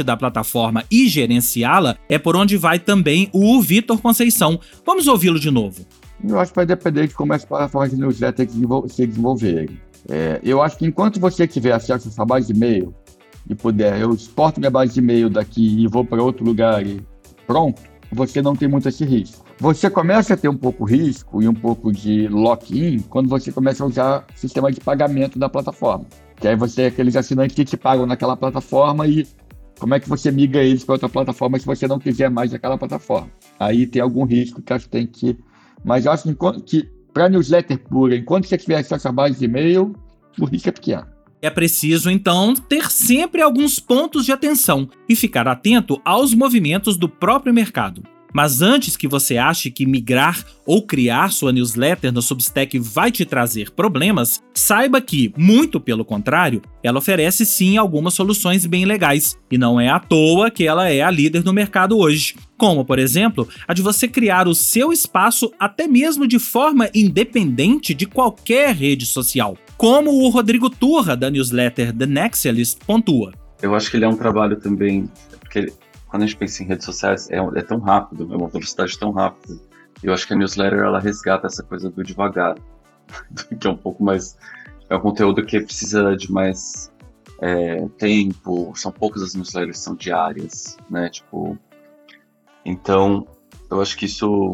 da 0.04 0.16
plataforma 0.16 0.84
e 0.90 1.08
gerenciá-la 1.08 1.98
é 2.08 2.18
por 2.18 2.36
onde 2.36 2.58
vai 2.58 2.80
também 2.80 3.30
o 3.34 3.62
Vitor 3.62 4.02
Conceição. 4.02 4.60
Vamos 4.86 5.08
ouvi-lo 5.08 5.40
de 5.40 5.52
novo. 5.52 5.86
Eu 6.24 6.40
acho 6.40 6.52
que 6.52 6.56
vai 6.56 6.66
depender 6.66 7.08
de 7.08 7.14
como 7.14 7.34
as 7.34 7.44
plataformas 7.44 7.92
de 7.92 7.98
newsletter 7.98 8.48
se 8.88 9.08
desenvolverem. 9.08 9.80
É, 10.10 10.40
eu 10.44 10.62
acho 10.62 10.78
que 10.78 10.86
enquanto 10.86 11.20
você 11.20 11.48
tiver 11.48 11.72
acesso 11.72 12.08
a 12.08 12.12
sua 12.12 12.26
base 12.26 12.48
de 12.48 12.54
e-mail 12.54 12.94
e 13.50 13.56
puder, 13.56 14.00
eu 14.00 14.14
exporto 14.14 14.60
minha 14.60 14.72
base 14.72 14.94
de 14.94 15.00
e-mail 15.00 15.30
daqui 15.30 15.84
e 15.84 15.88
vou 15.88 16.06
para 16.06 16.22
outro 16.22 16.46
lugar 16.46 16.86
e 16.86 17.02
pronto, 17.46 17.82
você 18.12 18.42
não 18.42 18.56
tem 18.56 18.68
muito 18.68 18.88
esse 18.88 19.06
risco. 19.06 19.46
Você 19.60 19.90
começa 19.90 20.34
a 20.34 20.38
ter 20.38 20.50
um 20.50 20.58
pouco 20.58 20.84
risco 20.84 21.42
e 21.42 21.48
um 21.48 21.54
pouco 21.54 21.92
de 21.92 22.28
lock-in 22.28 23.00
quando 23.10 23.30
você 23.30 23.52
começa 23.52 23.84
a 23.84 23.88
usar 23.88 24.26
o 24.36 24.40
sistema 24.40 24.72
de 24.72 24.80
pagamento 24.80 25.38
da 25.38 25.48
plataforma. 25.48 26.06
Que 26.42 26.48
aí 26.48 26.56
você 26.56 26.86
aqueles 26.86 27.16
assinantes 27.16 27.56
que 27.56 27.64
te 27.64 27.78
pagam 27.78 28.08
naquela 28.08 28.36
plataforma 28.36 29.08
e 29.08 29.28
como 29.80 29.94
é 29.94 30.00
que 30.00 30.10
você 30.10 30.32
migra 30.32 30.64
eles 30.64 30.84
para 30.84 30.94
outra 30.94 31.08
plataforma 31.08 31.60
se 31.60 31.66
você 31.66 31.88
não 31.88 32.00
quiser 32.00 32.32
mais 32.32 32.52
aquela 32.52 32.80
plataforma? 32.80 33.30
Aí 33.60 33.86
tem 33.86 34.02
algum 34.02 34.26
risco 34.26 34.60
que 34.60 34.74
acho 34.74 34.86
que 34.86 34.92
tem 34.92 35.06
que. 35.06 35.38
Mas 35.86 36.06
eu 36.06 36.12
acho 36.12 36.24
que, 36.24 36.62
que 36.66 36.90
para 37.14 37.30
newsletter 37.30 37.78
pura, 37.78 38.16
enquanto 38.16 38.48
você 38.48 38.58
tiver 38.58 38.78
acesso 38.78 39.08
à 39.08 39.12
base 39.12 39.38
de 39.38 39.46
e-mail, 39.46 39.96
o 40.40 40.46
risco 40.46 40.70
é 40.70 40.72
pequeno. 40.72 41.06
É 41.44 41.50
preciso, 41.50 42.10
então, 42.10 42.56
ter 42.56 42.92
sempre 42.92 43.42
alguns 43.42 43.80
pontos 43.80 44.26
de 44.26 44.32
atenção 44.32 44.90
e 45.08 45.16
ficar 45.16 45.48
atento 45.48 46.02
aos 46.04 46.34
movimentos 46.34 46.98
do 46.98 47.08
próprio 47.10 47.54
mercado. 47.54 48.04
Mas 48.34 48.62
antes 48.62 48.96
que 48.96 49.08
você 49.08 49.38
ache 49.38 49.70
que 49.70 49.86
migrar 49.86 50.46
ou 50.66 50.82
criar 50.82 51.32
sua 51.32 51.52
newsletter 51.52 52.12
no 52.12 52.22
Substack 52.22 52.80
vai 52.80 53.12
te 53.12 53.26
trazer 53.26 53.72
problemas, 53.72 54.42
saiba 54.54 55.02
que, 55.02 55.34
muito 55.38 55.80
pelo 55.80 56.06
contrário, 56.06 56.62
ela 56.84 57.00
oferece 57.00 57.46
sim 57.46 57.78
algumas 57.78 58.14
soluções 58.14 58.66
bem 58.66 58.86
legais, 58.86 59.38
e 59.52 59.58
não 59.58 59.80
é 59.80 59.90
à 59.90 60.00
toa 60.00 60.50
que 60.50 60.66
ela 60.66 60.90
é 60.90 61.02
a 61.02 61.12
líder 61.12 61.44
no 61.44 61.54
mercado 61.54 61.98
hoje. 61.98 62.36
Como, 62.58 62.86
por 62.86 63.00
exemplo, 63.00 63.48
a 63.68 63.74
de 63.74 63.82
você 63.82 64.08
criar 64.08 64.48
o 64.48 64.54
seu 64.54 64.94
espaço 64.94 65.52
até 65.60 65.88
mesmo 65.88 66.28
de 66.28 66.38
forma 66.38 66.90
independente 66.94 67.94
de 67.94 68.06
qualquer 68.06 68.76
rede 68.76 69.06
social, 69.06 69.58
como 69.78 70.12
o 70.12 70.30
Rodrigo 70.30 70.70
Turra, 70.70 71.18
da 71.18 71.30
newsletter 71.30 71.92
The 71.92 72.06
Nexialist, 72.06 72.78
pontua. 72.86 73.34
Eu 73.62 73.76
acho 73.76 73.90
que 73.90 73.98
ele 73.98 74.06
é 74.06 74.08
um 74.08 74.16
trabalho 74.16 74.60
também, 74.60 75.10
porque 75.40 75.72
quando 76.12 76.24
a 76.24 76.26
gente 76.26 76.36
pensa 76.38 76.62
em 76.62 76.68
redes 76.68 76.86
sociais, 76.86 77.30
é, 77.32 77.38
é 77.38 77.62
tão 77.62 77.80
rápido, 77.80 78.32
é 78.34 78.36
uma 78.36 78.50
velocidade 78.50 79.00
tão 79.00 79.12
rápida. 79.12 79.58
Eu 80.04 80.14
acho 80.14 80.28
que 80.28 80.34
a 80.34 80.36
newsletter 80.36 80.80
ela 80.80 81.00
resgata 81.00 81.48
essa 81.48 81.64
coisa 81.64 81.90
do 81.90 82.04
devagar, 82.04 82.56
que 83.58 83.66
é 83.66 83.70
um 83.70 83.78
pouco 83.78 84.04
mais. 84.04 84.38
É 84.90 84.96
um 84.96 85.00
conteúdo 85.00 85.46
que 85.46 85.62
precisa 85.62 86.16
de 86.18 86.30
mais 86.30 86.92
é, 87.40 87.88
tempo. 87.98 88.74
São 88.76 88.92
poucas 88.92 89.24
as 89.24 89.36
newsletters 89.36 89.78
que 89.78 89.84
são 89.84 89.96
diárias, 89.96 90.78
né? 90.90 91.10
Tipo. 91.10 91.58
Então, 92.66 93.26
eu 93.70 93.82
acho 93.82 93.98
que 93.98 94.06
isso 94.06 94.54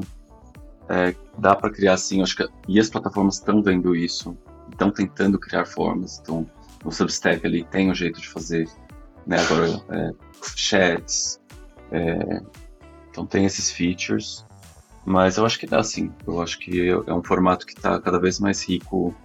é, 0.87 1.15
dá 1.39 1.55
para 1.55 1.71
criar 1.71 1.93
assim. 1.93 2.21
Acho 2.21 2.35
que, 2.35 2.47
e 2.67 2.79
as 2.79 2.87
plataformas 2.87 3.35
estão 3.35 3.63
vendo 3.63 3.95
isso, 3.95 4.37
estão 4.71 4.91
tentando 4.91 5.39
criar 5.39 5.65
formas. 5.65 6.19
Então, 6.19 6.47
o 6.85 6.91
Substack 6.91 7.43
ali 7.47 7.63
tem 7.63 7.89
um 7.89 7.95
jeito 7.95 8.21
de 8.21 8.29
fazer, 8.29 8.69
né? 9.25 9.37
Agora, 9.39 9.83
é, 9.89 10.11
chats, 10.55 11.39
é, 11.91 12.41
então 13.09 13.25
tem 13.25 13.45
esses 13.45 13.71
features, 13.71 14.45
mas 15.05 15.37
eu 15.37 15.45
acho 15.45 15.59
que 15.59 15.65
dá 15.65 15.81
sim. 15.83 16.11
Eu 16.25 16.41
acho 16.41 16.59
que 16.59 16.89
é 16.89 17.13
um 17.13 17.23
formato 17.23 17.65
que 17.65 17.73
está 17.73 17.99
cada 17.99 18.19
vez 18.19 18.39
mais 18.39 18.67
rico 18.67 19.15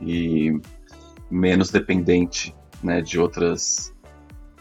e 0.00 0.60
menos 1.30 1.70
dependente 1.70 2.54
né, 2.82 3.00
de 3.00 3.18
outras 3.18 3.92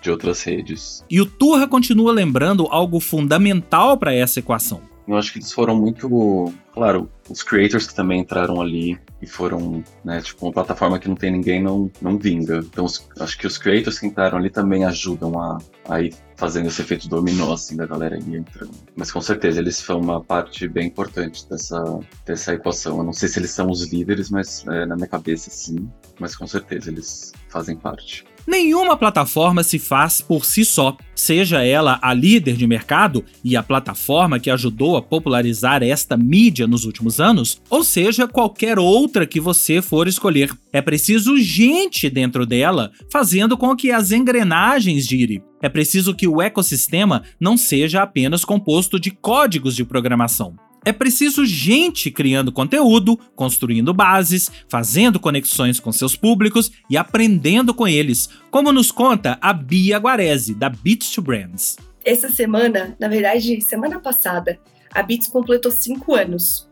de 0.01 0.09
outras 0.09 0.41
redes. 0.43 1.05
E 1.09 1.21
o 1.21 1.25
Turra 1.27 1.67
continua 1.67 2.11
lembrando 2.11 2.65
algo 2.71 2.99
fundamental 2.99 3.97
para 3.97 4.13
essa 4.13 4.39
equação. 4.39 4.81
Eu 5.07 5.15
acho 5.15 5.31
que 5.31 5.39
eles 5.39 5.51
foram 5.51 5.75
muito, 5.75 6.51
claro, 6.73 7.09
os 7.29 7.43
creators 7.43 7.85
que 7.85 7.93
também 7.93 8.21
entraram 8.21 8.59
ali 8.59 8.99
e 9.21 9.27
foram, 9.27 9.83
né, 10.03 10.21
tipo, 10.21 10.45
uma 10.45 10.51
plataforma 10.51 10.97
que 10.97 11.07
não 11.07 11.15
tem 11.15 11.31
ninguém 11.31 11.61
não, 11.61 11.91
não 12.01 12.17
vinga. 12.17 12.57
Então, 12.57 12.85
os, 12.85 13.07
acho 13.19 13.37
que 13.37 13.45
os 13.45 13.57
creators 13.57 13.99
que 13.99 14.07
entraram 14.07 14.37
ali 14.37 14.49
também 14.49 14.83
ajudam 14.83 15.39
a, 15.39 15.57
a 15.87 16.01
ir 16.01 16.13
fazendo 16.35 16.67
esse 16.67 16.81
efeito 16.81 17.07
dominó, 17.07 17.53
assim, 17.53 17.75
da 17.75 17.85
galera 17.85 18.15
aí 18.15 18.35
entrando. 18.35 18.73
Mas 18.95 19.11
com 19.11 19.21
certeza 19.21 19.59
eles 19.59 19.77
são 19.77 19.99
uma 19.99 20.23
parte 20.23 20.67
bem 20.67 20.87
importante 20.87 21.47
dessa, 21.47 21.99
dessa 22.25 22.53
equação. 22.53 22.97
Eu 22.97 23.03
não 23.03 23.13
sei 23.13 23.29
se 23.29 23.37
eles 23.37 23.51
são 23.51 23.69
os 23.69 23.91
líderes, 23.93 24.31
mas 24.31 24.65
é, 24.67 24.85
na 24.87 24.95
minha 24.95 25.07
cabeça 25.07 25.51
sim. 25.51 25.87
Mas 26.19 26.35
com 26.35 26.47
certeza 26.47 26.89
eles 26.89 27.31
fazem 27.47 27.75
parte. 27.75 28.25
Nenhuma 28.47 28.97
plataforma 28.97 29.63
se 29.63 29.77
faz 29.77 30.19
por 30.19 30.45
si 30.45 30.65
só, 30.65 30.97
seja 31.15 31.63
ela 31.63 31.99
a 32.01 32.13
líder 32.13 32.55
de 32.55 32.65
mercado 32.65 33.23
e 33.43 33.55
a 33.55 33.63
plataforma 33.63 34.39
que 34.39 34.49
ajudou 34.49 34.97
a 34.97 35.01
popularizar 35.01 35.83
esta 35.83 36.17
mídia 36.17 36.65
nos 36.65 36.83
últimos 36.83 37.19
anos, 37.19 37.61
ou 37.69 37.83
seja 37.83 38.27
qualquer 38.27 38.79
outra 38.79 39.27
que 39.27 39.39
você 39.39 39.81
for 39.81 40.07
escolher. 40.07 40.51
É 40.73 40.81
preciso 40.81 41.37
gente 41.37 42.09
dentro 42.09 42.45
dela 42.45 42.91
fazendo 43.11 43.57
com 43.57 43.75
que 43.75 43.91
as 43.91 44.11
engrenagens 44.11 45.05
girem. 45.05 45.41
É 45.61 45.69
preciso 45.69 46.15
que 46.15 46.27
o 46.27 46.41
ecossistema 46.41 47.23
não 47.39 47.55
seja 47.55 48.01
apenas 48.01 48.43
composto 48.43 48.99
de 48.99 49.11
códigos 49.11 49.75
de 49.75 49.85
programação. 49.85 50.55
É 50.83 50.91
preciso 50.91 51.45
gente 51.45 52.09
criando 52.09 52.51
conteúdo, 52.51 53.17
construindo 53.35 53.93
bases, 53.93 54.49
fazendo 54.67 55.19
conexões 55.19 55.79
com 55.79 55.91
seus 55.91 56.15
públicos 56.15 56.71
e 56.89 56.97
aprendendo 56.97 57.73
com 57.73 57.87
eles, 57.87 58.29
como 58.49 58.71
nos 58.71 58.91
conta 58.91 59.37
a 59.41 59.53
Bia 59.53 59.97
Guarese, 59.97 60.55
da 60.55 60.69
Beats 60.69 61.11
to 61.11 61.21
Brands. 61.21 61.77
Essa 62.03 62.29
semana, 62.29 62.95
na 62.99 63.07
verdade, 63.07 63.61
semana 63.61 63.99
passada, 63.99 64.59
a 64.91 65.03
Beats 65.03 65.27
completou 65.27 65.71
cinco 65.71 66.15
anos. 66.15 66.67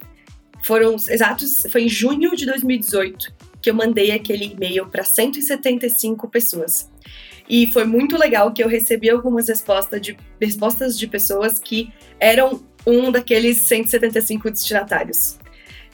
Foram 0.63 0.95
exatos, 0.95 1.67
foi 1.71 1.83
em 1.83 1.89
junho 1.89 2.35
de 2.35 2.45
2018 2.45 3.49
que 3.61 3.69
eu 3.69 3.73
mandei 3.73 4.11
aquele 4.11 4.45
e-mail 4.45 4.87
para 4.87 5.03
175 5.03 6.27
pessoas. 6.29 6.89
E 7.49 7.67
foi 7.67 7.83
muito 7.83 8.17
legal 8.17 8.53
que 8.53 8.63
eu 8.63 8.67
recebi 8.67 9.09
algumas 9.09 9.47
respostas 9.47 10.01
de, 10.01 10.15
respostas 10.39 10.97
de 10.97 11.07
pessoas 11.07 11.59
que 11.59 11.91
eram 12.19 12.63
um 12.85 13.11
daqueles 13.11 13.57
175 13.57 14.49
destinatários. 14.49 15.37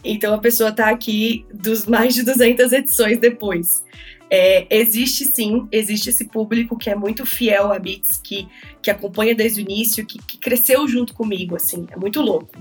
Então 0.03 0.33
a 0.33 0.38
pessoa 0.38 0.69
está 0.69 0.89
aqui 0.89 1.45
dos 1.51 1.86
mais 1.86 2.13
de 2.13 2.23
200 2.23 2.71
edições 2.71 3.17
depois. 3.17 3.83
É, 4.29 4.65
existe 4.69 5.25
sim, 5.25 5.67
existe 5.71 6.09
esse 6.09 6.25
público 6.25 6.77
que 6.77 6.89
é 6.89 6.95
muito 6.95 7.25
fiel 7.25 7.71
a 7.71 7.79
Beats, 7.79 8.19
que, 8.23 8.47
que 8.81 8.89
acompanha 8.89 9.36
desde 9.36 9.61
o 9.61 9.63
início, 9.63 10.05
que, 10.05 10.19
que 10.19 10.38
cresceu 10.38 10.88
junto 10.88 11.13
comigo, 11.13 11.55
assim, 11.55 11.86
é 11.91 11.95
muito 11.95 12.21
louco. 12.21 12.51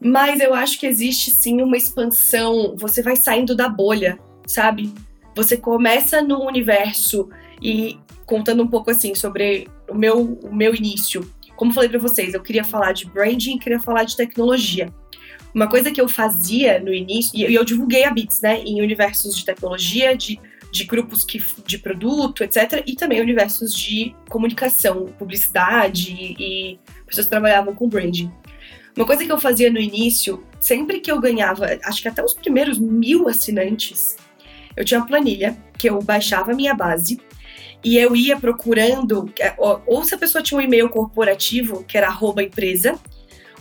Mas 0.00 0.40
eu 0.40 0.54
acho 0.54 0.78
que 0.78 0.86
existe 0.86 1.30
sim 1.30 1.60
uma 1.60 1.76
expansão, 1.76 2.76
você 2.76 3.02
vai 3.02 3.16
saindo 3.16 3.56
da 3.56 3.68
bolha, 3.68 4.18
sabe? 4.46 4.92
Você 5.34 5.56
começa 5.56 6.22
no 6.22 6.42
universo 6.46 7.28
e 7.60 7.98
contando 8.26 8.62
um 8.62 8.68
pouco 8.68 8.90
assim 8.90 9.14
sobre 9.14 9.66
o 9.88 9.94
meu, 9.94 10.38
o 10.42 10.54
meu 10.54 10.74
início. 10.74 11.28
Como 11.58 11.72
falei 11.72 11.88
para 11.88 11.98
vocês, 11.98 12.34
eu 12.34 12.40
queria 12.40 12.62
falar 12.62 12.92
de 12.92 13.04
branding, 13.04 13.58
queria 13.58 13.80
falar 13.80 14.04
de 14.04 14.16
tecnologia. 14.16 14.94
Uma 15.52 15.68
coisa 15.68 15.90
que 15.90 16.00
eu 16.00 16.08
fazia 16.08 16.78
no 16.78 16.94
início, 16.94 17.36
e 17.36 17.52
eu 17.52 17.64
divulguei 17.64 18.04
a 18.04 18.12
Bits, 18.12 18.40
né, 18.40 18.62
em 18.62 18.80
universos 18.80 19.36
de 19.36 19.44
tecnologia, 19.44 20.16
de, 20.16 20.38
de 20.70 20.84
grupos 20.84 21.24
que, 21.24 21.42
de 21.66 21.78
produto, 21.78 22.44
etc., 22.44 22.84
e 22.86 22.94
também 22.94 23.20
universos 23.20 23.74
de 23.74 24.14
comunicação, 24.28 25.06
publicidade 25.18 26.12
e, 26.12 26.36
e 26.38 26.78
pessoas 27.04 27.26
que 27.26 27.30
trabalhavam 27.30 27.74
com 27.74 27.88
branding. 27.88 28.30
Uma 28.94 29.04
coisa 29.04 29.24
que 29.24 29.32
eu 29.32 29.40
fazia 29.40 29.68
no 29.68 29.80
início, 29.80 30.44
sempre 30.60 31.00
que 31.00 31.10
eu 31.10 31.20
ganhava, 31.20 31.76
acho 31.82 32.00
que 32.00 32.06
até 32.06 32.22
os 32.22 32.34
primeiros 32.34 32.78
mil 32.78 33.28
assinantes, 33.28 34.16
eu 34.76 34.84
tinha 34.84 35.00
uma 35.00 35.06
planilha 35.08 35.58
que 35.76 35.90
eu 35.90 36.00
baixava 36.00 36.52
a 36.52 36.54
minha 36.54 36.72
base 36.72 37.18
e 37.84 37.96
eu 37.96 38.14
ia 38.16 38.38
procurando, 38.38 39.30
é, 39.38 39.54
ou 39.86 40.04
se 40.04 40.14
a 40.14 40.18
pessoa 40.18 40.42
tinha 40.42 40.58
um 40.58 40.62
e-mail 40.62 40.88
corporativo, 40.88 41.84
que 41.84 41.96
era 41.96 42.08
arroba 42.08 42.42
empresa, 42.42 42.98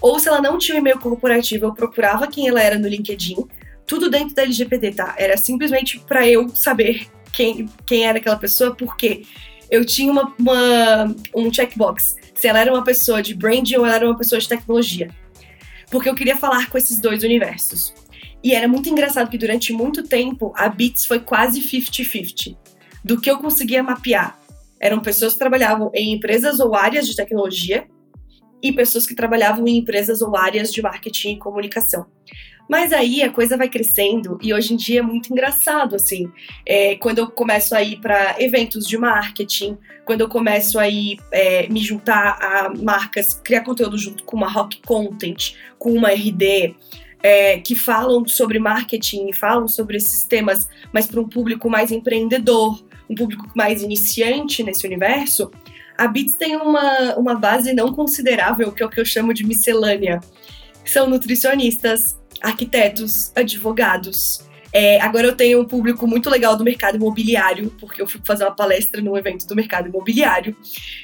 ou 0.01 0.19
se 0.19 0.27
ela 0.27 0.41
não 0.41 0.57
tinha 0.57 0.75
um 0.75 0.79
e-mail 0.79 0.99
corporativo, 0.99 1.65
eu 1.65 1.73
procurava 1.73 2.27
quem 2.27 2.47
ela 2.47 2.61
era 2.61 2.77
no 2.77 2.87
LinkedIn, 2.87 3.37
tudo 3.85 4.09
dentro 4.09 4.35
da 4.35 4.43
LGPD, 4.43 4.91
tá? 4.91 5.15
Era 5.17 5.37
simplesmente 5.37 5.99
para 5.99 6.27
eu 6.27 6.49
saber 6.49 7.07
quem, 7.31 7.67
quem 7.85 8.05
era 8.05 8.17
aquela 8.17 8.35
pessoa, 8.35 8.75
porque 8.75 9.23
eu 9.69 9.85
tinha 9.85 10.11
uma, 10.11 10.33
uma, 10.39 11.15
um 11.35 11.53
checkbox 11.53 12.15
se 12.33 12.47
ela 12.47 12.59
era 12.59 12.71
uma 12.71 12.83
pessoa 12.83 13.21
de 13.21 13.33
branding 13.33 13.75
ou 13.77 13.85
ela 13.85 13.95
era 13.95 14.05
uma 14.05 14.17
pessoa 14.17 14.39
de 14.39 14.47
tecnologia. 14.47 15.09
Porque 15.89 16.09
eu 16.09 16.15
queria 16.15 16.35
falar 16.35 16.69
com 16.69 16.77
esses 16.77 16.99
dois 16.99 17.23
universos. 17.23 17.93
E 18.43 18.53
era 18.53 18.67
muito 18.67 18.89
engraçado 18.89 19.29
que 19.29 19.37
durante 19.37 19.73
muito 19.73 20.03
tempo 20.03 20.53
a 20.55 20.69
Beats 20.69 21.05
foi 21.05 21.19
quase 21.19 21.61
50-50 21.61 22.55
do 23.07 23.19
que 23.19 23.31
eu 23.31 23.37
conseguia 23.37 23.81
mapear. 23.81 24.37
Eram 24.79 24.99
pessoas 24.99 25.33
que 25.33 25.39
trabalhavam 25.39 25.89
em 25.95 26.13
empresas 26.13 26.59
ou 26.59 26.75
áreas 26.75 27.07
de 27.07 27.15
tecnologia 27.15 27.87
e 28.61 28.71
pessoas 28.71 29.07
que 29.07 29.15
trabalhavam 29.15 29.65
em 29.67 29.77
empresas 29.77 30.21
ou 30.21 30.35
áreas 30.35 30.73
de 30.73 30.81
marketing 30.81 31.33
e 31.33 31.39
comunicação. 31.39 32.05
Mas 32.69 32.91
aí 32.91 33.23
a 33.23 33.31
coisa 33.31 33.55
vai 33.55 33.69
crescendo 33.69 34.37
e 34.41 34.53
hoje 34.53 34.73
em 34.73 34.77
dia 34.77 34.99
é 34.99 35.01
muito 35.01 35.31
engraçado, 35.31 35.95
assim. 35.95 36.29
É, 36.65 36.97
quando 36.97 37.19
eu 37.19 37.31
começo 37.31 37.73
a 37.73 37.81
ir 37.81 38.01
para 38.01 38.35
eventos 38.39 38.85
de 38.85 38.97
marketing, 38.97 39.77
quando 40.05 40.21
eu 40.21 40.27
começo 40.27 40.77
a 40.77 40.89
ir 40.89 41.17
é, 41.31 41.67
me 41.69 41.79
juntar 41.79 42.37
a 42.41 42.73
marcas, 42.77 43.39
criar 43.41 43.61
conteúdo 43.61 43.97
junto 43.97 44.25
com 44.25 44.35
uma 44.35 44.51
Rock 44.51 44.81
Content, 44.85 45.53
com 45.79 45.93
uma 45.93 46.09
RD, 46.09 46.75
é, 47.23 47.59
que 47.59 47.75
falam 47.75 48.27
sobre 48.27 48.59
marketing 48.59 49.31
falam 49.33 49.67
sobre 49.67 49.97
esses 49.97 50.23
temas, 50.23 50.67
mas 50.93 51.07
para 51.07 51.19
um 51.19 51.27
público 51.27 51.69
mais 51.69 51.91
empreendedor, 51.91 52.85
um 53.09 53.15
público 53.15 53.49
mais 53.55 53.81
iniciante 53.81 54.63
nesse 54.63 54.85
universo, 54.85 55.51
a 55.97 56.07
Bits 56.07 56.35
tem 56.35 56.55
uma, 56.55 57.15
uma 57.15 57.35
base 57.35 57.73
não 57.73 57.91
considerável, 57.91 58.71
que 58.71 58.83
é 58.83 58.85
o 58.85 58.89
que 58.89 58.99
eu 58.99 59.05
chamo 59.05 59.33
de 59.33 59.45
miscelânea. 59.45 60.19
São 60.85 61.09
nutricionistas, 61.09 62.17
arquitetos, 62.41 63.31
advogados. 63.35 64.45
É, 64.71 65.01
agora 65.01 65.27
eu 65.27 65.35
tenho 65.35 65.61
um 65.61 65.65
público 65.65 66.05
muito 66.05 66.29
legal 66.29 66.55
do 66.55 66.63
mercado 66.63 66.97
imobiliário, 66.97 67.73
porque 67.79 68.01
eu 68.01 68.07
fui 68.07 68.21
fazer 68.23 68.43
uma 68.43 68.55
palestra 68.55 69.01
num 69.01 69.17
evento 69.17 69.47
do 69.47 69.55
mercado 69.55 69.87
imobiliário. 69.87 70.55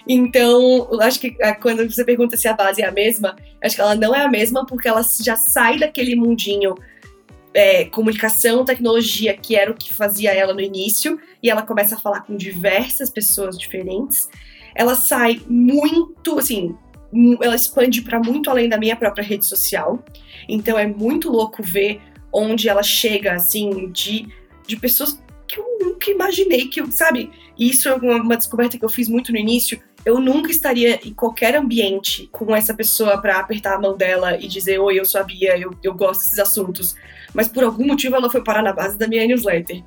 Então, 0.07 0.87
acho 1.01 1.19
que 1.19 1.35
é, 1.39 1.53
quando 1.53 1.89
você 1.89 2.05
pergunta 2.05 2.37
se 2.37 2.47
a 2.47 2.53
base 2.53 2.81
é 2.81 2.85
a 2.85 2.91
mesma, 2.91 3.35
acho 3.63 3.75
que 3.75 3.81
ela 3.81 3.95
não 3.95 4.13
é 4.13 4.21
a 4.21 4.29
mesma, 4.29 4.65
porque 4.65 4.87
ela 4.87 5.01
já 5.21 5.35
sai 5.35 5.79
daquele 5.79 6.15
mundinho 6.15 6.75
é, 7.53 7.85
comunicação, 7.85 8.65
tecnologia, 8.65 9.35
que 9.35 9.55
era 9.55 9.71
o 9.71 9.75
que 9.75 9.93
fazia 9.93 10.31
ela 10.31 10.53
no 10.53 10.61
início, 10.61 11.19
e 11.41 11.49
ela 11.49 11.61
começa 11.61 11.95
a 11.95 11.99
falar 11.99 12.21
com 12.21 12.35
diversas 12.35 13.09
pessoas 13.09 13.57
diferentes. 13.57 14.29
Ela 14.75 14.95
sai 14.95 15.41
muito, 15.47 16.39
assim, 16.39 16.75
ela 17.41 17.55
expande 17.55 18.01
para 18.01 18.19
muito 18.19 18.49
além 18.49 18.67
da 18.67 18.77
minha 18.77 18.95
própria 18.95 19.23
rede 19.23 19.45
social. 19.45 20.03
Então 20.49 20.77
é 20.77 20.87
muito 20.87 21.31
louco 21.31 21.61
ver 21.61 22.01
onde 22.31 22.67
ela 22.67 22.81
chega, 22.81 23.33
assim, 23.33 23.91
de, 23.91 24.27
de 24.67 24.75
pessoas 24.75 25.21
que 25.47 25.59
eu 25.59 25.77
nunca 25.79 26.09
imaginei 26.09 26.67
que 26.67 26.81
eu, 26.81 26.91
sabe? 26.91 27.29
E 27.57 27.69
isso 27.69 27.87
é 27.87 27.93
uma, 27.93 28.15
uma 28.15 28.37
descoberta 28.37 28.77
que 28.77 28.83
eu 28.83 28.89
fiz 28.89 29.07
muito 29.07 29.31
no 29.31 29.37
início. 29.37 29.79
Eu 30.03 30.19
nunca 30.19 30.49
estaria 30.49 30.99
em 31.05 31.13
qualquer 31.13 31.55
ambiente 31.55 32.27
com 32.31 32.55
essa 32.55 32.73
pessoa 32.73 33.21
para 33.21 33.39
apertar 33.39 33.75
a 33.75 33.79
mão 33.79 33.95
dela 33.95 34.37
e 34.37 34.47
dizer: 34.47 34.79
Oi, 34.79 34.99
eu 34.99 35.05
sou 35.05 35.21
a 35.21 35.23
Bia, 35.23 35.57
eu, 35.57 35.71
eu 35.83 35.93
gosto 35.93 36.23
desses 36.23 36.39
assuntos. 36.39 36.95
Mas 37.33 37.47
por 37.47 37.63
algum 37.63 37.85
motivo 37.87 38.15
ela 38.15 38.29
foi 38.29 38.43
parar 38.43 38.61
na 38.61 38.73
base 38.73 38.97
da 38.97 39.07
minha 39.07 39.25
newsletter. 39.25 39.83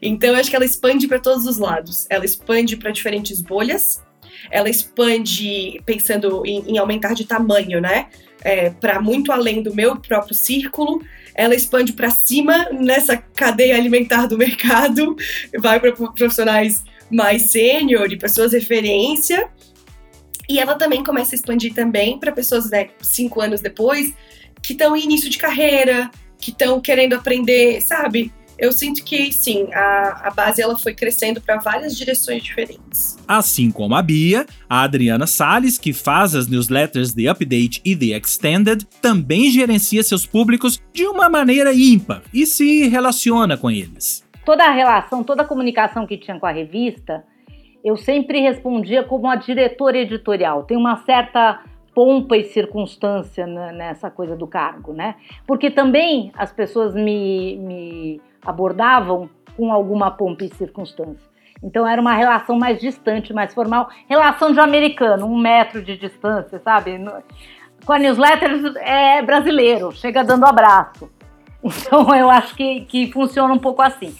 Então 0.00 0.30
eu 0.30 0.36
acho 0.36 0.50
que 0.50 0.56
ela 0.56 0.64
expande 0.64 1.06
para 1.06 1.18
todos 1.18 1.46
os 1.46 1.58
lados. 1.58 2.06
Ela 2.08 2.24
expande 2.24 2.76
para 2.76 2.90
diferentes 2.90 3.40
bolhas 3.40 4.04
ela 4.50 4.68
expande 4.68 5.80
pensando 5.84 6.44
em, 6.44 6.72
em 6.72 6.78
aumentar 6.78 7.14
de 7.14 7.24
tamanho, 7.24 7.80
né? 7.80 8.06
É, 8.42 8.70
para 8.70 9.00
muito 9.00 9.32
além 9.32 9.62
do 9.62 9.74
meu 9.74 9.96
próprio 9.96 10.34
círculo, 10.34 11.02
ela 11.34 11.54
expande 11.54 11.92
para 11.92 12.10
cima 12.10 12.68
nessa 12.70 13.16
cadeia 13.16 13.76
alimentar 13.76 14.26
do 14.26 14.38
mercado, 14.38 15.16
vai 15.58 15.80
para 15.80 15.92
profissionais 15.92 16.84
mais 17.10 17.50
sênior 17.50 18.12
e 18.12 18.16
pessoas 18.16 18.52
referência. 18.52 19.48
E 20.48 20.60
ela 20.60 20.76
também 20.76 21.02
começa 21.02 21.34
a 21.34 21.36
expandir 21.36 21.74
também 21.74 22.20
para 22.20 22.30
pessoas, 22.30 22.70
né, 22.70 22.90
cinco 23.00 23.40
anos 23.40 23.60
depois, 23.60 24.14
que 24.62 24.72
estão 24.72 24.96
em 24.96 25.02
início 25.02 25.28
de 25.28 25.38
carreira, 25.38 26.08
que 26.38 26.50
estão 26.50 26.80
querendo 26.80 27.14
aprender, 27.14 27.80
sabe? 27.80 28.32
eu 28.58 28.72
sinto 28.72 29.04
que 29.04 29.30
sim, 29.32 29.68
a, 29.72 30.28
a 30.28 30.30
base 30.30 30.62
ela 30.62 30.78
foi 30.78 30.94
crescendo 30.94 31.40
para 31.40 31.58
várias 31.58 31.96
direções 31.96 32.42
diferentes. 32.42 33.18
Assim 33.28 33.70
como 33.70 33.94
a 33.94 34.02
Bia, 34.02 34.46
a 34.68 34.82
Adriana 34.82 35.26
Salles, 35.26 35.78
que 35.78 35.92
faz 35.92 36.34
as 36.34 36.48
newsletters 36.48 37.12
The 37.12 37.30
Update 37.30 37.82
e 37.84 37.94
The 37.94 38.16
Extended, 38.16 38.86
também 39.02 39.50
gerencia 39.50 40.02
seus 40.02 40.26
públicos 40.26 40.80
de 40.92 41.06
uma 41.06 41.28
maneira 41.28 41.72
ímpar 41.74 42.22
e 42.32 42.46
se 42.46 42.88
relaciona 42.88 43.56
com 43.56 43.70
eles. 43.70 44.24
Toda 44.44 44.64
a 44.64 44.72
relação, 44.72 45.22
toda 45.22 45.42
a 45.42 45.46
comunicação 45.46 46.06
que 46.06 46.16
tinha 46.16 46.38
com 46.38 46.46
a 46.46 46.52
revista, 46.52 47.24
eu 47.84 47.96
sempre 47.96 48.40
respondia 48.40 49.02
como 49.02 49.28
a 49.28 49.36
diretora 49.36 49.98
editorial. 49.98 50.64
Tem 50.64 50.76
uma 50.76 51.04
certa 51.04 51.62
pompa 51.96 52.36
e 52.36 52.44
circunstância 52.44 53.46
nessa 53.46 54.10
coisa 54.10 54.36
do 54.36 54.46
cargo, 54.46 54.92
né? 54.92 55.14
Porque 55.46 55.70
também 55.70 56.30
as 56.36 56.52
pessoas 56.52 56.94
me, 56.94 57.56
me 57.56 58.20
abordavam 58.44 59.30
com 59.56 59.72
alguma 59.72 60.10
pompa 60.10 60.44
e 60.44 60.54
circunstância. 60.54 61.26
Então 61.62 61.88
era 61.88 61.98
uma 61.98 62.12
relação 62.12 62.58
mais 62.58 62.78
distante, 62.78 63.32
mais 63.32 63.54
formal, 63.54 63.88
relação 64.06 64.52
de 64.52 64.60
americano, 64.60 65.24
um 65.24 65.38
metro 65.38 65.82
de 65.82 65.96
distância, 65.96 66.58
sabe? 66.58 67.02
Com 67.86 67.94
a 67.94 67.98
newsletter 67.98 68.76
é 68.82 69.22
brasileiro, 69.22 69.90
chega 69.90 70.22
dando 70.22 70.44
abraço. 70.44 71.10
Então 71.64 72.14
eu 72.14 72.30
acho 72.30 72.54
que, 72.54 72.82
que 72.82 73.10
funciona 73.10 73.52
um 73.52 73.58
pouco 73.58 73.80
assim. 73.80 74.14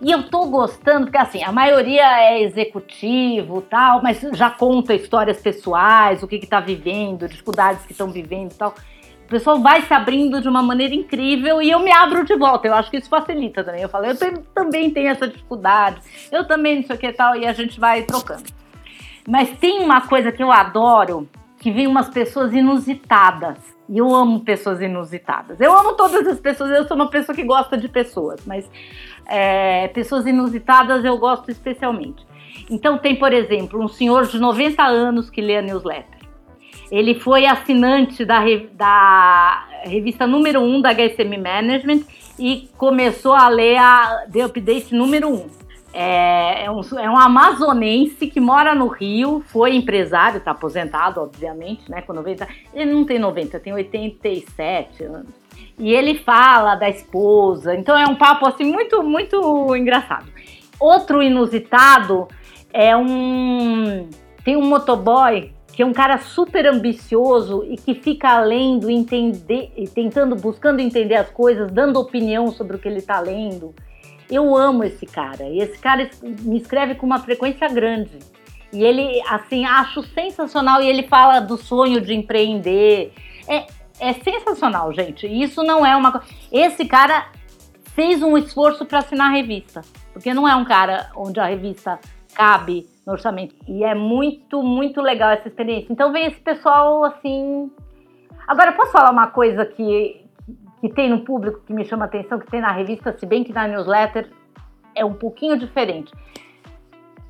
E 0.00 0.10
eu 0.10 0.24
tô 0.24 0.46
gostando, 0.46 1.06
porque 1.06 1.16
assim, 1.16 1.42
a 1.42 1.50
maioria 1.50 2.20
é 2.20 2.42
executivo 2.42 3.62
tal, 3.62 4.02
mas 4.02 4.20
já 4.34 4.50
conta 4.50 4.94
histórias 4.94 5.40
pessoais, 5.40 6.22
o 6.22 6.28
que 6.28 6.38
que 6.38 6.46
tá 6.46 6.60
vivendo, 6.60 7.28
dificuldades 7.28 7.84
que 7.86 7.92
estão 7.92 8.10
vivendo 8.10 8.54
tal. 8.54 8.74
O 9.24 9.28
pessoal 9.28 9.58
vai 9.58 9.82
se 9.82 9.92
abrindo 9.92 10.40
de 10.40 10.48
uma 10.48 10.62
maneira 10.62 10.94
incrível 10.94 11.60
e 11.60 11.70
eu 11.70 11.80
me 11.80 11.90
abro 11.90 12.24
de 12.24 12.36
volta. 12.36 12.68
Eu 12.68 12.74
acho 12.74 12.90
que 12.90 12.98
isso 12.98 13.08
facilita 13.08 13.64
também. 13.64 13.82
Eu 13.82 13.88
falo, 13.88 14.06
eu 14.06 14.16
também 14.54 14.90
tenho 14.90 15.08
essa 15.08 15.26
dificuldade, 15.26 16.00
eu 16.30 16.46
também 16.46 16.76
não 16.76 16.82
sei 16.84 16.94
o 16.94 16.98
que 16.98 17.12
tal, 17.12 17.34
e 17.34 17.46
a 17.46 17.52
gente 17.52 17.80
vai 17.80 18.02
trocando. 18.02 18.44
Mas 19.26 19.50
tem 19.58 19.80
uma 19.80 20.02
coisa 20.02 20.30
que 20.30 20.42
eu 20.42 20.52
adoro, 20.52 21.28
que 21.58 21.72
vem 21.72 21.86
umas 21.86 22.08
pessoas 22.08 22.52
inusitadas. 22.52 23.75
E 23.88 23.98
eu 23.98 24.14
amo 24.14 24.40
pessoas 24.40 24.80
inusitadas. 24.80 25.60
Eu 25.60 25.76
amo 25.76 25.94
todas 25.94 26.26
as 26.26 26.40
pessoas, 26.40 26.70
eu 26.70 26.86
sou 26.86 26.96
uma 26.96 27.08
pessoa 27.08 27.34
que 27.34 27.44
gosta 27.44 27.76
de 27.76 27.88
pessoas, 27.88 28.44
mas 28.44 28.68
é, 29.26 29.88
pessoas 29.88 30.26
inusitadas 30.26 31.04
eu 31.04 31.16
gosto 31.18 31.50
especialmente. 31.50 32.26
Então 32.70 32.98
tem, 32.98 33.16
por 33.16 33.32
exemplo, 33.32 33.82
um 33.82 33.88
senhor 33.88 34.26
de 34.26 34.38
90 34.38 34.82
anos 34.82 35.30
que 35.30 35.40
lê 35.40 35.56
a 35.56 35.62
newsletter. 35.62 36.16
Ele 36.90 37.14
foi 37.14 37.46
assinante 37.46 38.24
da, 38.24 38.42
da 38.72 39.66
revista 39.84 40.26
número 40.26 40.60
1 40.60 40.76
um 40.76 40.80
da 40.80 40.90
HSM 40.90 41.36
Management 41.42 42.02
e 42.38 42.68
começou 42.76 43.32
a 43.32 43.48
ler 43.48 43.76
a 43.76 44.26
The 44.32 44.42
Update 44.42 44.94
número 44.94 45.28
1. 45.28 45.32
Um. 45.32 45.55
É, 45.98 46.66
é, 46.66 46.70
um, 46.70 46.82
é 46.98 47.08
um 47.08 47.16
amazonense 47.16 48.26
que 48.26 48.38
mora 48.38 48.74
no 48.74 48.86
Rio, 48.86 49.42
foi 49.46 49.74
empresário, 49.74 50.36
está 50.36 50.50
aposentado, 50.50 51.22
obviamente, 51.22 51.90
né? 51.90 52.02
Com 52.02 52.12
90. 52.12 52.46
Ele 52.74 52.92
não 52.92 53.06
tem 53.06 53.18
90, 53.18 53.58
tem 53.58 53.72
87 53.72 55.04
anos. 55.04 55.32
E 55.78 55.94
ele 55.94 56.18
fala 56.18 56.74
da 56.74 56.86
esposa. 56.86 57.74
Então 57.74 57.96
é 57.96 58.06
um 58.06 58.14
papo 58.14 58.46
assim 58.46 58.70
muito, 58.70 59.02
muito 59.02 59.74
engraçado. 59.74 60.26
Outro 60.78 61.22
inusitado 61.22 62.28
é 62.74 62.94
um. 62.94 64.06
Tem 64.44 64.54
um 64.54 64.66
motoboy 64.66 65.50
que 65.72 65.82
é 65.82 65.86
um 65.86 65.94
cara 65.94 66.18
super 66.18 66.66
ambicioso 66.66 67.64
e 67.64 67.76
que 67.78 67.94
fica 67.94 68.38
lendo, 68.40 68.90
entender, 68.90 69.72
tentando, 69.94 70.36
buscando 70.36 70.80
entender 70.80 71.14
as 71.14 71.30
coisas, 71.30 71.70
dando 71.70 71.98
opinião 71.98 72.48
sobre 72.48 72.76
o 72.76 72.78
que 72.78 72.86
ele 72.86 72.98
está 72.98 73.18
lendo. 73.18 73.74
Eu 74.30 74.56
amo 74.56 74.84
esse 74.84 75.06
cara. 75.06 75.44
E 75.44 75.58
esse 75.58 75.78
cara 75.78 76.08
me 76.22 76.58
escreve 76.58 76.94
com 76.94 77.06
uma 77.06 77.18
frequência 77.18 77.68
grande. 77.68 78.18
E 78.72 78.82
ele, 78.82 79.22
assim, 79.28 79.64
acho 79.64 80.02
sensacional. 80.02 80.82
E 80.82 80.88
ele 80.88 81.04
fala 81.04 81.40
do 81.40 81.56
sonho 81.56 82.00
de 82.00 82.14
empreender. 82.14 83.12
É, 83.48 83.66
é 84.00 84.12
sensacional, 84.14 84.92
gente. 84.92 85.26
Isso 85.26 85.62
não 85.62 85.86
é 85.86 85.96
uma 85.96 86.12
coisa. 86.12 86.26
Esse 86.52 86.84
cara 86.84 87.28
fez 87.94 88.22
um 88.22 88.36
esforço 88.36 88.84
para 88.84 88.98
assinar 88.98 89.30
a 89.30 89.34
revista. 89.34 89.82
Porque 90.12 90.34
não 90.34 90.48
é 90.48 90.54
um 90.56 90.64
cara 90.64 91.10
onde 91.14 91.38
a 91.40 91.46
revista 91.46 91.98
cabe 92.34 92.86
no 93.06 93.12
orçamento. 93.12 93.54
E 93.66 93.84
é 93.84 93.94
muito, 93.94 94.62
muito 94.62 95.00
legal 95.00 95.30
essa 95.30 95.48
experiência. 95.48 95.92
Então 95.92 96.12
vem 96.12 96.26
esse 96.26 96.40
pessoal 96.40 97.04
assim. 97.04 97.70
Agora, 98.46 98.72
posso 98.72 98.92
falar 98.92 99.10
uma 99.10 99.28
coisa 99.28 99.64
que, 99.64 100.25
que 100.80 100.88
tem 100.88 101.08
no 101.08 101.20
público 101.20 101.60
que 101.66 101.72
me 101.72 101.84
chama 101.84 102.04
a 102.04 102.08
atenção, 102.08 102.38
que 102.38 102.50
tem 102.50 102.60
na 102.60 102.72
revista, 102.72 103.16
se 103.18 103.26
bem 103.26 103.44
que 103.44 103.52
na 103.52 103.66
newsletter 103.66 104.30
é 104.94 105.04
um 105.04 105.14
pouquinho 105.14 105.58
diferente. 105.58 106.12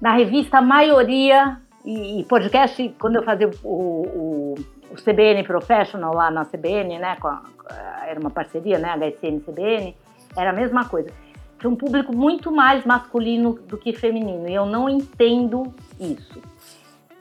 Na 0.00 0.14
revista, 0.14 0.58
a 0.58 0.62
maioria, 0.62 1.58
e, 1.84 2.20
e 2.20 2.24
podcast, 2.24 2.94
quando 2.98 3.16
eu 3.16 3.22
fazia 3.22 3.50
o, 3.62 3.68
o, 3.68 4.54
o, 4.90 4.94
CBN 4.96 5.42
Professional 5.44 6.14
lá 6.14 6.30
na 6.30 6.44
CBN, 6.44 6.98
né, 6.98 7.16
a, 7.22 8.06
era 8.06 8.20
uma 8.20 8.30
parceria, 8.30 8.78
né, 8.78 8.94
HSN-CBN, 8.96 9.96
era 10.36 10.50
a 10.50 10.52
mesma 10.52 10.84
coisa 10.88 11.10
tinha 11.58 11.70
um 11.70 11.76
público 11.76 12.14
muito 12.14 12.52
mais 12.52 12.84
masculino 12.84 13.54
do 13.66 13.76
que 13.76 13.92
feminino. 13.92 14.48
E 14.48 14.54
eu 14.54 14.66
não 14.66 14.88
entendo 14.88 15.74
isso. 15.98 16.40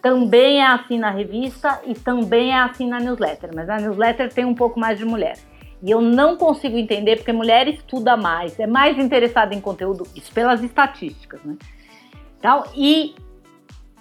Também 0.02 0.62
é 0.62 0.68
assim 0.68 1.00
na 1.00 1.10
revista 1.10 1.82
e 1.86 1.94
também 1.94 2.52
é 2.52 2.60
assim 2.60 2.88
na 2.88 3.00
newsletter, 3.00 3.50
mas 3.56 3.70
a 3.70 3.78
newsletter 3.78 4.32
tem 4.32 4.46
um 4.46 4.54
pouco 4.54 4.80
mais 4.80 5.00
de 5.00 5.06
mulher. 5.06 5.38
E 5.84 5.92
eu 5.92 6.02
não 6.02 6.38
consigo 6.38 6.78
entender 6.78 7.18
porque 7.18 7.32
mulher 7.32 7.68
estuda 7.68 8.16
mais, 8.18 8.60
é 8.60 8.66
mais 8.66 8.98
interessada 8.98 9.54
em 9.54 9.62
conteúdo, 9.62 10.08
isso 10.16 10.32
pelas 10.32 10.64
estatísticas, 10.64 11.44
né? 11.44 11.58
Então, 12.40 12.64
e 12.76 13.16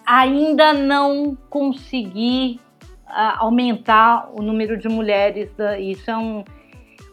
ainda 0.06 0.72
não 0.72 1.36
consegui 1.48 2.60
uh, 3.06 3.38
aumentar 3.38 4.30
o 4.32 4.42
número 4.42 4.76
de 4.76 4.88
mulheres. 4.88 5.50
Da, 5.56 5.78
isso 5.78 6.10
é 6.10 6.16
um. 6.16 6.44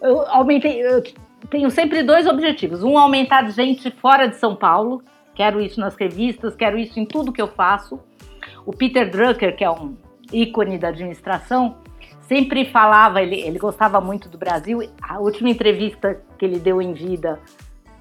Eu 0.01 0.28
aumentei. 0.28 0.82
Eu 0.82 1.03
tenho 1.49 1.70
sempre 1.72 2.03
dois 2.03 2.28
objetivos. 2.28 2.84
Um, 2.84 2.97
aumentar 2.97 3.49
gente 3.51 3.89
fora 3.91 4.28
de 4.28 4.36
São 4.36 4.55
Paulo. 4.55 5.03
Quero 5.34 5.62
isso 5.62 5.80
nas 5.80 5.95
revistas, 5.95 6.55
quero 6.55 6.78
isso 6.78 6.99
em 6.99 7.05
tudo 7.05 7.32
que 7.32 7.41
eu 7.41 7.47
faço. 7.47 7.99
O 8.66 8.74
Peter 8.74 9.09
Drucker, 9.09 9.55
que 9.55 9.64
é 9.64 9.72
um 9.72 9.95
ícone 10.32 10.78
da 10.78 10.89
administração, 10.89 11.78
sempre 12.32 12.63
falava, 12.63 13.21
ele, 13.21 13.41
ele 13.41 13.59
gostava 13.59 13.99
muito 13.99 14.29
do 14.29 14.38
Brasil. 14.38 14.79
A 15.01 15.19
última 15.19 15.49
entrevista 15.49 16.21
que 16.39 16.45
ele 16.45 16.59
deu 16.59 16.82
em 16.82 16.93
vida, 16.93 17.38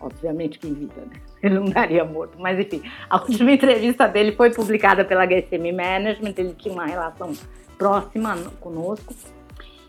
obviamente 0.01 0.57
que 0.57 0.68
em 0.68 0.74
vida, 0.74 1.01
né? 1.01 1.20
Ele 1.43 1.55
não 1.55 1.64
daria 1.64 2.05
morto, 2.05 2.39
mas 2.39 2.59
enfim, 2.59 2.83
a 3.09 3.16
última 3.16 3.51
entrevista 3.51 4.07
dele 4.07 4.33
foi 4.33 4.51
publicada 4.51 5.07
pela 5.07 5.24
HSM 5.24 5.72
Management, 5.74 6.35
ele 6.37 6.53
tinha 6.53 6.74
uma 6.74 6.85
relação 6.85 7.33
próxima 7.78 8.37
conosco. 8.61 9.14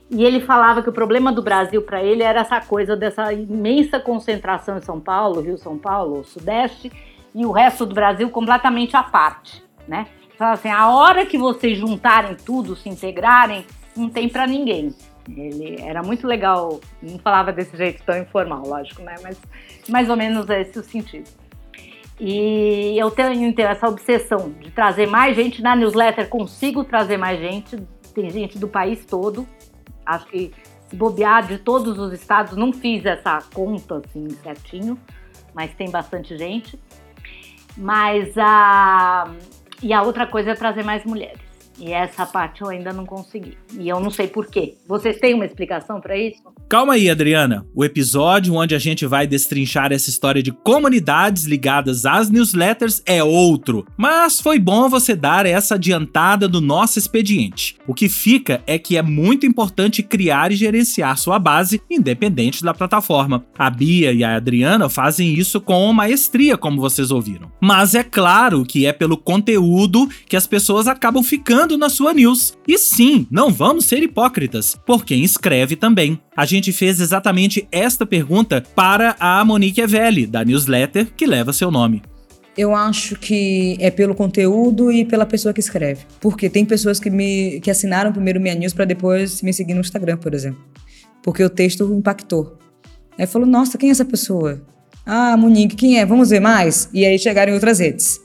E 0.10 0.24
ele 0.24 0.40
falava 0.40 0.82
que 0.82 0.88
o 0.88 0.94
problema 0.94 1.30
do 1.30 1.42
Brasil 1.42 1.82
para 1.82 2.02
ele 2.02 2.24
era 2.24 2.40
essa 2.40 2.62
coisa 2.62 2.96
dessa 2.96 3.34
imensa 3.34 4.00
concentração 4.00 4.78
em 4.78 4.82
São 4.82 4.98
Paulo, 4.98 5.42
Rio 5.42 5.58
São 5.58 5.78
Paulo, 5.78 6.24
Sudeste, 6.24 6.90
e 7.36 7.46
o 7.46 7.52
resto 7.52 7.86
do 7.86 7.94
Brasil 7.94 8.30
completamente 8.30 8.96
à 8.96 9.04
parte, 9.04 9.62
né? 9.86 10.08
Fala 10.38 10.54
assim, 10.54 10.70
a 10.70 10.88
hora 10.88 11.26
que 11.26 11.38
vocês 11.38 11.78
juntarem 11.78 12.34
tudo, 12.36 12.78
se 12.78 12.88
integrarem, 12.88 13.66
não 13.96 14.10
tem 14.10 14.30
para 14.30 14.48
ninguém. 14.48 14.94
Ele 15.30 15.80
era 15.82 16.02
muito 16.02 16.26
legal, 16.26 16.80
não 17.02 17.20
falava 17.20 17.52
desse 17.52 17.76
jeito 17.78 18.04
tão 18.04 18.18
informal, 18.18 18.64
lógico, 18.66 19.02
né? 19.02 19.16
Mas 19.22 19.40
mais 19.88 20.10
ou 20.10 20.16
menos 20.16 20.50
esse 20.50 20.80
o 20.80 20.84
sentido. 20.84 21.30
E 22.20 22.98
eu 23.00 23.10
tenho, 23.10 23.54
tenho 23.54 23.68
essa 23.68 23.88
obsessão 23.88 24.52
de 24.60 24.70
trazer 24.72 25.08
mais 25.08 25.36
gente 25.36 25.62
na 25.62 25.76
newsletter, 25.76 26.28
consigo 26.30 26.84
trazer 26.84 27.18
mais 27.18 27.40
gente, 27.40 27.78
tem 28.14 28.30
gente 28.30 28.60
do 28.60 28.68
país 28.68 29.06
todo. 29.06 29.48
Acho 30.06 30.26
que 30.28 30.52
se 30.88 30.96
bobear 30.96 31.48
de 31.48 31.58
todos 31.58 31.98
os 31.98 32.14
estados, 32.14 32.56
não 32.56 32.72
fiz 32.72 33.06
essa 33.06 33.40
conta 33.54 34.02
assim 34.06 34.30
certinho, 34.44 35.00
mas 35.54 35.74
tem 35.74 35.90
bastante 35.90 36.38
gente. 36.38 36.80
Mas 37.76 38.38
a 38.38 39.32
e 39.82 39.92
a 39.94 40.04
outra 40.04 40.28
coisa 40.28 40.52
é 40.52 40.54
trazer 40.54 40.84
mais 40.84 41.04
mulheres. 41.04 41.41
E 41.82 41.92
essa 41.92 42.28
parte 42.28 42.62
eu 42.62 42.70
ainda 42.70 42.94
não 42.94 43.08
consegui. 43.08 43.58
E 43.74 43.90
eu 43.90 44.00
não 44.00 44.12
sei 44.12 44.28
por 44.28 44.46
quê. 44.46 44.78
Vocês 44.88 45.20
têm 45.20 45.34
uma 45.34 45.48
explicação 45.48 46.00
para 46.00 46.16
isso? 46.16 46.44
Calma 46.72 46.94
aí, 46.94 47.10
Adriana. 47.10 47.66
O 47.76 47.84
episódio 47.84 48.56
onde 48.56 48.74
a 48.74 48.80
gente 48.80 49.06
vai 49.06 49.28
destrinchar 49.28 49.92
essa 49.92 50.10
história 50.10 50.42
de 50.42 50.54
comunidades 50.54 51.44
ligadas 51.44 52.06
às 52.06 52.30
newsletters 52.30 53.04
é 53.06 53.22
outro. 53.22 53.86
Mas 53.98 54.40
foi 54.40 54.58
bom 54.58 54.88
você 54.88 55.14
dar 55.14 55.46
essa 55.46 55.76
adiantada 55.76 56.48
do 56.48 56.62
nosso 56.62 56.98
expediente. 56.98 57.76
O 57.86 57.94
que 57.94 58.08
fica 58.08 58.64
é 58.66 58.80
que 58.80 58.96
é 58.96 59.02
muito 59.02 59.46
importante 59.46 60.02
criar 60.02 60.54
e 60.54 60.56
gerenciar 60.56 61.18
sua 61.18 61.38
base, 61.38 61.82
independente 61.92 62.64
da 62.64 62.74
plataforma. 62.74 63.44
A 63.60 63.70
Bia 63.70 64.14
e 64.14 64.24
a 64.24 64.38
Adriana 64.38 64.88
fazem 64.88 65.34
isso 65.34 65.60
com 65.60 65.92
maestria, 65.92 66.56
como 66.56 66.80
vocês 66.80 67.12
ouviram. 67.12 67.52
Mas 67.60 67.96
é 67.96 68.02
claro 68.02 68.64
que 68.64 68.86
é 68.86 68.94
pelo 68.94 69.18
conteúdo 69.18 70.08
que 70.26 70.38
as 70.38 70.48
pessoas 70.48 70.88
acabam 70.88 71.22
ficando 71.22 71.78
na 71.78 71.90
sua 71.90 72.14
news. 72.14 72.58
E 72.66 72.78
sim, 72.78 73.28
não 73.30 73.52
vamos 73.52 73.84
ser 73.84 74.02
hipócritas, 74.02 74.80
por 74.86 75.04
quem 75.04 75.22
escreve 75.22 75.76
também. 75.76 76.18
A 76.42 76.46
gente 76.46 76.72
fez 76.72 77.00
exatamente 77.00 77.68
esta 77.72 78.04
pergunta 78.04 78.64
para 78.74 79.16
a 79.20 79.46
Monique 79.46 79.80
Evelli, 79.80 80.26
da 80.26 80.44
newsletter 80.44 81.14
que 81.16 81.28
leva 81.28 81.54
seu 81.54 81.70
nome. 81.70 82.02
Eu 82.58 82.74
acho 82.74 83.16
que 83.16 83.78
é 83.80 83.92
pelo 83.92 84.16
conteúdo 84.16 84.92
e 84.92 85.06
pela 85.06 85.24
pessoa 85.24 85.54
que 85.54 85.60
escreve. 85.60 86.04
Porque 86.20 86.50
tem 86.50 86.66
pessoas 86.66 87.00
que 87.00 87.12
me 87.12 87.60
que 87.60 87.70
assinaram 87.70 88.12
primeiro 88.12 88.42
minha 88.42 88.56
news 88.56 88.74
para 88.74 88.86
depois 88.86 89.44
me 89.44 89.54
seguir 89.54 89.76
no 89.76 89.82
Instagram, 89.82 90.18
por 90.18 90.34
exemplo. 90.34 90.60
Porque 91.22 91.44
o 91.44 91.50
texto 91.50 91.84
impactou. 91.94 92.58
Aí 93.20 93.28
falou: 93.28 93.48
"Nossa, 93.48 93.78
quem 93.78 93.90
é 93.90 93.92
essa 93.92 94.04
pessoa?" 94.04 94.64
"Ah, 95.06 95.38
Monique, 95.38 95.76
quem 95.76 96.00
é? 96.00 96.06
Vamos 96.08 96.32
ver 96.32 96.40
mais." 96.40 96.90
E 96.92 97.06
aí 97.06 97.20
chegaram 97.20 97.52
em 97.52 97.54
outras 97.54 97.78
redes, 97.78 98.20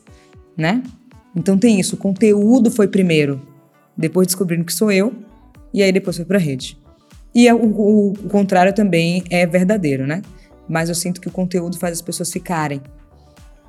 né? 0.57 0.83
Então 1.37 1.59
tem 1.59 1.79
isso, 1.79 1.97
o 1.97 1.99
conteúdo 1.99 2.71
foi 2.71 2.89
primeiro. 2.89 3.43
Depois 3.95 4.27
descobrindo 4.27 4.64
que 4.64 4.73
sou 4.73 4.91
eu, 4.91 5.12
e 5.71 5.83
aí 5.83 5.93
depois 5.93 6.17
foi 6.17 6.25
para 6.25 6.39
rede. 6.39 6.79
E 7.37 7.47
é 7.47 7.53
o, 7.53 7.59
o, 7.59 8.12
o 8.12 8.28
contrário 8.30 8.74
também 8.74 9.22
é 9.28 9.47
verdadeiro, 9.47 10.07
né? 10.07 10.22
Mas 10.66 10.89
eu 10.89 10.95
sinto 10.95 11.20
que 11.20 11.28
o 11.28 11.30
conteúdo 11.30 11.76
faz 11.78 11.93
as 11.93 12.01
pessoas 12.01 12.32
ficarem. 12.32 12.80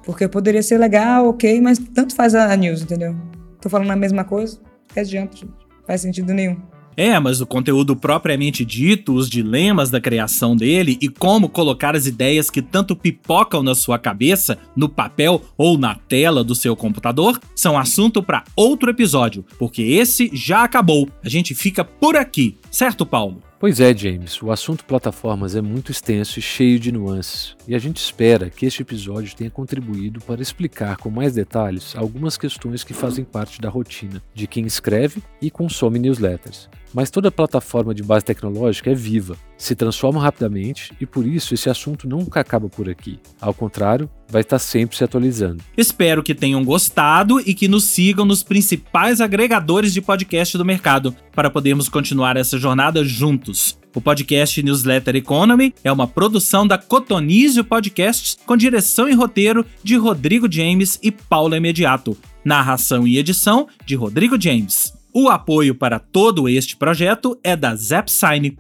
Porque 0.06 0.26
poderia 0.26 0.64
ser 0.64 0.78
legal, 0.78 1.28
ok, 1.28 1.60
mas 1.60 1.78
tanto 1.78 2.16
faz 2.16 2.34
a 2.34 2.56
news, 2.56 2.82
entendeu? 2.82 3.14
Tô 3.60 3.68
falando 3.68 3.92
a 3.92 3.96
mesma 3.98 4.24
coisa, 4.24 4.58
que 4.94 5.02
adianta, 5.02 5.36
gente. 5.36 5.52
Faz 5.86 6.00
sentido 6.00 6.34
nenhum. 6.34 6.56
É, 6.96 7.20
mas 7.20 7.42
o 7.42 7.46
conteúdo 7.46 7.96
propriamente 7.96 8.66
dito, 8.66 9.14
os 9.14 9.30
dilemas 9.30 9.92
da 9.92 10.02
criação 10.02 10.56
dele 10.56 10.98
e 11.00 11.08
como 11.08 11.48
colocar 11.48 11.96
as 11.96 12.08
ideias 12.08 12.50
que 12.50 12.60
tanto 12.60 12.96
pipocam 12.96 13.62
na 13.62 13.76
sua 13.76 14.00
cabeça, 14.00 14.58
no 14.76 14.90
papel 14.90 15.44
ou 15.56 15.78
na 15.78 15.94
tela 15.94 16.44
do 16.44 16.56
seu 16.56 16.76
computador, 16.76 17.40
são 17.56 17.78
assunto 17.78 18.24
para 18.24 18.46
outro 18.56 18.90
episódio, 18.90 19.46
porque 19.60 19.84
esse 19.84 20.32
já 20.34 20.64
acabou. 20.64 21.08
A 21.24 21.30
gente 21.30 21.54
fica 21.54 21.84
por 21.84 22.16
aqui, 22.16 22.58
certo, 22.78 23.08
Paulo? 23.08 23.42
Pois 23.60 23.80
é, 23.80 23.92
James, 23.92 24.40
o 24.40 24.52
assunto 24.52 24.86
plataformas 24.86 25.56
é 25.56 25.62
muito 25.64 25.92
extenso 25.92 26.38
e 26.38 26.42
cheio 26.44 26.80
de 26.80 26.92
nuances, 26.92 27.56
e 27.68 27.74
a 27.74 27.80
gente 27.80 27.98
espera 27.98 28.52
que 28.52 28.68
este 28.68 28.84
episódio 28.84 29.36
tenha 29.36 29.50
contribuído 29.50 30.20
para 30.22 30.44
explicar 30.44 30.96
com 30.98 31.10
mais 31.10 31.34
detalhes 31.34 31.96
algumas 31.96 32.38
questões 32.38 32.84
que 32.84 32.94
fazem 32.94 33.26
parte 33.26 33.60
da 33.60 33.68
rotina 33.68 34.22
de 34.32 34.46
quem 34.46 34.64
escreve 34.64 35.24
e 35.42 35.50
consome 35.50 35.98
newsletters. 35.98 36.70
Mas 36.94 37.10
toda 37.10 37.32
plataforma 37.32 37.96
de 37.96 38.04
base 38.04 38.26
tecnológica 38.26 38.92
é 38.92 38.94
viva, 38.94 39.36
se 39.58 39.76
transforma 39.76 40.22
rapidamente 40.22 40.94
e 41.02 41.06
por 41.06 41.26
isso 41.26 41.54
esse 41.54 41.70
assunto 41.70 42.08
nunca 42.08 42.40
acaba 42.40 42.70
por 42.70 42.90
aqui. 42.90 43.20
Ao 43.42 43.54
contrário, 43.54 44.10
vai 44.30 44.42
estar 44.42 44.60
sempre 44.60 44.96
se 44.96 45.04
atualizando. 45.04 45.64
Espero 45.76 46.22
que 46.22 46.36
tenham 46.36 46.64
gostado 46.64 47.40
e 47.40 47.54
que 47.54 47.68
nos 47.68 47.86
sigam 47.86 48.26
nos 48.26 48.44
principais 48.44 49.20
agregadores 49.20 49.94
de 49.94 50.02
podcast 50.02 50.58
do 50.58 50.66
mercado 50.66 51.16
para 51.34 51.50
podermos 51.50 51.90
continuar 51.90 52.38
essa 52.38 52.58
jornada 52.58 53.04
juntos. 53.04 53.78
O 53.96 54.02
podcast 54.02 54.62
Newsletter 54.62 55.16
Economy 55.16 55.74
é 55.84 55.92
uma 55.92 56.08
produção 56.08 56.68
da 56.68 56.78
Cotonizio 56.78 57.64
Podcasts 57.64 58.38
com 58.46 58.56
direção 58.56 59.10
e 59.10 59.14
roteiro 59.14 59.66
de 59.84 59.96
Rodrigo 59.96 60.52
James 60.52 61.00
e 61.02 61.12
Paula 61.12 61.58
Imediato. 61.58 62.16
Narração 62.46 63.08
e 63.08 63.18
edição 63.18 63.68
de 63.86 63.96
Rodrigo 63.96 64.40
James. 64.40 64.94
O 65.12 65.30
apoio 65.30 65.74
para 65.74 65.98
todo 65.98 66.48
este 66.48 66.76
projeto 66.76 67.40
é 67.44 67.56
da 67.56 67.76
Zapsign. 67.76 68.56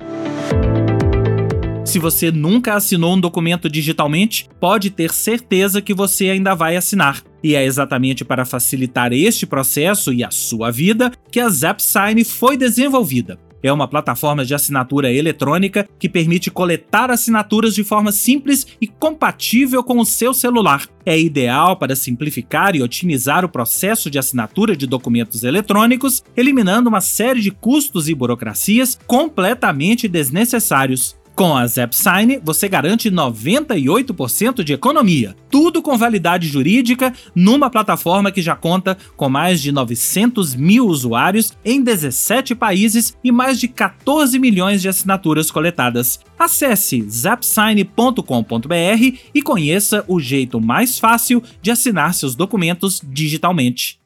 Se 1.87 1.99
você 1.99 2.31
nunca 2.31 2.75
assinou 2.75 3.15
um 3.15 3.19
documento 3.19 3.69
digitalmente, 3.69 4.49
pode 4.59 4.89
ter 4.89 5.13
certeza 5.13 5.81
que 5.81 5.93
você 5.93 6.29
ainda 6.29 6.53
vai 6.53 6.75
assinar. 6.75 7.23
E 7.41 7.55
é 7.55 7.63
exatamente 7.63 8.25
para 8.25 8.43
facilitar 8.43 9.13
este 9.13 9.47
processo 9.47 10.11
e 10.11 10.21
a 10.21 10.29
sua 10.29 10.69
vida 10.69 11.09
que 11.31 11.39
a 11.39 11.47
Zapsign 11.47 12.25
foi 12.25 12.57
desenvolvida. 12.57 13.39
É 13.63 13.71
uma 13.71 13.87
plataforma 13.87 14.45
de 14.45 14.53
assinatura 14.53 15.11
eletrônica 15.11 15.87
que 15.97 16.09
permite 16.09 16.51
coletar 16.51 17.09
assinaturas 17.09 17.73
de 17.73 17.83
forma 17.83 18.11
simples 18.11 18.67
e 18.79 18.85
compatível 18.85 19.83
com 19.83 19.97
o 19.99 20.05
seu 20.05 20.33
celular. 20.33 20.87
É 21.05 21.19
ideal 21.19 21.77
para 21.77 21.95
simplificar 21.95 22.75
e 22.75 22.83
otimizar 22.83 23.43
o 23.43 23.49
processo 23.49 24.11
de 24.11 24.19
assinatura 24.19 24.75
de 24.75 24.85
documentos 24.85 25.43
eletrônicos, 25.43 26.21
eliminando 26.35 26.89
uma 26.89 27.01
série 27.01 27.41
de 27.41 27.49
custos 27.49 28.07
e 28.09 28.13
burocracias 28.13 28.99
completamente 29.07 30.07
desnecessários. 30.07 31.16
Com 31.37 31.55
a 31.55 31.67
ZapSign, 31.67 32.39
você 32.43 32.67
garante 32.67 33.11
98% 33.11 34.63
de 34.63 34.73
economia. 34.73 35.35
Tudo 35.51 35.83
com 35.83 35.95
validade 35.95 36.47
jurídica 36.47 37.13
numa 37.35 37.69
plataforma 37.69 38.31
que 38.31 38.41
já 38.41 38.55
conta 38.55 38.97
com 39.15 39.29
mais 39.29 39.61
de 39.61 39.71
900 39.71 40.55
mil 40.55 40.87
usuários 40.87 41.53
em 41.63 41.79
17 41.83 42.55
países 42.55 43.15
e 43.23 43.31
mais 43.31 43.59
de 43.59 43.67
14 43.67 44.39
milhões 44.39 44.81
de 44.81 44.89
assinaturas 44.89 45.51
coletadas. 45.51 46.19
Acesse 46.39 47.07
zapsign.com.br 47.07 48.23
e 49.31 49.41
conheça 49.43 50.03
o 50.07 50.19
jeito 50.19 50.59
mais 50.59 50.97
fácil 50.97 51.43
de 51.61 51.69
assinar 51.69 52.15
seus 52.15 52.33
documentos 52.33 52.99
digitalmente. 53.07 53.99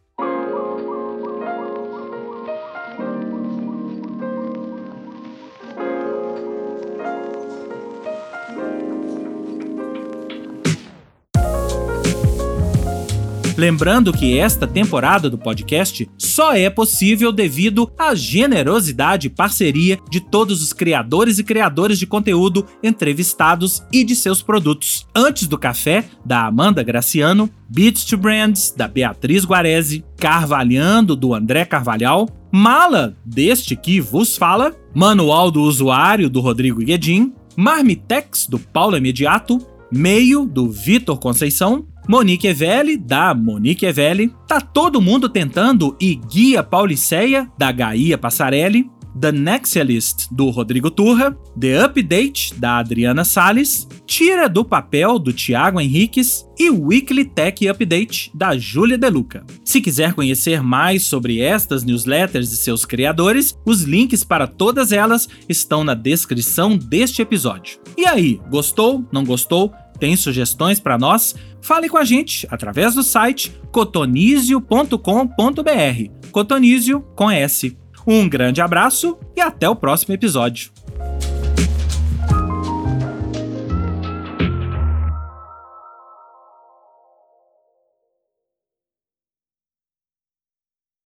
Lembrando 13.62 14.12
que 14.12 14.40
esta 14.40 14.66
temporada 14.66 15.30
do 15.30 15.38
podcast 15.38 16.10
só 16.18 16.56
é 16.56 16.68
possível 16.68 17.32
devido 17.32 17.92
à 17.96 18.16
generosidade 18.16 19.28
e 19.28 19.30
parceria 19.30 20.00
de 20.10 20.20
todos 20.20 20.64
os 20.64 20.74
criadores 20.74 21.38
e 21.38 21.44
criadoras 21.44 22.00
de 22.00 22.08
conteúdo 22.08 22.66
entrevistados 22.82 23.84
e 23.94 24.04
de 24.04 24.16
seus 24.16 24.42
produtos. 24.42 25.06
Antes 25.16 25.46
do 25.46 25.60
café, 25.60 26.06
da 26.26 26.48
Amanda 26.48 26.82
Graciano, 26.82 27.52
Beats 27.70 28.04
to 28.04 28.18
Brands, 28.18 28.74
da 28.76 28.88
Beatriz 28.88 29.46
Guarese, 29.46 30.04
Carvalhando, 30.18 31.16
do 31.16 31.32
André 31.36 31.64
Carvalhal, 31.64 32.28
Mala, 32.52 33.16
deste 33.24 33.76
que 33.76 34.02
vos 34.02 34.36
fala, 34.36 34.76
Manual 34.92 35.52
do 35.52 35.62
Usuário, 35.62 36.32
do 36.32 36.42
Rodrigo 36.42 36.80
Guedin, 36.80 37.32
Marmitex, 37.56 38.48
do 38.48 38.58
Paulo 38.58 38.98
Imediato, 38.98 39.60
Meio, 39.92 40.46
do 40.46 40.68
Vitor 40.68 41.20
Conceição, 41.20 41.86
Monique 42.08 42.48
Evelli, 42.48 42.98
da 42.98 43.34
Monique 43.34 43.86
Evelli, 43.86 44.34
Tá 44.48 44.60
Todo 44.60 45.02
Mundo 45.02 45.30
Tentando 45.30 45.96
e 46.00 46.16
Guia 46.16 46.64
Pauliceia, 46.64 47.50
da 47.58 47.72
Gaia 47.72 48.18
Passarelli, 48.18 48.90
The 49.20 49.32
Nexialist, 49.32 50.28
do 50.32 50.50
Rodrigo 50.50 50.90
Turra, 50.90 51.38
The 51.60 51.84
Update, 51.84 52.54
da 52.56 52.78
Adriana 52.78 53.26
Sales, 53.26 53.88
Tira 54.06 54.48
do 54.48 54.64
Papel, 54.64 55.20
do 55.20 55.34
Tiago 55.34 55.80
Henriques 55.80 56.46
e 56.58 56.70
Weekly 56.70 57.26
Tech 57.26 57.68
Update, 57.68 58.32
da 58.34 58.58
Júlia 58.58 58.98
Deluca. 58.98 59.46
Se 59.64 59.82
quiser 59.82 60.14
conhecer 60.14 60.64
mais 60.64 61.06
sobre 61.06 61.40
estas 61.40 61.84
newsletters 61.84 62.52
e 62.52 62.58
seus 62.58 62.86
criadores, 62.86 63.58
os 63.66 63.84
links 63.84 64.24
para 64.24 64.48
todas 64.48 64.92
elas 64.92 65.28
estão 65.48 65.84
na 65.84 65.94
descrição 65.94 66.78
deste 66.78 67.22
episódio. 67.22 67.80
E 67.98 68.06
aí, 68.06 68.40
gostou? 68.50 69.06
Não 69.12 69.24
gostou? 69.26 69.74
Tem 70.02 70.16
sugestões 70.16 70.80
para 70.80 70.98
nós? 70.98 71.36
Fale 71.62 71.88
com 71.88 71.96
a 71.96 72.04
gente 72.04 72.48
através 72.50 72.96
do 72.96 73.04
site 73.04 73.56
cotonizio.com.br. 73.72 76.30
Cotonizio 76.32 77.02
com 77.16 77.30
S. 77.30 77.78
Um 78.08 78.28
grande 78.28 78.62
abraço 78.62 79.16
e 79.36 79.42
até 79.42 79.70
o 79.70 79.76
próximo 79.76 80.16
episódio. 80.16 80.72